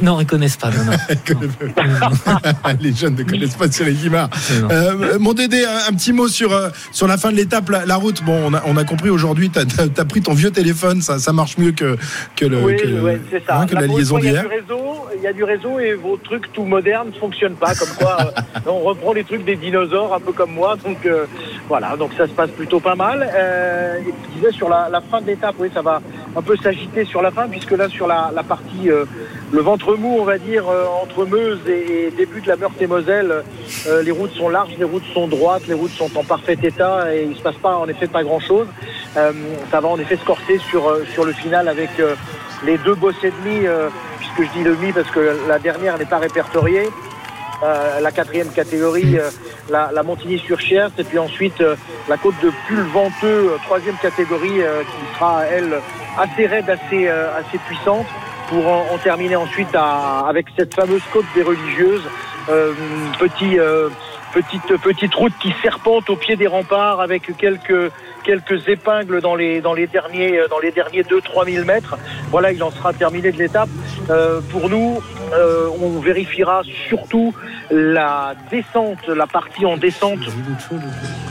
Non, 0.00 0.20
ils 0.20 0.26
connaissent 0.26 0.56
pas. 0.56 0.70
Non, 0.70 0.84
non. 0.84 0.92
Les 2.80 2.92
jeunes 2.92 3.14
ne 3.16 3.22
connaissent 3.22 3.56
pas 3.56 3.70
Cyril 3.70 3.96
Guimard. 3.96 4.28
Euh, 4.70 5.18
mon 5.18 5.32
Dédé, 5.32 5.64
un, 5.64 5.90
un 5.90 5.94
petit 5.94 6.12
mot 6.12 6.28
sur, 6.28 6.52
euh, 6.52 6.68
sur 6.92 7.06
la 7.06 7.16
fin 7.16 7.30
de 7.30 7.36
l'étape, 7.36 7.68
la, 7.70 7.84
la 7.86 7.96
route. 7.96 8.22
Bon, 8.24 8.38
on 8.50 8.54
a, 8.54 8.62
on 8.66 8.76
a 8.76 8.84
compris 8.84 9.10
aujourd'hui, 9.10 9.50
tu 9.50 9.58
as, 9.60 10.04
pris 10.04 10.22
ton 10.22 10.34
vieux 10.34 10.50
téléphone, 10.50 11.02
ça, 11.02 11.18
ça 11.18 11.32
marche 11.32 11.58
mieux 11.58 11.72
que, 11.72 11.96
que, 12.36 12.44
le, 12.46 12.58
oui, 12.62 12.76
que, 12.76 12.86
le- 12.86 13.00
ouais, 13.02 13.20
c'est 13.30 13.44
ça. 13.46 13.60
hein, 13.60 13.66
que 13.66 13.74
la 13.74 13.86
liaison 13.86 14.16
fois, 14.18 14.20
Il 14.20 14.26
y 14.26 14.28
a 14.28 14.32
d'hier. 14.32 14.42
du 14.42 14.48
réseau, 14.48 15.06
il 15.16 15.22
y 15.22 15.26
a 15.26 15.32
du 15.32 15.44
réseau 15.44 15.78
et 15.80 15.94
vos 15.94 16.16
trucs 16.16 16.52
tout 16.52 16.64
modernes 16.64 17.08
ne 17.14 17.18
fonctionnent 17.18 17.54
pas. 17.56 17.74
Comme 17.74 17.88
quoi, 17.98 18.16
euh, 18.20 18.60
on 18.66 18.80
reprend 18.80 19.12
les 19.12 19.24
trucs 19.24 19.44
des 19.44 19.56
dinosaures, 19.56 20.14
un 20.14 20.20
peu 20.20 20.32
comme 20.32 20.52
moi. 20.52 20.76
Donc 20.84 21.04
euh, 21.06 21.26
voilà, 21.68 21.96
donc 21.96 22.10
ça 22.16 22.26
se 22.26 22.32
passe 22.32 22.50
plutôt 22.50 22.80
pas 22.80 22.94
mal. 22.94 23.28
Euh, 23.34 23.98
et 23.98 24.04
je 24.04 24.38
disais 24.38 24.52
sur 24.52 24.68
la, 24.68 24.88
la 24.90 25.00
fin 25.00 25.20
de 25.20 25.26
l'étape, 25.26 25.54
oui, 25.58 25.68
ça 25.72 25.82
va 25.82 26.00
un 26.36 26.42
peu 26.42 26.56
s'agiter 26.56 27.04
sur 27.04 27.22
la 27.22 27.30
fin, 27.30 27.48
puisque 27.48 27.72
là 27.72 27.88
sur 27.88 28.06
la, 28.06 28.30
la 28.34 28.42
partie, 28.42 28.90
euh, 28.90 29.04
le 29.52 29.60
ventre 29.60 29.94
mou, 29.96 30.16
on 30.18 30.24
va 30.24 30.38
dire, 30.38 30.68
euh, 30.68 30.86
entre 31.02 31.26
Meuse 31.26 31.60
et, 31.68 32.10
début 32.16 32.40
de 32.40 32.48
la 32.48 32.56
Meurthe-et-Moselle, 32.56 33.44
euh, 33.86 34.02
les 34.02 34.10
routes 34.10 34.32
sont 34.32 34.48
larges, 34.48 34.72
les 34.78 34.84
routes 34.84 35.04
sont 35.12 35.28
droites, 35.28 35.66
les 35.68 35.74
routes 35.74 35.92
sont 35.92 36.10
en 36.16 36.24
parfait 36.24 36.58
état 36.62 37.14
et 37.14 37.26
il 37.30 37.36
se 37.36 37.42
passe 37.42 37.56
pas 37.56 37.76
en 37.76 37.86
effet 37.86 38.06
pas 38.06 38.24
grand 38.24 38.40
chose. 38.40 38.66
ça 39.14 39.80
va 39.80 39.88
en 39.88 39.98
effet 39.98 40.16
se 40.16 40.58
sur, 40.70 40.88
euh, 40.88 41.04
sur 41.12 41.24
le 41.24 41.32
final 41.32 41.68
avec 41.68 41.90
euh, 42.00 42.14
les 42.64 42.78
deux 42.78 42.94
bosses 42.94 43.22
et 43.22 43.30
demi, 43.30 43.66
euh, 43.66 43.88
puisque 44.18 44.50
je 44.50 44.58
dis 44.58 44.64
demi 44.64 44.92
parce 44.92 45.10
que 45.10 45.36
la 45.46 45.58
dernière 45.58 45.98
n'est 45.98 46.06
pas 46.06 46.18
répertoriée. 46.18 46.88
Euh, 47.62 48.00
la 48.00 48.10
quatrième 48.10 48.48
catégorie, 48.48 49.18
euh, 49.18 49.30
la, 49.70 50.02
Montigny-sur-Cher, 50.02 50.90
et 50.98 51.04
puis 51.04 51.18
ensuite 51.18 51.60
euh, 51.60 51.76
la 52.08 52.16
côte 52.16 52.34
de 52.42 52.50
Pulventeux, 52.66 53.52
euh, 53.52 53.56
troisième 53.64 53.96
catégorie, 53.98 54.62
euh, 54.62 54.82
qui 54.82 55.14
sera 55.14 55.44
elle 55.46 55.78
assez 56.18 56.46
raide, 56.46 56.68
assez, 56.68 57.06
euh, 57.06 57.28
assez 57.38 57.58
puissante, 57.58 58.06
pour 58.52 58.68
en, 58.68 58.98
terminer 58.98 59.36
ensuite 59.36 59.74
avec 59.74 60.46
cette 60.56 60.74
fameuse 60.74 61.02
côte 61.10 61.24
des 61.34 61.42
religieuses, 61.42 62.04
euh, 62.50 62.74
euh, 63.42 63.88
petite 64.34 64.76
petite 64.82 65.14
route 65.14 65.32
qui 65.40 65.54
serpente 65.62 66.10
au 66.10 66.16
pied 66.16 66.36
des 66.36 66.46
remparts 66.46 67.00
avec 67.00 67.34
quelques 67.38 67.90
quelques 68.24 68.68
épingles 68.68 69.22
dans 69.22 69.34
les 69.34 69.62
dans 69.62 69.72
les 69.72 69.86
derniers 69.86 70.38
dans 70.50 70.58
les 70.58 70.70
derniers 70.70 71.02
2 71.02 71.22
3000 71.22 71.64
mètres. 71.64 71.96
Voilà, 72.30 72.52
il 72.52 72.62
en 72.62 72.70
sera 72.70 72.92
terminé 72.92 73.32
de 73.32 73.38
l'étape. 73.38 73.70
Euh, 74.10 74.40
pour 74.50 74.68
nous, 74.68 75.02
on 75.80 76.00
vérifiera 76.00 76.62
surtout 76.88 77.34
la 77.70 78.34
descente, 78.50 79.06
la 79.08 79.26
partie 79.26 79.64
en 79.64 79.78
descente 79.78 80.20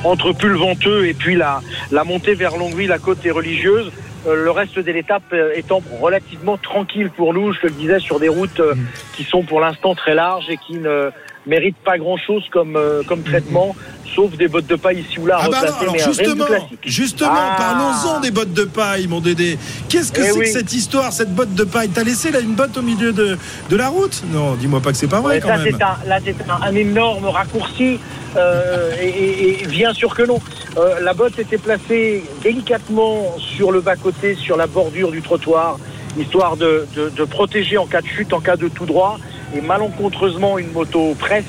entre 0.04 0.32
Pulventeux 0.32 1.06
et 1.06 1.14
puis 1.14 1.36
la 1.36 1.62
la 1.92 2.04
montée 2.04 2.34
vers 2.34 2.58
Longwy, 2.58 2.88
la 2.88 2.98
côte 2.98 3.20
des 3.20 3.32
religieuses. 3.32 3.92
Euh, 4.28 4.36
le 4.36 4.52
reste 4.52 4.78
de 4.78 4.92
l'étape 4.92 5.24
euh, 5.34 5.52
étant 5.56 5.82
relativement 6.00 6.58
tranquille 6.58 7.10
pour 7.10 7.34
nous, 7.34 7.54
je 7.54 7.62
te 7.62 7.68
le 7.68 7.74
disais, 7.74 8.00
sur 8.00 8.20
des 8.20 8.30
routes 8.30 8.60
euh, 8.60 8.76
qui 9.16 9.24
sont 9.24 9.44
pour 9.44 9.60
l'instant 9.60 9.96
très 9.96 10.14
larges 10.14 10.50
et 10.50 10.58
qui 10.58 10.74
ne 10.74 11.10
mérite 11.48 11.76
pas 11.84 11.98
grand-chose 11.98 12.44
comme, 12.52 12.76
euh, 12.76 13.02
comme 13.08 13.24
traitement, 13.24 13.76
sauf 14.16 14.32
des 14.38 14.48
bottes 14.48 14.68
de 14.68 14.76
paille 14.76 15.00
ici 15.00 15.20
ou 15.20 15.26
là 15.26 15.40
Ah 15.42 15.48
bah 15.50 15.58
alors, 15.80 15.98
justement, 15.98 16.46
justement, 16.86 17.30
Ah. 17.34 17.56
parlons-en 17.58 18.20
des 18.20 18.32
bottes 18.32 18.54
de 18.54 18.66
paille, 18.66 19.08
mon 19.08 19.22
Dédé. 19.22 19.58
Qu'est-ce 19.90 20.12
que 20.12 20.22
Eh 20.22 20.26
c'est 20.26 20.32
oui. 20.38 20.46
que 20.46 20.52
cette 20.52 20.74
histoire, 20.74 21.12
cette 21.14 21.34
botte 21.34 21.54
de 21.56 21.64
paille? 21.64 21.90
T'as 21.90 22.04
laissé 22.04 22.30
là 22.32 22.40
une 22.42 22.54
botte 22.54 22.78
au 22.78 22.82
milieu 22.82 23.12
de, 23.14 23.38
de 23.70 23.76
la 23.76 23.88
route? 23.88 24.22
Non, 24.32 24.54
dis-moi 24.56 24.82
pas 24.82 24.92
que 24.92 24.98
c'est 24.98 25.08
pas 25.08 25.22
vrai 25.22 25.36
Ouais, 25.36 25.40
quand 25.42 25.48
ça, 25.48 25.58
même. 25.58 25.76
c'est 25.78 25.84
un, 25.84 25.98
là, 26.08 26.20
c'est 26.24 26.36
un, 26.50 26.62
un 26.62 26.76
énorme 26.76 27.26
raccourci. 27.26 28.00
euh, 28.38 28.92
et, 29.02 29.08
et- 29.10 29.64
et 29.64 29.68
bien 29.68 29.94
sûr 29.94 30.16
que 30.16 30.24
non. 30.24 30.40
Euh, 30.78 31.02
la 31.02 31.14
botte 31.14 31.38
était 31.38 31.58
placée 31.58 32.24
délicatement 32.42 33.36
sur 33.38 33.72
le 33.74 33.82
bas-côté, 33.82 34.36
sur 34.36 34.56
la 34.56 34.68
bordure 34.68 35.12
du 35.12 35.22
trottoir, 35.22 35.78
histoire 36.18 36.56
de, 36.56 36.86
de- 36.96 37.10
de 37.10 37.24
protéger 37.26 37.78
en 37.78 37.86
cas 37.88 38.02
de 38.02 38.08
chute, 38.08 38.32
en 38.32 38.40
cas 38.40 38.56
de 38.56 38.68
tout 38.70 38.86
droit. 38.86 39.18
Et 39.56 39.62
malencontreusement, 39.62 40.58
une 40.58 40.72
moto 40.72 41.16
presse 41.20 41.46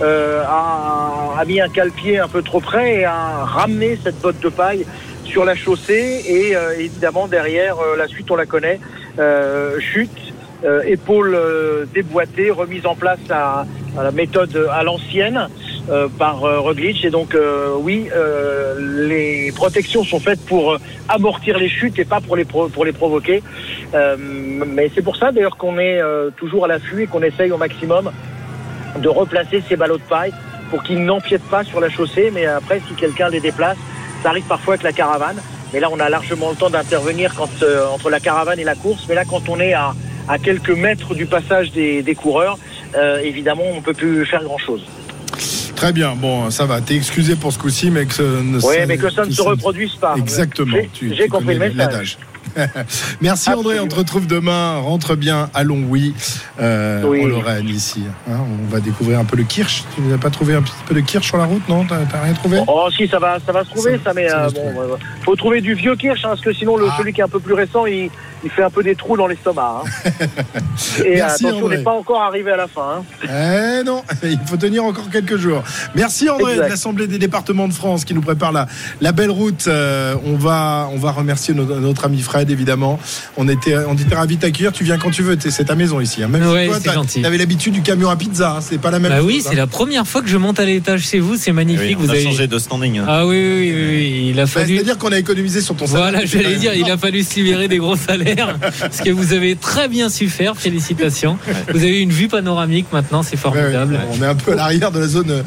euh, 0.00 0.42
a, 0.46 1.42
mis 1.46 1.60
un 1.60 1.68
cale-pied 1.68 2.18
un 2.18 2.28
peu 2.28 2.42
trop 2.42 2.60
près 2.60 3.00
et 3.00 3.04
a 3.04 3.44
ramené 3.44 3.98
cette 4.02 4.20
botte 4.20 4.40
de 4.40 4.48
paille 4.48 4.86
sur 5.24 5.44
la 5.44 5.54
chaussée. 5.54 6.24
Et 6.26 6.56
euh, 6.56 6.78
évidemment, 6.78 7.28
derrière, 7.28 7.76
euh, 7.78 7.96
la 7.96 8.08
suite, 8.08 8.30
on 8.30 8.36
la 8.36 8.46
connaît. 8.46 8.80
Chute, 9.78 10.33
euh, 10.64 10.82
épaules 10.86 11.34
euh, 11.34 11.84
déboîtées, 11.92 12.50
remise 12.50 12.86
en 12.86 12.94
place 12.94 13.18
à, 13.30 13.66
la 13.96 14.10
méthode 14.10 14.68
à 14.72 14.82
l'ancienne 14.82 15.48
euh, 15.90 16.08
par 16.18 16.44
euh, 16.44 16.60
Roglic. 16.60 17.04
Et 17.04 17.10
donc, 17.10 17.34
euh, 17.34 17.74
oui, 17.78 18.08
euh, 18.14 19.06
les 19.08 19.52
protections 19.52 20.04
sont 20.04 20.20
faites 20.20 20.44
pour 20.46 20.72
euh, 20.72 20.78
amortir 21.08 21.58
les 21.58 21.68
chutes 21.68 21.98
et 21.98 22.04
pas 22.04 22.20
pour 22.20 22.36
les, 22.36 22.44
pour 22.44 22.84
les 22.84 22.92
provoquer. 22.92 23.42
Euh, 23.94 24.16
mais 24.18 24.90
c'est 24.94 25.02
pour 25.02 25.16
ça 25.16 25.30
d'ailleurs 25.32 25.56
qu'on 25.56 25.78
est 25.78 26.00
euh, 26.00 26.30
toujours 26.30 26.64
à 26.64 26.68
l'affût 26.68 27.02
et 27.02 27.06
qu'on 27.06 27.22
essaye 27.22 27.52
au 27.52 27.58
maximum 27.58 28.10
de 28.98 29.08
replacer 29.08 29.62
ces 29.68 29.76
ballots 29.76 29.98
de 29.98 30.02
paille 30.02 30.32
pour 30.70 30.82
qu'ils 30.82 31.04
n'empiètent 31.04 31.50
pas 31.50 31.64
sur 31.64 31.80
la 31.80 31.90
chaussée. 31.90 32.30
Mais 32.32 32.46
après, 32.46 32.80
si 32.88 32.94
quelqu'un 32.94 33.28
les 33.28 33.40
déplace, 33.40 33.76
ça 34.22 34.30
arrive 34.30 34.44
parfois 34.44 34.74
avec 34.74 34.84
la 34.84 34.92
caravane. 34.92 35.36
Mais 35.72 35.80
là, 35.80 35.88
on 35.90 35.98
a 35.98 36.08
largement 36.08 36.50
le 36.50 36.56
temps 36.56 36.70
d'intervenir 36.70 37.34
euh, 37.62 37.86
entre 37.88 38.08
la 38.08 38.20
caravane 38.20 38.58
et 38.58 38.64
la 38.64 38.74
course. 38.74 39.06
Mais 39.08 39.14
là, 39.14 39.24
quand 39.24 39.48
on 39.48 39.58
est 39.58 39.74
à, 39.74 39.92
à 40.28 40.38
quelques 40.38 40.70
mètres 40.70 41.14
du 41.14 41.26
passage 41.26 41.70
des, 41.72 42.02
des 42.02 42.14
coureurs, 42.14 42.58
euh, 42.96 43.18
évidemment, 43.18 43.64
on 43.76 43.80
peut 43.82 43.94
plus 43.94 44.24
faire 44.26 44.42
grand-chose. 44.44 44.84
Très 45.76 45.92
bien, 45.92 46.14
bon, 46.16 46.50
ça 46.50 46.66
va. 46.66 46.80
T'es 46.80 46.94
excusé 46.94 47.34
pour 47.36 47.52
ce 47.52 47.58
coup-ci, 47.58 47.90
mais 47.90 48.06
que 48.06 48.14
ça 48.14 48.22
ne 48.22 48.56
Oui, 48.56 48.74
ça- 48.78 48.86
mais 48.86 48.96
que 48.96 49.10
ça 49.10 49.24
ne 49.26 49.30
se 49.30 49.42
reproduise 49.42 49.94
pas. 49.96 50.14
Exactement. 50.16 50.76
J'ai- 51.00 51.28
compris 51.28 51.54
le 51.58 51.68
message. 51.74 52.16
Merci 53.20 53.50
André, 53.50 53.80
on 53.80 53.88
te 53.88 53.96
retrouve 53.96 54.28
demain. 54.28 54.76
Rentre 54.76 55.16
bien 55.16 55.50
à 55.54 55.64
Longwy, 55.64 56.14
euh, 56.60 57.02
Oui. 57.04 57.24
en 57.24 57.26
Lorraine, 57.26 57.68
ici. 57.68 58.04
Hein, 58.30 58.36
on 58.64 58.70
va 58.72 58.78
découvrir 58.80 59.18
un 59.18 59.24
peu 59.24 59.36
le 59.36 59.42
kirsch. 59.42 59.82
Tu 59.96 60.02
n'as 60.02 60.18
pas 60.18 60.30
trouvé 60.30 60.54
un 60.54 60.62
petit 60.62 60.72
peu 60.86 60.94
de 60.94 61.00
kirsch 61.00 61.26
sur 61.26 61.36
la 61.36 61.46
route, 61.46 61.68
non? 61.68 61.84
T'as 61.84 61.96
rien 62.22 62.32
trouvé? 62.34 62.60
Oh 62.68 62.88
si 62.96 63.08
ça 63.08 63.18
va 63.18 63.38
ça 63.44 63.50
va 63.50 63.64
se 63.64 63.70
trouver 63.70 63.98
ça, 64.04 64.12
mais 64.14 64.28
ça 64.28 64.44
euh, 64.44 64.50
bon 64.50 64.80
euh, 64.80 64.96
faut 65.24 65.34
trouver 65.34 65.60
du 65.62 65.74
vieux 65.74 65.96
kirsch 65.96 66.24
hein, 66.24 66.28
parce 66.28 66.42
que 66.42 66.52
sinon 66.52 66.76
le, 66.76 66.86
celui 66.96 67.12
qui 67.12 67.20
est 67.20 67.24
un 67.24 67.28
peu 67.28 67.40
plus 67.40 67.54
récent 67.54 67.86
il, 67.86 68.08
il 68.44 68.50
fait 68.50 68.62
un 68.62 68.70
peu 68.70 68.82
des 68.82 68.94
trous 68.94 69.16
dans 69.16 69.26
l'estomac 69.26 69.82
hein. 69.84 70.10
et 71.04 71.16
Merci, 71.16 71.46
attention 71.46 71.48
on 71.62 71.64
André. 71.66 71.76
n'est 71.78 71.82
pas 71.82 71.92
encore 71.92 72.22
arrivé 72.22 72.50
à 72.52 72.56
la 72.56 72.66
fin 72.68 73.02
hein. 73.24 73.80
Eh 73.80 73.84
non, 73.84 74.02
il 74.22 74.38
faut 74.46 74.56
tenir 74.56 74.84
encore 74.84 75.08
quelques 75.10 75.36
jours. 75.36 75.62
Merci 75.94 76.28
André 76.28 76.52
Exact. 76.52 76.64
de 76.66 76.70
l'Assemblée 76.70 77.06
des 77.06 77.18
départements 77.18 77.68
de 77.68 77.72
France 77.72 78.04
qui 78.04 78.14
nous 78.14 78.20
prépare 78.20 78.52
la, 78.52 78.66
la 79.00 79.12
belle 79.12 79.30
route. 79.30 79.64
Euh, 79.68 80.14
on 80.26 80.36
va 80.36 80.88
on 80.92 80.98
va 80.98 81.12
remercier 81.12 81.54
notre, 81.54 81.76
notre 81.76 82.04
ami 82.04 82.20
Fred 82.20 82.50
évidemment. 82.50 82.98
On 83.36 83.48
était 83.48 83.76
on 83.88 83.94
était 83.94 84.14
ravis 84.14 84.36
de 84.36 84.42
t'accueillir. 84.42 84.72
Tu 84.72 84.84
viens 84.84 84.98
quand 84.98 85.10
tu 85.10 85.22
veux. 85.22 85.36
C'est 85.40 85.64
ta 85.64 85.74
maison 85.74 86.00
ici. 86.00 86.22
hein. 86.22 86.28
Même 86.28 86.46
Ouais, 86.46 86.68
si 86.76 86.82
toi, 86.84 86.92
gentil. 86.94 87.22
t'avais 87.22 87.38
l'habitude 87.38 87.72
du 87.72 87.82
camion 87.82 88.10
à 88.10 88.16
pizza. 88.16 88.56
hein. 88.56 88.60
C'est 88.60 88.78
pas 88.78 88.90
la 88.90 88.98
même 88.98 89.10
Bah 89.12 89.18
chose. 89.18 89.26
oui, 89.26 89.42
hein. 89.44 89.48
c'est 89.50 89.56
la 89.56 89.66
première 89.66 90.06
fois 90.06 90.22
que 90.22 90.28
je 90.28 90.36
monte 90.36 90.60
à 90.60 90.64
l'étage 90.64 91.00
chez 91.02 91.18
vous, 91.20 91.36
c'est 91.36 91.52
magnifique. 91.52 91.96
Oui, 91.96 91.96
on 91.98 92.02
vous 92.04 92.10
a 92.10 92.12
avez 92.14 92.22
changé 92.24 92.46
de 92.46 92.58
standing. 92.58 92.98
hein. 92.98 93.04
Ah 93.08 93.26
oui, 93.26 93.36
oui, 93.36 93.72
oui, 93.74 93.86
oui, 93.88 94.26
il 94.30 94.40
a 94.40 94.44
Bah, 94.44 94.46
fallu. 94.50 94.74
C'est-à-dire 94.76 94.98
qu'on 94.98 95.12
a 95.12 95.18
économisé 95.18 95.60
sur 95.60 95.74
ton 95.76 95.86
salaire. 95.86 96.10
Voilà, 96.10 96.24
j'allais 96.26 96.56
dire, 96.56 96.74
il 96.74 96.90
a 96.90 96.96
fallu 96.98 97.22
se 97.22 97.34
libérer 97.36 97.68
des 97.68 97.78
gros 97.78 97.96
salaires, 97.96 98.33
ce 98.90 99.02
que 99.02 99.10
vous 99.10 99.32
avez 99.32 99.56
très 99.56 99.88
bien 99.88 100.08
su 100.08 100.28
faire. 100.28 100.56
Félicitations. 100.56 101.38
Vous 101.72 101.78
avez 101.82 102.00
une 102.00 102.10
vue 102.10 102.28
panoramique 102.28 102.86
maintenant, 102.92 103.22
c'est 103.22 103.32
ouais. 103.32 103.36
formidable. 103.36 103.98
On 104.12 104.22
est 104.22 104.26
un 104.26 104.34
peu 104.34 104.52
à 104.52 104.56
l'arrière 104.56 104.90
de 104.90 105.00
la 105.00 105.08
zone, 105.08 105.30
euh, 105.30 105.42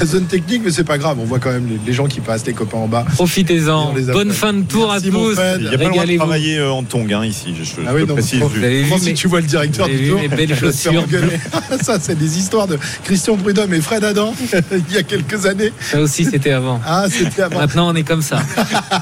la 0.00 0.06
zone 0.06 0.24
technique, 0.24 0.62
mais 0.64 0.70
c'est 0.70 0.84
pas 0.84 0.98
grave. 0.98 1.18
On 1.20 1.24
voit 1.24 1.38
quand 1.38 1.52
même 1.52 1.66
les, 1.68 1.78
les 1.86 1.92
gens 1.92 2.06
qui 2.06 2.20
passent, 2.20 2.46
les 2.46 2.52
copains 2.54 2.78
en 2.78 2.88
bas. 2.88 3.04
Profitez-en. 3.14 3.94
Bonne 4.12 4.32
fin 4.32 4.52
de 4.52 4.62
tour 4.62 4.88
Merci, 4.92 5.08
à 5.08 5.10
tous. 5.10 5.34
Fred. 5.34 5.60
Il 5.60 5.68
n'y 5.68 5.74
a 5.74 5.78
pas 5.78 5.84
le 5.84 5.90
droit 5.90 6.06
de 6.06 6.16
travailler 6.16 6.58
euh, 6.58 6.70
en 6.72 6.82
tongs 6.82 7.06
hein, 7.12 7.24
ici, 7.24 7.54
je, 7.58 7.64
je 7.64 7.72
Ah 7.86 7.92
oui, 7.94 8.04
non, 8.06 8.14
précise. 8.14 8.40
Vous 8.40 8.56
avez 8.64 8.82
vu 8.82 8.92
si 8.98 9.04
mes- 9.06 9.14
tu 9.14 9.28
vois 9.28 9.40
le 9.40 9.46
directeur 9.46 9.88
vous 9.88 9.94
du 9.96 10.08
tour 10.08 10.20
belles 10.36 10.48
faire 10.54 10.70
chaussures. 10.72 11.04
Ça, 11.82 11.98
c'est 12.00 12.18
des 12.18 12.38
histoires 12.38 12.66
de 12.66 12.78
Christian 13.04 13.36
Prudhomme 13.36 13.72
et 13.74 13.80
Fred 13.80 14.04
Adam 14.04 14.34
il 14.88 14.94
y 14.94 14.98
a 14.98 15.02
quelques 15.02 15.46
années. 15.46 15.72
Ça 15.80 16.00
aussi, 16.00 16.24
c'était 16.24 16.52
avant. 16.52 16.80
Ah, 16.86 17.06
c'était 17.10 17.42
avant. 17.42 17.58
Maintenant, 17.58 17.90
on 17.90 17.94
est 17.94 18.02
comme 18.02 18.22
ça, 18.22 18.40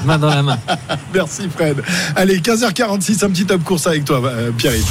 main 0.05 0.17
dans 0.17 0.29
la 0.29 0.41
main. 0.43 0.57
Merci 1.13 1.43
Fred. 1.53 1.81
Allez, 2.15 2.39
15h46, 2.39 3.25
un 3.25 3.29
petit 3.31 3.45
top 3.45 3.63
course 3.63 3.87
avec 3.87 4.03
toi, 4.03 4.21
euh, 4.25 4.51
Pierre-Yves. 4.51 4.85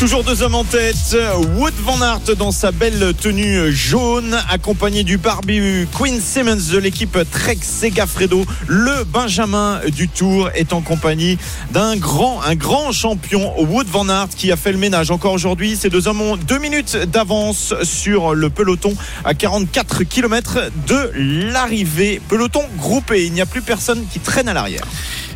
Toujours 0.00 0.24
deux 0.24 0.42
hommes 0.42 0.54
en 0.54 0.64
tête. 0.64 1.16
Wood 1.56 1.74
Van 1.84 2.00
Aert 2.00 2.34
dans 2.36 2.50
sa 2.50 2.72
belle 2.72 3.12
tenue 3.20 3.70
jaune, 3.70 4.36
accompagné 4.48 5.04
du 5.04 5.16
barbu 5.16 5.86
Quinn 5.96 6.20
Simmons 6.20 6.72
de 6.72 6.78
l'équipe 6.78 7.16
Trek 7.30 7.58
Segafredo. 7.62 8.44
Le 8.66 9.04
Benjamin 9.04 9.80
du 9.94 10.08
Tour 10.08 10.50
est 10.54 10.72
en 10.72 10.80
compagnie 10.80 11.38
d'un 11.70 11.96
grand, 11.96 12.40
un 12.42 12.54
grand 12.54 12.90
champion, 12.92 13.52
Wood 13.60 13.86
Van 13.88 14.08
Aert, 14.08 14.30
qui 14.34 14.50
a 14.50 14.56
fait 14.56 14.72
le 14.72 14.78
ménage 14.78 15.10
encore 15.10 15.34
aujourd'hui. 15.34 15.76
Ces 15.76 15.90
deux 15.90 16.08
hommes 16.08 16.22
ont 16.22 16.36
deux 16.36 16.58
minutes 16.58 16.96
d'avance 16.96 17.74
sur 17.84 18.34
le 18.34 18.50
peloton 18.50 18.94
à 19.24 19.34
44 19.34 20.02
km 20.04 20.58
de 20.88 21.12
l'arrivée. 21.52 22.20
Peloton 22.28 22.62
groupé. 22.76 23.26
Il 23.26 23.32
n'y 23.34 23.42
a 23.42 23.46
plus 23.46 23.62
personne 23.62 24.04
qui 24.10 24.18
traîne 24.18 24.48
à 24.48 24.54
l'arrière. 24.54 24.84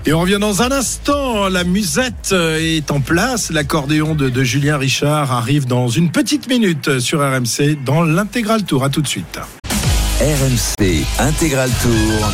Et 0.06 0.12
on 0.12 0.20
revient 0.20 0.38
dans 0.38 0.60
un 0.62 0.70
instant. 0.70 1.48
La 1.48 1.64
musette 1.64 2.30
euh, 2.32 2.58
est 2.58 2.90
en 2.90 3.00
place. 3.00 3.50
L'accordéon 3.50 4.14
de, 4.14 4.28
de 4.28 4.44
Julien 4.44 4.76
Richard 4.76 5.32
arrive 5.32 5.66
dans 5.66 5.88
une 5.88 6.10
petite 6.10 6.48
minute 6.48 6.98
sur 7.00 7.20
RMC 7.20 7.82
dans 7.84 8.02
l'intégral 8.02 8.64
tour. 8.64 8.84
À 8.84 8.90
tout 8.90 9.00
de 9.00 9.08
suite. 9.08 9.38
RMC 10.20 11.04
Intégral 11.18 11.70
Tour. 11.82 12.32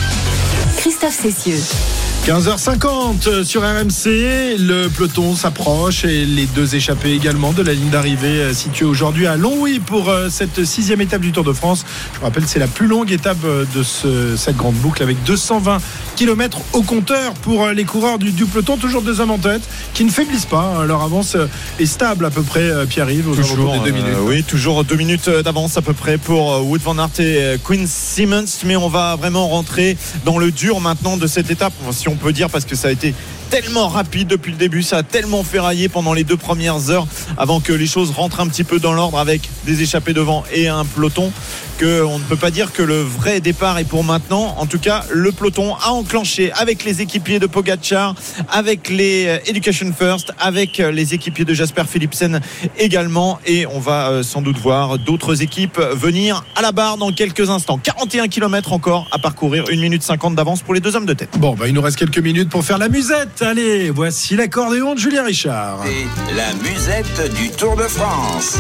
Christophe 0.76 1.18
Cessieux. 1.22 1.99
15h50 2.26 3.44
sur 3.44 3.62
RMC, 3.62 4.56
le 4.59 4.88
peloton 4.88 5.35
s'approche 5.35 6.04
et 6.04 6.26
les 6.26 6.44
deux 6.46 6.74
échappés 6.76 7.12
également 7.12 7.52
de 7.52 7.62
la 7.62 7.72
ligne 7.72 7.88
d'arrivée 7.88 8.42
euh, 8.42 8.52
située 8.54 8.85
aujourd'hui 8.85 9.26
à 9.26 9.37
Longwy 9.37 9.80
pour 9.80 10.11
euh, 10.11 10.28
cette 10.30 10.64
sixième 10.66 11.00
étape 11.00 11.22
du 11.22 11.33
Tour 11.33 11.44
de 11.44 11.52
France. 11.54 11.85
Je 12.12 12.18
vous 12.18 12.26
rappelle, 12.26 12.44
c'est 12.46 12.59
la 12.59 12.66
plus 12.66 12.87
longue 12.87 13.11
étape 13.11 13.38
euh, 13.46 13.64
de 13.74 13.83
ce- 13.83 14.37
cette 14.37 14.56
grande 14.59 14.74
boucle 14.76 15.02
avec 15.02 15.22
220 15.24 15.78
km 16.14 16.59
au 16.74 16.83
compteur 16.83 17.33
pour 17.35 17.68
les 17.68 17.85
coureurs 17.85 18.18
du, 18.18 18.33
du 18.33 18.44
peloton. 18.44 18.76
Toujours 18.76 19.00
deux 19.00 19.20
hommes 19.20 19.30
en 19.33 19.38
tête 19.38 19.62
qui 19.94 20.04
ne 20.04 20.11
faiblissent 20.11 20.44
pas. 20.44 20.74
hein. 20.78 20.85
Leur 20.85 21.02
avance 21.02 21.37
est 21.78 21.87
stable 21.87 22.26
à 22.26 22.30
peu 22.30 22.42
près, 22.42 22.87
Pierre-Yves, 22.87 23.28
aux 23.30 23.35
des 23.83 23.90
deux 23.90 23.98
euh, 23.98 24.02
minutes. 24.02 24.18
oui, 24.24 24.42
toujours 24.44 24.85
deux 24.85 24.96
minutes 24.96 25.28
d'avance 25.42 25.78
à 25.78 25.83
peu 25.83 25.94
près 25.94 26.18
pour 26.18 26.64
Wood 26.68 26.83
Van 26.83 26.98
Aert 26.98 27.18
et 27.18 27.56
Quinn 27.64 27.87
Simmons. 27.88 28.44
Mais 28.66 28.76
on 28.76 28.88
va 28.90 29.16
vraiment 29.16 29.48
rentrer 29.48 29.96
dans 30.26 30.37
le 30.38 30.52
dur 30.52 30.80
maintenant 30.80 31.16
de 31.16 31.26
cette 31.26 31.50
étape, 31.50 31.72
si 31.92 32.09
on 32.11 32.16
peut 32.16 32.33
dire, 32.33 32.51
parce 32.51 32.64
que 32.64 32.77
ça 32.77 32.88
a 32.88 32.90
été 32.90 33.14
tellement 33.51 33.88
rapide 33.88 34.29
depuis 34.29 34.53
le 34.53 34.59
début, 34.59 34.83
ça 34.83 34.99
a 34.99 35.03
tellement 35.03 35.42
ferraillé 35.42 35.88
pendant 35.88 36.12
les 36.12 36.25
deux 36.25 36.37
premières 36.37 36.90
heures 36.90 37.07
avant 37.37 37.61
que 37.61 37.73
les 37.73 37.87
choses 37.87 38.11
rentrent 38.11 38.40
un 38.40 38.49
petit 38.49 38.64
peu 38.64 38.79
dans 38.79 38.92
l'ordre 38.92 39.18
avec 39.18 39.49
des 39.64 39.83
échappés 39.83 40.12
devant 40.12 40.44
et 40.53 40.68
un 40.68 40.85
peloton 40.85 41.33
que 41.81 42.03
on 42.03 42.19
ne 42.19 42.25
peut 42.25 42.37
pas 42.37 42.51
dire 42.51 42.75
que 42.75 42.83
le 42.83 43.01
vrai 43.01 43.40
départ 43.40 43.79
est 43.79 43.85
pour 43.85 44.05
maintenant. 44.05 44.55
En 44.59 44.66
tout 44.66 44.79
cas, 44.79 45.03
le 45.11 45.33
peloton 45.33 45.75
a 45.77 45.93
enclenché 45.93 46.53
avec 46.53 46.85
les 46.85 47.01
équipiers 47.01 47.38
de 47.38 47.47
Pogacar, 47.47 48.14
avec 48.51 48.90
les 48.90 49.27
euh, 49.27 49.38
Education 49.47 49.90
First, 49.99 50.31
avec 50.38 50.79
euh, 50.79 50.93
les 50.93 51.14
équipiers 51.14 51.47
de 51.47 51.55
Jasper 51.55 51.85
Philipsen 51.88 52.43
également. 52.79 53.38
Et 53.47 53.66
on 53.66 53.81
va 53.81 54.11
euh, 54.11 54.23
sans 54.23 54.43
doute 54.43 54.59
voir 54.59 54.99
d'autres 54.99 55.40
équipes 55.40 55.81
venir 55.95 56.45
à 56.55 56.61
la 56.61 56.73
barre 56.73 56.99
dans 56.99 57.12
quelques 57.12 57.49
instants. 57.49 57.79
41 57.83 58.29
km 58.29 58.75
encore 58.75 59.09
à 59.11 59.19
parcourir, 59.19 59.64
1 59.73 59.77
minute 59.77 60.03
50 60.03 60.35
d'avance 60.35 60.61
pour 60.61 60.75
les 60.75 60.81
deux 60.81 60.97
hommes 60.97 61.07
de 61.07 61.14
tête. 61.14 61.31
Bon, 61.38 61.55
bah, 61.55 61.66
il 61.66 61.73
nous 61.73 61.83
reste 61.83 61.97
quelques 61.97 62.19
minutes 62.19 62.51
pour 62.51 62.62
faire 62.62 62.77
la 62.77 62.90
musette. 62.90 63.40
Allez, 63.40 63.88
voici 63.88 64.37
l'accordéon 64.37 64.95
de 64.95 64.99
Julien 64.99 65.25
Richard. 65.25 65.79
Et 65.87 66.35
la 66.37 66.53
musette 66.62 67.35
du 67.37 67.49
Tour 67.49 67.75
de 67.77 67.85
France. 67.85 68.59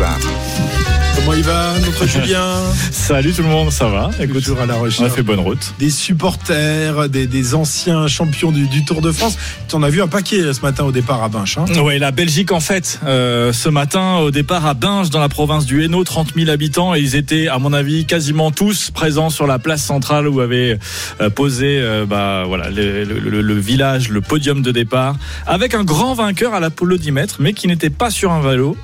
Comment 1.24 1.34
il 1.34 1.42
va, 1.42 1.78
notre 1.84 2.06
Julien 2.08 2.54
Salut 2.90 3.32
tout 3.32 3.42
le 3.42 3.48
monde, 3.48 3.70
ça 3.70 3.86
va 3.88 4.10
Écoute, 4.20 4.40
Toujours 4.42 4.60
à 4.60 4.66
la 4.66 4.74
on 4.74 4.78
a 4.78 4.80
recherche. 4.80 5.12
fait 5.12 5.22
bonne 5.22 5.38
route. 5.40 5.74
des 5.78 5.90
supporters, 5.90 7.08
des, 7.08 7.26
des 7.26 7.54
anciens 7.54 8.06
champions 8.08 8.50
du, 8.52 8.66
du 8.66 8.84
Tour 8.84 9.00
de 9.02 9.12
France. 9.12 9.36
Tu 9.68 9.76
en 9.76 9.82
as 9.82 9.90
vu 9.90 10.00
un 10.02 10.08
paquet 10.08 10.40
euh, 10.40 10.52
ce 10.52 10.62
matin 10.62 10.84
au 10.84 10.92
départ 10.92 11.22
à 11.22 11.28
Binche. 11.28 11.58
hein 11.58 11.64
Ouais, 11.82 11.98
la 11.98 12.10
Belgique 12.10 12.52
en 12.52 12.60
fait, 12.60 13.00
euh, 13.04 13.52
ce 13.52 13.68
matin 13.68 14.16
au 14.16 14.30
départ 14.30 14.64
à 14.66 14.74
Binge 14.74 15.10
dans 15.10 15.20
la 15.20 15.28
province 15.28 15.66
du 15.66 15.84
Hainaut, 15.84 16.04
30 16.04 16.34
000 16.36 16.48
habitants 16.50 16.94
et 16.94 17.00
ils 17.00 17.14
étaient 17.16 17.48
à 17.48 17.58
mon 17.58 17.72
avis 17.72 18.06
quasiment 18.06 18.50
tous 18.50 18.90
présents 18.90 19.30
sur 19.30 19.46
la 19.46 19.58
place 19.58 19.82
centrale 19.84 20.26
où 20.26 20.40
avait 20.40 20.78
euh, 21.20 21.28
posé 21.30 21.78
euh, 21.80 22.06
bah 22.06 22.44
voilà 22.46 22.70
le, 22.70 23.04
le- 23.04 23.18
le- 23.18 23.42
le 23.42 23.54
village, 23.58 24.08
le 24.08 24.20
podium 24.20 24.62
de 24.62 24.72
départ, 24.72 25.16
avec 25.46 25.74
un 25.74 25.84
grand 25.84 26.14
vainqueur 26.14 26.54
à 26.54 26.60
l'applaudimètre 26.60 27.36
mais 27.40 27.52
qui 27.52 27.66
n'était 27.68 27.90
pas 27.90 28.10
sur 28.10 28.32
un 28.32 28.40
vélo 28.40 28.76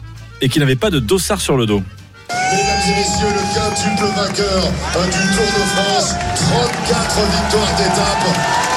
et 0.43 0.49
qui 0.51 0.59
n'avait 0.61 0.77
pas 0.77 0.91
de 0.91 0.99
dossard 0.99 1.41
sur 1.41 1.57
le 1.57 1.65
dos. 1.67 1.83
Mesdames 2.31 2.85
et 2.89 2.95
messieurs, 2.97 3.33
le 3.35 3.45
quintuple 3.55 4.07
vainqueur 4.17 4.63
du 5.05 5.23
Tour 5.35 5.47
de 5.47 5.65
France, 5.75 6.15
34 6.35 7.21
victoires 7.31 7.75
d'étape. 7.77 8.27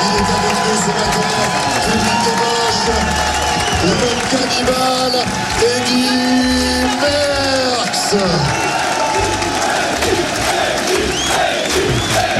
Il 0.01 0.13
est 0.15 0.29
avec 0.37 0.55
nous 0.65 0.79
ce 0.79 0.91
matin, 0.97 1.27
public 1.85 2.19
de 2.25 2.33
Bosch, 2.39 2.87
le 3.85 4.09
cannibale 4.29 5.17
Eddy 5.61 6.07
Merckx. 7.01 8.78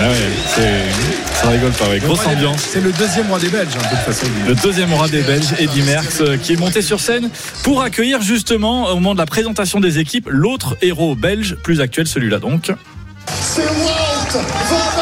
Ah 0.02 0.10
ouais, 0.10 0.16
c'est- 0.56 1.42
ça 1.42 1.50
rigole 1.50 1.72
pas, 1.72 1.90
ouais. 1.90 2.00
grosse 2.00 2.26
ambiance. 2.26 2.62
C'est 2.72 2.82
le 2.82 2.92
deuxième 2.92 3.28
roi 3.28 3.40
des 3.40 3.50
Belges, 3.50 3.74
peu 3.74 3.96
de 3.96 4.14
façon. 4.14 4.28
Le 4.48 4.56
deuxième 4.56 4.94
roi 4.94 5.08
des 5.10 5.22
Belges, 5.22 5.54
Eddy 5.60 5.82
Merckx, 5.82 6.22
euh, 6.22 6.38
qui 6.38 6.54
est 6.54 6.56
monté 6.58 6.82
sur 6.82 7.00
scène 7.00 7.30
pour 7.64 7.82
accueillir 7.82 8.22
justement, 8.22 8.88
au 8.90 8.96
moment 8.96 9.14
de 9.14 9.20
la 9.20 9.26
présentation 9.26 9.80
des 9.80 10.00
équipes, 10.00 10.28
l'autre 10.32 10.78
héros 10.82 11.16
belge, 11.16 11.56
plus 11.64 11.82
actuel, 11.82 12.08
celui-là 12.08 12.40
donc. 12.40 12.72
C'est 13.42 13.62
Aert. 13.62 14.99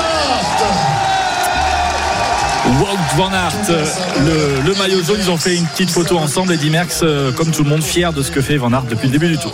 Wout 2.68 2.97
van 3.18 3.32
Aert, 3.32 3.53
le, 4.26 4.61
le 4.70 4.76
maillot 4.78 5.01
jaune, 5.01 5.18
ils 5.22 5.30
ont 5.32 5.38
fait 5.38 5.55
une 5.55 5.65
petite 5.65 5.89
photo 5.89 6.18
ensemble. 6.18 6.51
Eddy 6.53 6.70
Merckx, 6.70 6.99
euh, 7.01 7.32
comme 7.32 7.49
tout 7.51 7.63
le 7.63 7.70
monde, 7.70 7.82
fier 7.82 8.11
de 8.11 8.22
ce 8.22 8.30
que 8.30 8.41
fait 8.41 8.57
Van 8.57 8.72
Aert 8.74 8.84
depuis 8.89 9.07
le 9.07 9.13
début 9.13 9.30
du 9.30 9.38
tour. 9.38 9.53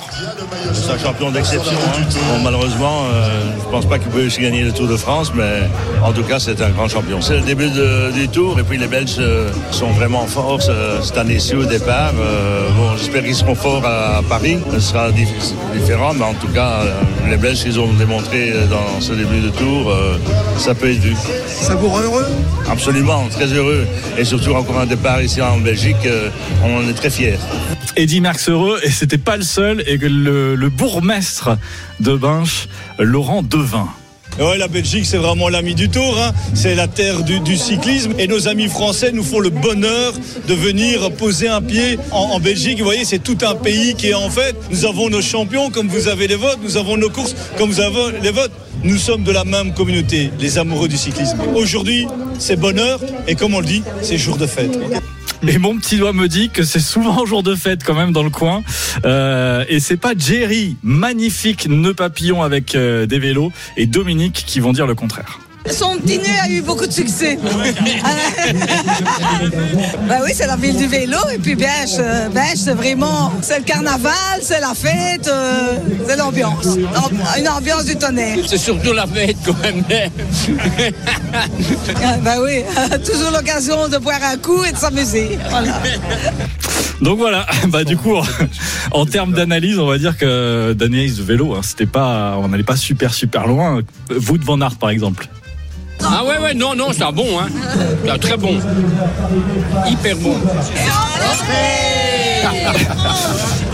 C'est 0.73 0.91
un 0.91 0.97
champion 0.97 1.29
d'exception. 1.29 1.71
hein. 1.73 2.01
Bon, 2.31 2.43
malheureusement, 2.43 3.03
euh, 3.13 3.29
je 3.61 3.65
ne 3.67 3.71
pense 3.71 3.85
pas 3.85 3.99
qu'il 3.99 4.09
peut 4.09 4.25
aussi 4.25 4.41
gagner 4.41 4.63
le 4.63 4.71
Tour 4.71 4.87
de 4.87 4.97
France, 4.97 5.31
mais 5.35 5.69
en 6.03 6.11
tout 6.11 6.23
cas, 6.23 6.39
c'est 6.39 6.59
un 6.61 6.69
grand 6.71 6.87
champion. 6.87 7.21
C'est 7.21 7.35
le 7.35 7.41
début 7.41 7.69
de- 7.69 8.11
du 8.11 8.27
Tour, 8.29 8.59
et 8.59 8.63
puis 8.63 8.77
les 8.79 8.87
Belges 8.87 9.17
euh, 9.19 9.49
sont 9.71 9.91
vraiment 9.91 10.25
forts 10.25 10.59
euh, 10.69 10.99
cette 11.03 11.17
année-ci 11.17 11.55
au 11.55 11.65
départ. 11.65 12.13
Euh, 12.19 12.69
bon, 12.75 12.97
j'espère 12.97 13.23
qu'ils 13.23 13.35
seront 13.35 13.55
forts 13.55 13.85
à 13.85 14.21
Paris. 14.27 14.57
Ce 14.73 14.79
sera 14.79 15.09
dif- 15.11 15.27
différent, 15.75 16.13
mais 16.15 16.25
en 16.25 16.33
tout 16.33 16.47
cas, 16.47 16.79
euh, 16.81 17.29
les 17.29 17.37
Belges, 17.37 17.61
ils 17.65 17.79
ont 17.79 17.93
démontré 17.93 18.53
dans 18.69 18.99
ce 18.99 19.13
début 19.13 19.39
de 19.41 19.49
Tour, 19.49 19.91
euh, 19.91 20.17
ça 20.57 20.73
peut 20.73 20.89
être 20.91 20.99
vu. 20.99 21.15
Ça 21.47 21.75
vous 21.75 21.87
rend 21.89 21.99
heureux? 21.99 22.25
Absolument, 22.71 23.02
très 23.29 23.47
heureux. 23.47 23.85
Et 24.17 24.23
surtout, 24.23 24.51
encore 24.53 24.79
un 24.79 24.85
départ 24.85 25.21
ici 25.21 25.41
en 25.41 25.57
Belgique, 25.57 26.05
euh, 26.05 26.29
on 26.63 26.77
en 26.77 26.89
est 26.89 26.93
très 26.93 27.09
fiers. 27.09 27.37
Eddy 27.95 28.21
Merckx 28.21 28.49
heureux, 28.49 28.79
et 28.83 28.89
c'était 28.89 29.17
pas 29.17 29.37
le 29.37 29.43
seul, 29.43 29.83
et 29.87 29.97
que 29.97 30.05
le, 30.05 30.55
le 30.55 30.69
bourgmestre 30.69 31.57
de 31.99 32.15
Binche, 32.15 32.67
Laurent 32.99 33.43
Devin. 33.43 33.87
Ouais, 34.39 34.57
la 34.57 34.67
Belgique, 34.67 35.05
c'est 35.05 35.17
vraiment 35.17 35.47
l'ami 35.47 35.75
du 35.75 35.89
Tour. 35.89 36.17
hein. 36.19 36.31
C'est 36.55 36.73
la 36.73 36.87
terre 36.87 37.21
du, 37.21 37.39
du 37.39 37.55
cyclisme. 37.55 38.13
Et 38.17 38.27
nos 38.27 38.47
amis 38.47 38.67
français 38.67 39.11
nous 39.13 39.23
font 39.23 39.39
le 39.39 39.51
bonheur 39.51 40.13
de 40.47 40.53
venir 40.55 41.11
poser 41.11 41.49
un 41.49 41.61
pied 41.61 41.99
en, 42.09 42.31
en 42.31 42.39
Belgique. 42.39 42.79
Vous 42.79 42.85
voyez, 42.85 43.05
c'est 43.05 43.19
tout 43.21 43.37
un 43.47 43.53
pays 43.53 43.93
qui 43.93 44.07
est 44.07 44.15
en 44.15 44.31
fait. 44.31 44.55
Nous 44.71 44.85
avons 44.85 45.07
nos 45.09 45.21
champions, 45.21 45.69
comme 45.69 45.87
vous 45.87 46.07
avez 46.07 46.25
les 46.27 46.35
vôtres. 46.35 46.57
Nous 46.63 46.77
avons 46.77 46.97
nos 46.97 47.11
courses, 47.11 47.35
comme 47.59 47.69
vous 47.69 47.79
avez 47.79 48.19
les 48.23 48.31
vôtres. 48.31 48.55
Nous 48.83 48.97
sommes 48.97 49.23
de 49.23 49.31
la 49.31 49.45
même 49.45 49.73
communauté, 49.73 50.29
les 50.39 50.57
amoureux 50.57 50.89
du 50.89 50.97
cyclisme. 50.97 51.37
Aujourd'hui, 51.55 52.05
c'est 52.37 52.57
bonheur. 52.57 52.99
Et 53.27 53.35
comme 53.35 53.53
on 53.53 53.61
le 53.61 53.65
dit, 53.65 53.81
c'est 54.01 54.17
jour 54.17 54.35
de 54.35 54.45
fête. 54.45 54.77
Et 55.47 55.57
mon 55.57 55.77
petit 55.77 55.97
doigt 55.97 56.11
me 56.11 56.27
dit 56.27 56.49
que 56.49 56.63
c'est 56.63 56.81
souvent 56.81 57.25
jour 57.25 57.43
de 57.43 57.55
fête 57.55 57.83
quand 57.85 57.93
même 57.93 58.11
dans 58.11 58.23
le 58.23 58.29
coin. 58.29 58.61
Euh, 59.05 59.63
et 59.69 59.79
c'est 59.79 59.97
pas 59.97 60.13
Jerry, 60.17 60.75
magnifique 60.83 61.67
nœud 61.69 61.93
papillon 61.93 62.41
avec 62.43 62.75
euh, 62.75 63.05
des 63.05 63.19
vélos, 63.19 63.51
et 63.77 63.85
Dominique 63.85 64.43
qui 64.45 64.59
vont 64.59 64.73
dire 64.73 64.85
le 64.85 64.95
contraire. 64.95 65.39
Son 65.71 65.97
petit 65.97 66.17
nœud 66.17 66.39
a 66.43 66.49
eu 66.49 66.61
beaucoup 66.61 66.85
de 66.85 66.91
succès. 66.91 67.37
bah 70.07 70.17
oui, 70.23 70.31
c'est 70.33 70.47
la 70.47 70.57
ville 70.57 70.75
du 70.75 70.87
vélo. 70.87 71.17
Et 71.33 71.37
puis 71.37 71.55
Bêche, 71.55 71.97
euh, 71.99 72.27
c'est 72.55 72.73
vraiment, 72.73 73.31
c'est 73.41 73.59
le 73.59 73.63
carnaval, 73.63 74.13
c'est 74.41 74.59
la 74.59 74.73
fête, 74.73 75.27
euh, 75.27 75.77
c'est 76.07 76.17
l'ambiance. 76.17 76.67
Am- 76.95 77.39
Une 77.39 77.47
ambiance 77.47 77.85
du 77.85 77.95
tonnerre. 77.95 78.39
C'est 78.45 78.57
surtout 78.57 78.93
la 78.93 79.07
fête 79.07 79.37
quand 79.45 79.57
même. 79.61 79.83
Bah 82.23 82.35
oui, 82.41 82.63
toujours 83.05 83.31
l'occasion 83.31 83.87
de 83.87 83.97
boire 83.97 84.19
un 84.23 84.37
coup 84.37 84.63
et 84.63 84.71
de 84.71 84.77
s'amuser. 84.77 85.37
Voilà. 85.49 85.81
Donc 87.01 87.17
voilà, 87.17 87.45
bah 87.67 87.83
du 87.83 87.97
coup, 87.97 88.15
en, 88.91 89.05
termes 89.05 89.33
d'analyse, 89.33 89.77
on 89.79 89.87
va 89.87 89.97
dire 89.97 90.17
que 90.17 90.73
d'analyse 90.73 91.17
de 91.17 91.23
vélo, 91.23 91.53
hein, 91.53 91.61
c'était 91.63 91.85
pas, 91.85 92.37
on 92.39 92.47
n'allait 92.47 92.63
pas 92.63 92.77
super 92.77 93.13
super 93.13 93.47
loin. 93.47 93.81
Vous 94.09 94.37
de 94.37 94.45
Van 94.45 94.59
Aert 94.61 94.75
par 94.77 94.89
exemple. 94.89 95.27
Ah 96.05 96.23
ouais, 96.25 96.37
ouais, 96.37 96.53
non, 96.53 96.75
non, 96.75 96.89
c'est 96.91 97.03
un 97.03 97.11
bon, 97.11 97.39
hein. 97.39 97.47
C'est 98.05 98.19
très 98.19 98.37
bon. 98.37 98.59
Hyper 99.87 100.17
bon. 100.17 100.37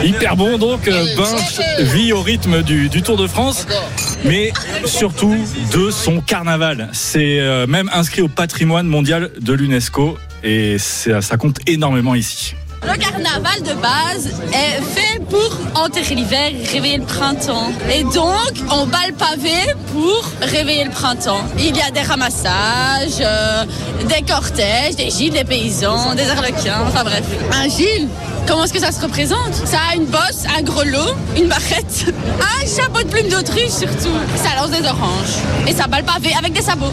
Hyper 0.04 0.36
bon 0.36 0.58
donc, 0.58 0.88
euh, 0.88 1.06
Binche 1.18 1.60
vit 1.80 2.14
au 2.14 2.22
rythme 2.22 2.62
du, 2.62 2.88
du 2.90 3.02
Tour 3.02 3.18
de 3.18 3.28
France, 3.28 3.68
mais 4.24 4.54
surtout 4.86 5.36
de 5.74 5.92
son 5.92 6.22
carnaval. 6.22 6.90
C'est 6.94 7.40
euh, 7.40 7.68
même 7.68 7.90
inscrit 7.94 8.22
au 8.22 8.28
patrimoine 8.30 8.88
mondial 8.88 9.32
de 9.42 9.54
l'UNESCO 9.54 10.18
et 10.44 10.78
ça 10.78 11.38
compte 11.38 11.58
énormément 11.68 12.16
ici. 12.16 12.56
Le 12.84 12.98
carnaval 12.98 13.62
de 13.62 13.74
base 13.82 14.30
est 14.54 14.82
fait 14.82 15.20
pour 15.30 15.58
enterrer 15.76 16.16
l'hiver 16.16 16.52
et 16.54 16.66
réveiller 16.68 16.98
le 16.98 17.06
printemps. 17.06 17.72
Et 17.94 18.04
donc, 18.04 18.54
on 18.72 18.86
bat 18.88 19.08
le 19.08 19.14
pavé 19.14 19.74
pour 19.92 20.24
réveiller 20.42 20.86
le 20.86 20.90
printemps. 20.92 21.44
Il 21.58 21.76
y 21.76 21.82
a 21.82 21.92
des 21.92 22.02
ramassages, 22.02 23.20
euh, 23.22 23.66
des 24.08 24.22
cortèges, 24.22 24.96
des 24.96 25.10
gilles, 25.10 25.34
des 25.34 25.44
paysans, 25.44 26.16
des 26.16 26.30
arlequins, 26.30 26.82
enfin 26.88 27.04
bref. 27.04 27.24
Un 27.54 27.68
gile 27.68 28.08
Comment 28.48 28.64
est-ce 28.64 28.74
que 28.74 28.80
ça 28.80 28.92
se 28.92 29.02
représente? 29.02 29.54
Ça 29.54 29.78
a 29.92 29.96
une 29.96 30.06
bosse, 30.06 30.46
un 30.58 30.64
grelot, 30.64 31.14
une 31.38 31.48
barrette, 31.48 32.06
un 32.40 32.66
chapeau 32.66 33.04
de 33.04 33.10
plume 33.10 33.30
d'autruche 33.30 33.70
surtout. 33.70 34.18
Ça 34.36 34.56
lance 34.56 34.72
des 34.72 34.88
oranges. 34.88 35.38
Et 35.68 35.74
ça 35.74 35.86
bat 35.86 36.00
le 36.00 36.06
pavé 36.06 36.34
avec 36.36 36.54
des 36.54 36.62
sabots. 36.62 36.92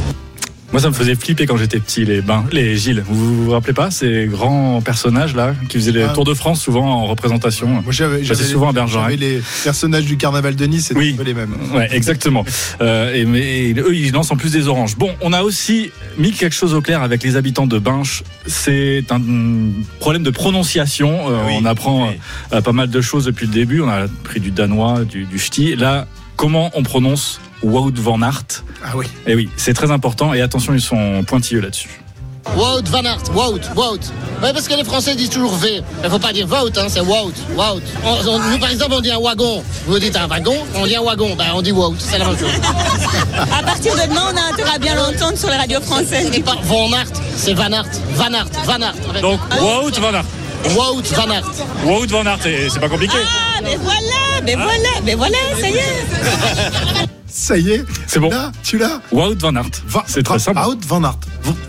Moi, 0.72 0.82
ça 0.82 0.88
me 0.88 0.94
faisait 0.94 1.14
flipper 1.14 1.46
quand 1.46 1.56
j'étais 1.56 1.78
petit, 1.78 2.04
les 2.04 2.20
bains, 2.20 2.44
les 2.50 2.76
Gilles. 2.76 3.02
Vous 3.08 3.44
vous 3.44 3.50
rappelez 3.52 3.72
pas 3.72 3.90
ces 3.92 4.26
grands 4.26 4.82
personnages 4.82 5.34
là 5.34 5.54
qui 5.68 5.78
faisaient 5.78 5.92
les 5.92 6.02
Ah. 6.02 6.08
Tours 6.08 6.24
de 6.24 6.34
France 6.34 6.60
souvent 6.60 6.86
en 6.86 7.06
représentation? 7.06 7.68
Moi, 7.68 7.82
j'avais, 7.90 8.24
souvent 8.24 8.70
à 8.70 8.72
Bergerac. 8.72 9.16
les 9.16 9.40
personnages 9.64 10.04
du 10.04 10.16
carnaval 10.16 10.56
de 10.56 10.66
Nice, 10.66 10.86
c'était 10.88 10.98
Oui. 11.00 11.12
un 11.14 11.16
peu 11.18 11.22
les 11.22 11.34
mêmes. 11.34 11.54
Ouais, 11.72 11.88
exactement. 11.92 12.44
Euh, 12.80 13.14
et, 13.14 13.24
mais 13.24 13.72
eux, 13.80 13.94
ils 13.94 14.12
lancent 14.12 14.32
en 14.32 14.36
plus 14.36 14.50
des 14.52 14.66
oranges. 14.66 14.96
Bon, 14.96 15.10
on 15.20 15.32
a 15.32 15.42
aussi 15.42 15.92
mis 16.18 16.32
quelque 16.32 16.54
chose 16.54 16.74
au 16.74 16.80
clair 16.82 17.02
avec 17.02 17.22
les 17.22 17.36
habitants 17.36 17.66
de 17.68 17.78
Binche. 17.78 18.22
C'est 18.46 19.04
un 19.10 19.20
problème 20.00 20.24
de 20.24 20.30
prononciation. 20.30 21.30
Euh, 21.30 21.44
on 21.52 21.64
apprend 21.64 22.10
euh, 22.52 22.60
pas 22.60 22.72
mal 22.72 22.90
de 22.90 23.00
choses 23.00 23.24
depuis 23.24 23.46
le 23.46 23.52
début. 23.52 23.80
On 23.80 23.88
a 23.88 24.06
pris 24.24 24.40
du 24.40 24.50
danois, 24.50 25.04
du, 25.04 25.24
du 25.24 25.38
ch'ti. 25.38 25.76
Là, 25.76 26.06
comment 26.36 26.70
on 26.74 26.82
prononce 26.82 27.40
Wout 27.62 27.92
van 27.98 28.22
Aert 28.22 28.62
Ah 28.84 28.92
oui. 28.96 29.06
Et 29.26 29.34
oui, 29.34 29.48
c'est 29.56 29.74
très 29.74 29.90
important. 29.90 30.32
Et 30.34 30.40
attention, 30.40 30.74
ils 30.74 30.80
sont 30.80 31.24
pointilleux 31.26 31.60
là-dessus. 31.60 32.00
Wout 32.56 32.88
Van 32.90 33.02
Aert, 33.04 33.18
Wout, 33.34 33.60
Wout. 33.74 33.98
Ouais, 34.40 34.52
parce 34.52 34.68
que 34.68 34.74
les 34.74 34.84
Français 34.84 35.16
disent 35.16 35.30
toujours 35.30 35.56
V. 35.56 35.82
Il 36.04 36.08
faut 36.10 36.18
pas 36.20 36.32
dire 36.32 36.46
Wout, 36.46 36.70
hein, 36.78 36.86
c'est 36.88 37.00
Wout, 37.00 37.32
Wout. 37.56 37.82
On- 38.04 38.28
on- 38.28 38.38
nous, 38.50 38.58
par 38.58 38.70
exemple, 38.70 38.92
on 38.94 39.00
dit 39.00 39.10
un 39.10 39.18
wagon. 39.18 39.64
Vous 39.88 39.98
dites 39.98 40.14
un 40.16 40.28
wagon, 40.28 40.54
on 40.76 40.86
dit 40.86 40.94
un 40.94 41.02
wagon. 41.02 41.34
Ben, 41.34 41.46
on 41.54 41.60
dit 41.62 41.72
Wout, 41.72 41.96
c'est 41.98 42.18
la 42.18 42.26
même 42.26 42.38
chose. 42.38 42.48
À 43.52 43.62
partir 43.64 43.94
de 43.96 44.02
demain, 44.08 44.26
on 44.32 44.36
a 44.36 44.52
intérêt 44.52 44.76
à 44.76 44.78
bien 44.78 44.94
l'entendre 44.94 45.36
sur 45.36 45.48
les 45.50 45.56
radios 45.56 45.80
françaises. 45.80 46.30
C'est 46.32 46.44
pas 46.44 46.54
Van 46.62 46.92
Aert, 46.92 47.06
c'est 47.36 47.54
Van 47.54 47.72
Aert, 47.72 47.84
Van 48.14 48.32
Aert, 48.32 48.46
Van 48.64 48.80
Aert. 48.80 49.20
Donc, 49.22 49.40
Wout 49.60 50.00
van 50.00 50.14
Aert. 50.14 50.26
Wout 50.76 51.02
Van 51.14 51.30
Aert. 51.30 51.50
Wout 51.84 52.06
van 52.10 52.26
Aert, 52.26 52.46
et 52.46 52.68
c'est 52.70 52.78
pas 52.80 52.88
compliqué. 52.88 53.16
Ah, 53.24 53.60
mais 53.64 53.76
voilà, 53.82 54.40
mais 54.44 54.54
voilà, 54.54 54.88
mais 55.04 55.14
voilà, 55.16 55.36
ça 55.60 55.68
y 55.68 55.72
est. 55.74 57.06
Ça 57.38 57.58
y 57.58 57.70
est. 57.70 57.84
C'est 58.06 58.18
bon. 58.18 58.30
Là, 58.30 58.50
tu 58.62 58.78
l'as 58.78 58.98
Wout 59.12 59.34
van 59.38 59.54
Aert. 59.56 59.66
C'est 60.06 60.22
très 60.22 60.38
simple. 60.38 60.58
Wout 60.66 60.78
van 60.86 61.04
Aert. 61.04 61.18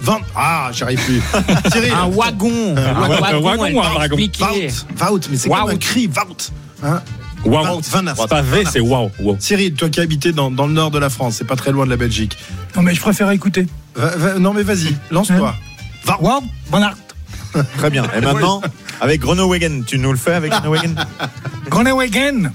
Van- 0.01 0.21
Ah, 0.33 0.69
j'arrive 0.71 1.03
plus. 1.03 1.21
Cyril. 1.73 1.91
Un 1.91 2.07
wagon. 2.07 2.49
Euh, 2.53 2.93
Un 2.95 3.01
ouais, 3.09 3.19
wagon, 3.19 3.41
wagon, 3.41 3.65
elle 3.65 3.77
un 3.77 3.81
wagon. 3.99 4.17
expliqué. 4.17 4.69
Wout, 5.01 5.11
Wout, 5.11 5.19
mais 5.29 5.35
c'est 5.37 5.49
comme 5.49 5.69
un 5.69 5.75
cri, 5.75 6.07
Wout. 6.07 6.51
Hein 6.83 7.01
Wout. 7.43 7.81
Van 7.91 8.07
Aert. 8.07 8.15
C'est 8.17 8.29
pas 8.29 8.41
V, 8.41 8.63
c'est 8.71 8.79
wow. 8.79 9.11
wow. 9.19 9.35
Cyril, 9.39 9.73
toi 9.73 9.89
qui 9.89 9.99
habitais 9.99 10.31
dans, 10.31 10.49
dans 10.51 10.67
le 10.67 10.73
nord 10.73 10.89
de 10.89 10.99
la 10.99 11.09
France, 11.09 11.35
c'est 11.37 11.45
pas 11.47 11.57
très 11.57 11.73
loin 11.73 11.83
de 11.83 11.89
la 11.89 11.97
Belgique. 11.97 12.37
Non, 12.77 12.81
mais 12.81 12.95
je 12.95 13.01
préfère 13.01 13.29
écouter. 13.31 13.67
Va- 13.93 14.15
va- 14.15 14.39
non, 14.39 14.53
mais 14.53 14.63
vas-y, 14.63 14.95
lance-toi. 15.11 15.53
Wout 16.21 16.43
Van 16.71 16.81
Aert. 16.81 16.95
Très 17.77 17.89
bien. 17.89 18.05
Et 18.15 18.21
maintenant, 18.21 18.61
avec 19.01 19.21
Groenewegen, 19.21 19.83
tu 19.85 19.97
nous 19.99 20.11
le 20.11 20.17
fais 20.17 20.33
avec 20.33 20.51
Groenewegen 20.51 20.95
Groenewegen. 21.69 22.51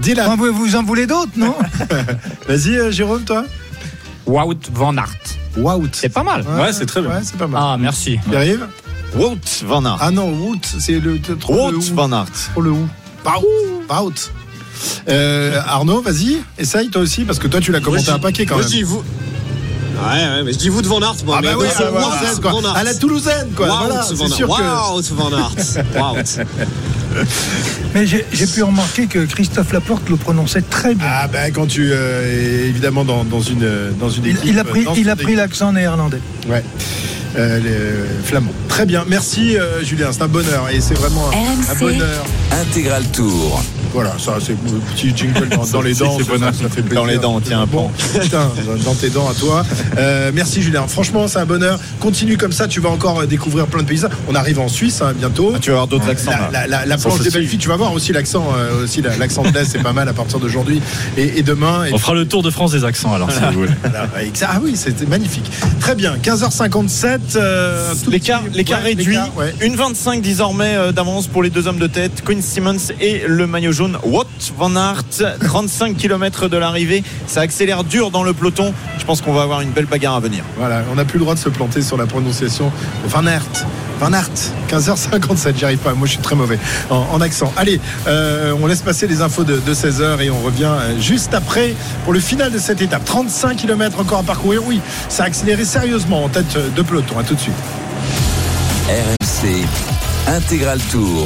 Dis-la. 0.00 0.34
Vous, 0.36 0.52
vous 0.52 0.76
en 0.76 0.82
voulez 0.82 1.06
d'autres, 1.06 1.32
non 1.36 1.54
Vas-y, 2.48 2.76
euh, 2.76 2.90
Jérôme, 2.90 3.22
toi. 3.24 3.44
Wout 4.26 4.58
van 4.72 4.96
Aert. 4.96 5.14
Wout. 5.56 5.88
C'est 5.92 6.08
pas 6.08 6.22
mal. 6.22 6.42
Ouais, 6.42 6.72
c'est 6.72 6.86
très 6.86 7.00
bien. 7.00 7.10
Ouais, 7.10 7.20
c'est 7.22 7.36
pas 7.36 7.46
mal. 7.46 7.60
Ah, 7.64 7.76
merci. 7.78 8.18
Tu 8.28 8.34
arrives 8.36 8.66
Wout 9.14 9.38
van 9.64 9.84
Aert. 9.84 9.98
Ah 10.00 10.10
non, 10.10 10.30
Wout, 10.32 10.60
c'est 10.78 10.98
le. 10.98 11.20
Trop 11.20 11.70
le 11.70 11.76
Wout 11.76 11.90
ou. 11.90 11.94
van 11.94 12.10
Aert. 12.12 12.26
Trop 12.52 12.60
le 12.62 12.70
ou. 12.70 12.88
Wout. 13.24 13.94
Wout. 14.02 14.30
Euh, 15.08 15.60
Arnaud, 15.66 16.02
vas-y, 16.02 16.42
essaye 16.58 16.88
toi 16.90 17.00
aussi, 17.02 17.24
parce 17.24 17.38
que 17.38 17.46
toi 17.46 17.60
tu 17.60 17.70
l'as 17.70 17.80
commenté 17.80 18.10
un 18.10 18.18
paquet 18.18 18.44
quand 18.44 18.58
même. 18.58 18.66
dis 18.66 18.82
vous. 18.82 19.04
Ouais, 19.94 20.36
ouais, 20.36 20.42
mais 20.44 20.52
je 20.52 20.58
dis 20.58 20.68
vous 20.68 20.82
de 20.82 20.88
Van 20.88 21.00
Aert, 21.00 21.14
moi. 21.24 21.36
Ah 21.38 21.42
mais 21.42 21.48
bah 21.52 21.54
oui, 21.60 21.66
c'est. 21.76 21.84
Van 21.84 22.60
Aert. 22.62 22.76
À 22.76 22.82
la 22.84 22.94
Toulousaine, 22.94 23.48
quoi. 23.54 23.66
Wout 23.68 23.74
Voilà, 23.86 24.00
Van 24.12 24.26
c'est 24.28 24.42
Aert. 24.42 24.94
Wout 24.94 25.02
Van 25.14 25.30
Aert. 25.32 25.54
Wout. 26.14 26.46
Mais 27.94 28.06
j'ai 28.06 28.46
pu 28.52 28.62
remarquer 28.64 29.06
que 29.06 29.24
Christophe 29.24 29.72
Laporte 29.72 30.08
le 30.08 30.16
prononçait 30.16 30.62
très 30.62 30.94
bien. 30.96 31.06
Ah 31.08 31.28
ben 31.28 31.52
quand 31.52 31.66
tu 31.66 31.90
euh, 31.92 32.24
es 32.24 32.66
évidemment 32.68 33.04
dans, 33.04 33.22
dans 33.24 33.40
une 33.40 33.92
dans 34.00 34.10
une 34.10 34.24
Il, 34.24 34.30
équipe. 34.32 34.44
il 34.46 34.58
a 34.58 34.64
pris, 34.64 34.84
il 34.96 35.08
a 35.08 35.14
pris 35.16 35.36
l'accent 35.36 35.72
néerlandais. 35.72 36.20
Ouais. 36.48 36.64
Euh, 37.36 37.60
les 37.60 38.24
Flamands. 38.24 38.52
Très 38.68 38.86
bien, 38.86 39.04
merci 39.08 39.56
euh, 39.56 39.82
Julien, 39.84 40.08
c'est 40.12 40.22
un 40.22 40.28
bonheur 40.28 40.68
et 40.72 40.80
c'est 40.80 40.94
vraiment 40.94 41.28
un, 41.30 41.34
un 41.70 41.74
RMC. 41.74 41.78
bonheur. 41.80 42.24
Intégral 42.52 43.04
Tour. 43.12 43.62
Voilà, 43.94 44.12
ça 44.18 44.34
c'est 44.44 44.52
un 44.52 44.56
petit 44.94 45.16
jingle 45.16 45.48
dans, 45.48 45.64
dans 45.64 45.80
les 45.80 45.94
dents. 45.94 46.18
c'est 46.18 46.24
ça, 46.38 46.52
fait 46.68 46.82
plaisir. 46.82 46.94
Dans 46.94 47.04
les 47.06 47.16
dents, 47.18 47.40
tiens, 47.40 47.64
Bon, 47.70 47.90
putain, 48.20 48.50
dans 48.84 48.94
tes 48.94 49.08
dents 49.08 49.28
à 49.30 49.34
toi. 49.34 49.64
Euh, 49.98 50.30
merci 50.34 50.60
Julien, 50.62 50.86
franchement 50.86 51.28
c'est 51.28 51.38
un 51.38 51.46
bonheur. 51.46 51.78
Continue 52.00 52.36
comme 52.36 52.52
ça, 52.52 52.66
tu 52.68 52.80
vas 52.80 52.90
encore 52.90 53.20
euh, 53.20 53.26
découvrir 53.26 53.66
plein 53.68 53.82
de 53.82 53.88
paysages. 53.88 54.10
On 54.28 54.34
arrive 54.34 54.58
en 54.58 54.68
Suisse 54.68 55.00
hein, 55.00 55.12
bientôt. 55.16 55.52
Ah, 55.54 55.58
tu 55.60 55.70
vas 55.70 55.76
avoir 55.76 55.86
d'autres 55.86 56.08
accents. 56.08 56.30
La, 56.32 56.38
là. 56.40 56.50
la- 56.52 56.66
la- 56.66 56.86
la 56.86 56.98
Ça, 56.98 57.08
planche 57.08 57.18
c'est 57.18 57.24
des 57.24 57.30
belles 57.38 57.46
filles, 57.48 57.58
tu 57.58 57.68
vas 57.68 57.76
voir 57.76 57.92
aussi 57.92 58.12
l'accent, 58.12 58.48
euh, 58.56 58.82
aussi 58.84 59.00
la- 59.00 59.16
l'accent 59.16 59.42
de 59.42 59.48
l'Est, 59.52 59.64
c'est 59.70 59.82
pas 59.82 59.92
mal 59.92 60.08
à 60.08 60.12
partir 60.12 60.38
d'aujourd'hui 60.40 60.82
et, 61.16 61.38
et 61.38 61.42
demain. 61.42 61.84
Et 61.86 61.92
On 61.94 61.98
fera 61.98 62.14
le 62.14 62.26
tour 62.26 62.42
de 62.42 62.50
France 62.50 62.72
des 62.72 62.84
accents 62.84 63.14
alors 63.14 63.30
si 63.30 63.38
vous 63.40 63.52
voulez. 63.60 63.70
exa- 64.20 64.46
ah 64.50 64.58
oui, 64.62 64.74
c'était 64.76 65.06
magnifique. 65.06 65.48
Très 65.80 65.94
bien, 65.94 66.16
15h57. 66.22 67.36
euh, 67.36 67.92
un 67.92 68.10
L'écart, 68.10 68.42
petit- 68.42 68.56
l'écart 68.56 68.80
ouais, 68.80 68.84
réduit. 68.86 69.16
ouais. 69.36 69.54
Une 69.60 69.76
25 69.76 70.20
désormais 70.22 70.74
euh, 70.76 70.92
d'avance 70.92 71.26
pour 71.26 71.42
les 71.42 71.50
deux 71.50 71.66
hommes 71.68 71.78
de 71.78 71.86
tête, 71.86 72.22
Quinn 72.24 72.42
Simmons 72.42 72.76
et 73.00 73.22
le 73.26 73.46
maillot 73.46 73.72
jaune 73.72 73.83
Wout 74.04 74.26
van 74.56 74.76
Aert. 74.76 75.38
35 75.40 75.96
km 75.96 76.48
de 76.48 76.56
l'arrivée. 76.56 77.02
Ça 77.26 77.40
accélère 77.40 77.84
dur 77.84 78.10
dans 78.10 78.22
le 78.22 78.32
peloton. 78.32 78.72
Je 78.98 79.04
pense 79.04 79.20
qu'on 79.20 79.32
va 79.32 79.42
avoir 79.42 79.60
une 79.60 79.70
belle 79.70 79.86
bagarre 79.86 80.14
à 80.14 80.20
venir. 80.20 80.44
Voilà, 80.56 80.82
on 80.92 80.94
n'a 80.94 81.04
plus 81.04 81.18
le 81.18 81.24
droit 81.24 81.34
de 81.34 81.40
se 81.40 81.48
planter 81.48 81.82
sur 81.82 81.96
la 81.96 82.06
prononciation. 82.06 82.72
Van 83.06 83.26
Aert. 83.26 83.66
Van 84.00 84.12
Aert, 84.12 84.30
15h57, 84.68 85.56
j'y 85.56 85.64
arrive 85.64 85.78
pas, 85.78 85.94
moi 85.94 86.06
je 86.06 86.12
suis 86.14 86.20
très 86.20 86.34
mauvais 86.34 86.58
en, 86.90 87.06
en 87.12 87.20
accent. 87.20 87.52
Allez, 87.56 87.80
euh, 88.08 88.52
on 88.60 88.66
laisse 88.66 88.82
passer 88.82 89.06
les 89.06 89.22
infos 89.22 89.44
de, 89.44 89.60
16h 89.72 90.20
et 90.20 90.30
on 90.30 90.40
revient 90.40 90.64
euh, 90.64 90.98
juste 91.00 91.32
après 91.32 91.74
pour 92.02 92.12
le 92.12 92.18
final 92.18 92.50
de 92.50 92.58
cette 92.58 92.82
étape. 92.82 93.04
35 93.04 93.56
km 93.56 94.00
encore 94.00 94.18
à 94.18 94.22
parcourir, 94.24 94.62
oui, 94.66 94.80
ça 95.08 95.22
a 95.22 95.26
accéléré 95.26 95.64
sérieusement 95.64 96.24
en 96.24 96.28
tête 96.28 96.58
de 96.74 96.82
peloton. 96.82 97.18
À 97.18 97.22
tout 97.22 97.34
de 97.34 97.40
suite. 97.40 97.54
RMC 98.88 99.64
Intégral 100.26 100.80
Tour. 100.90 101.22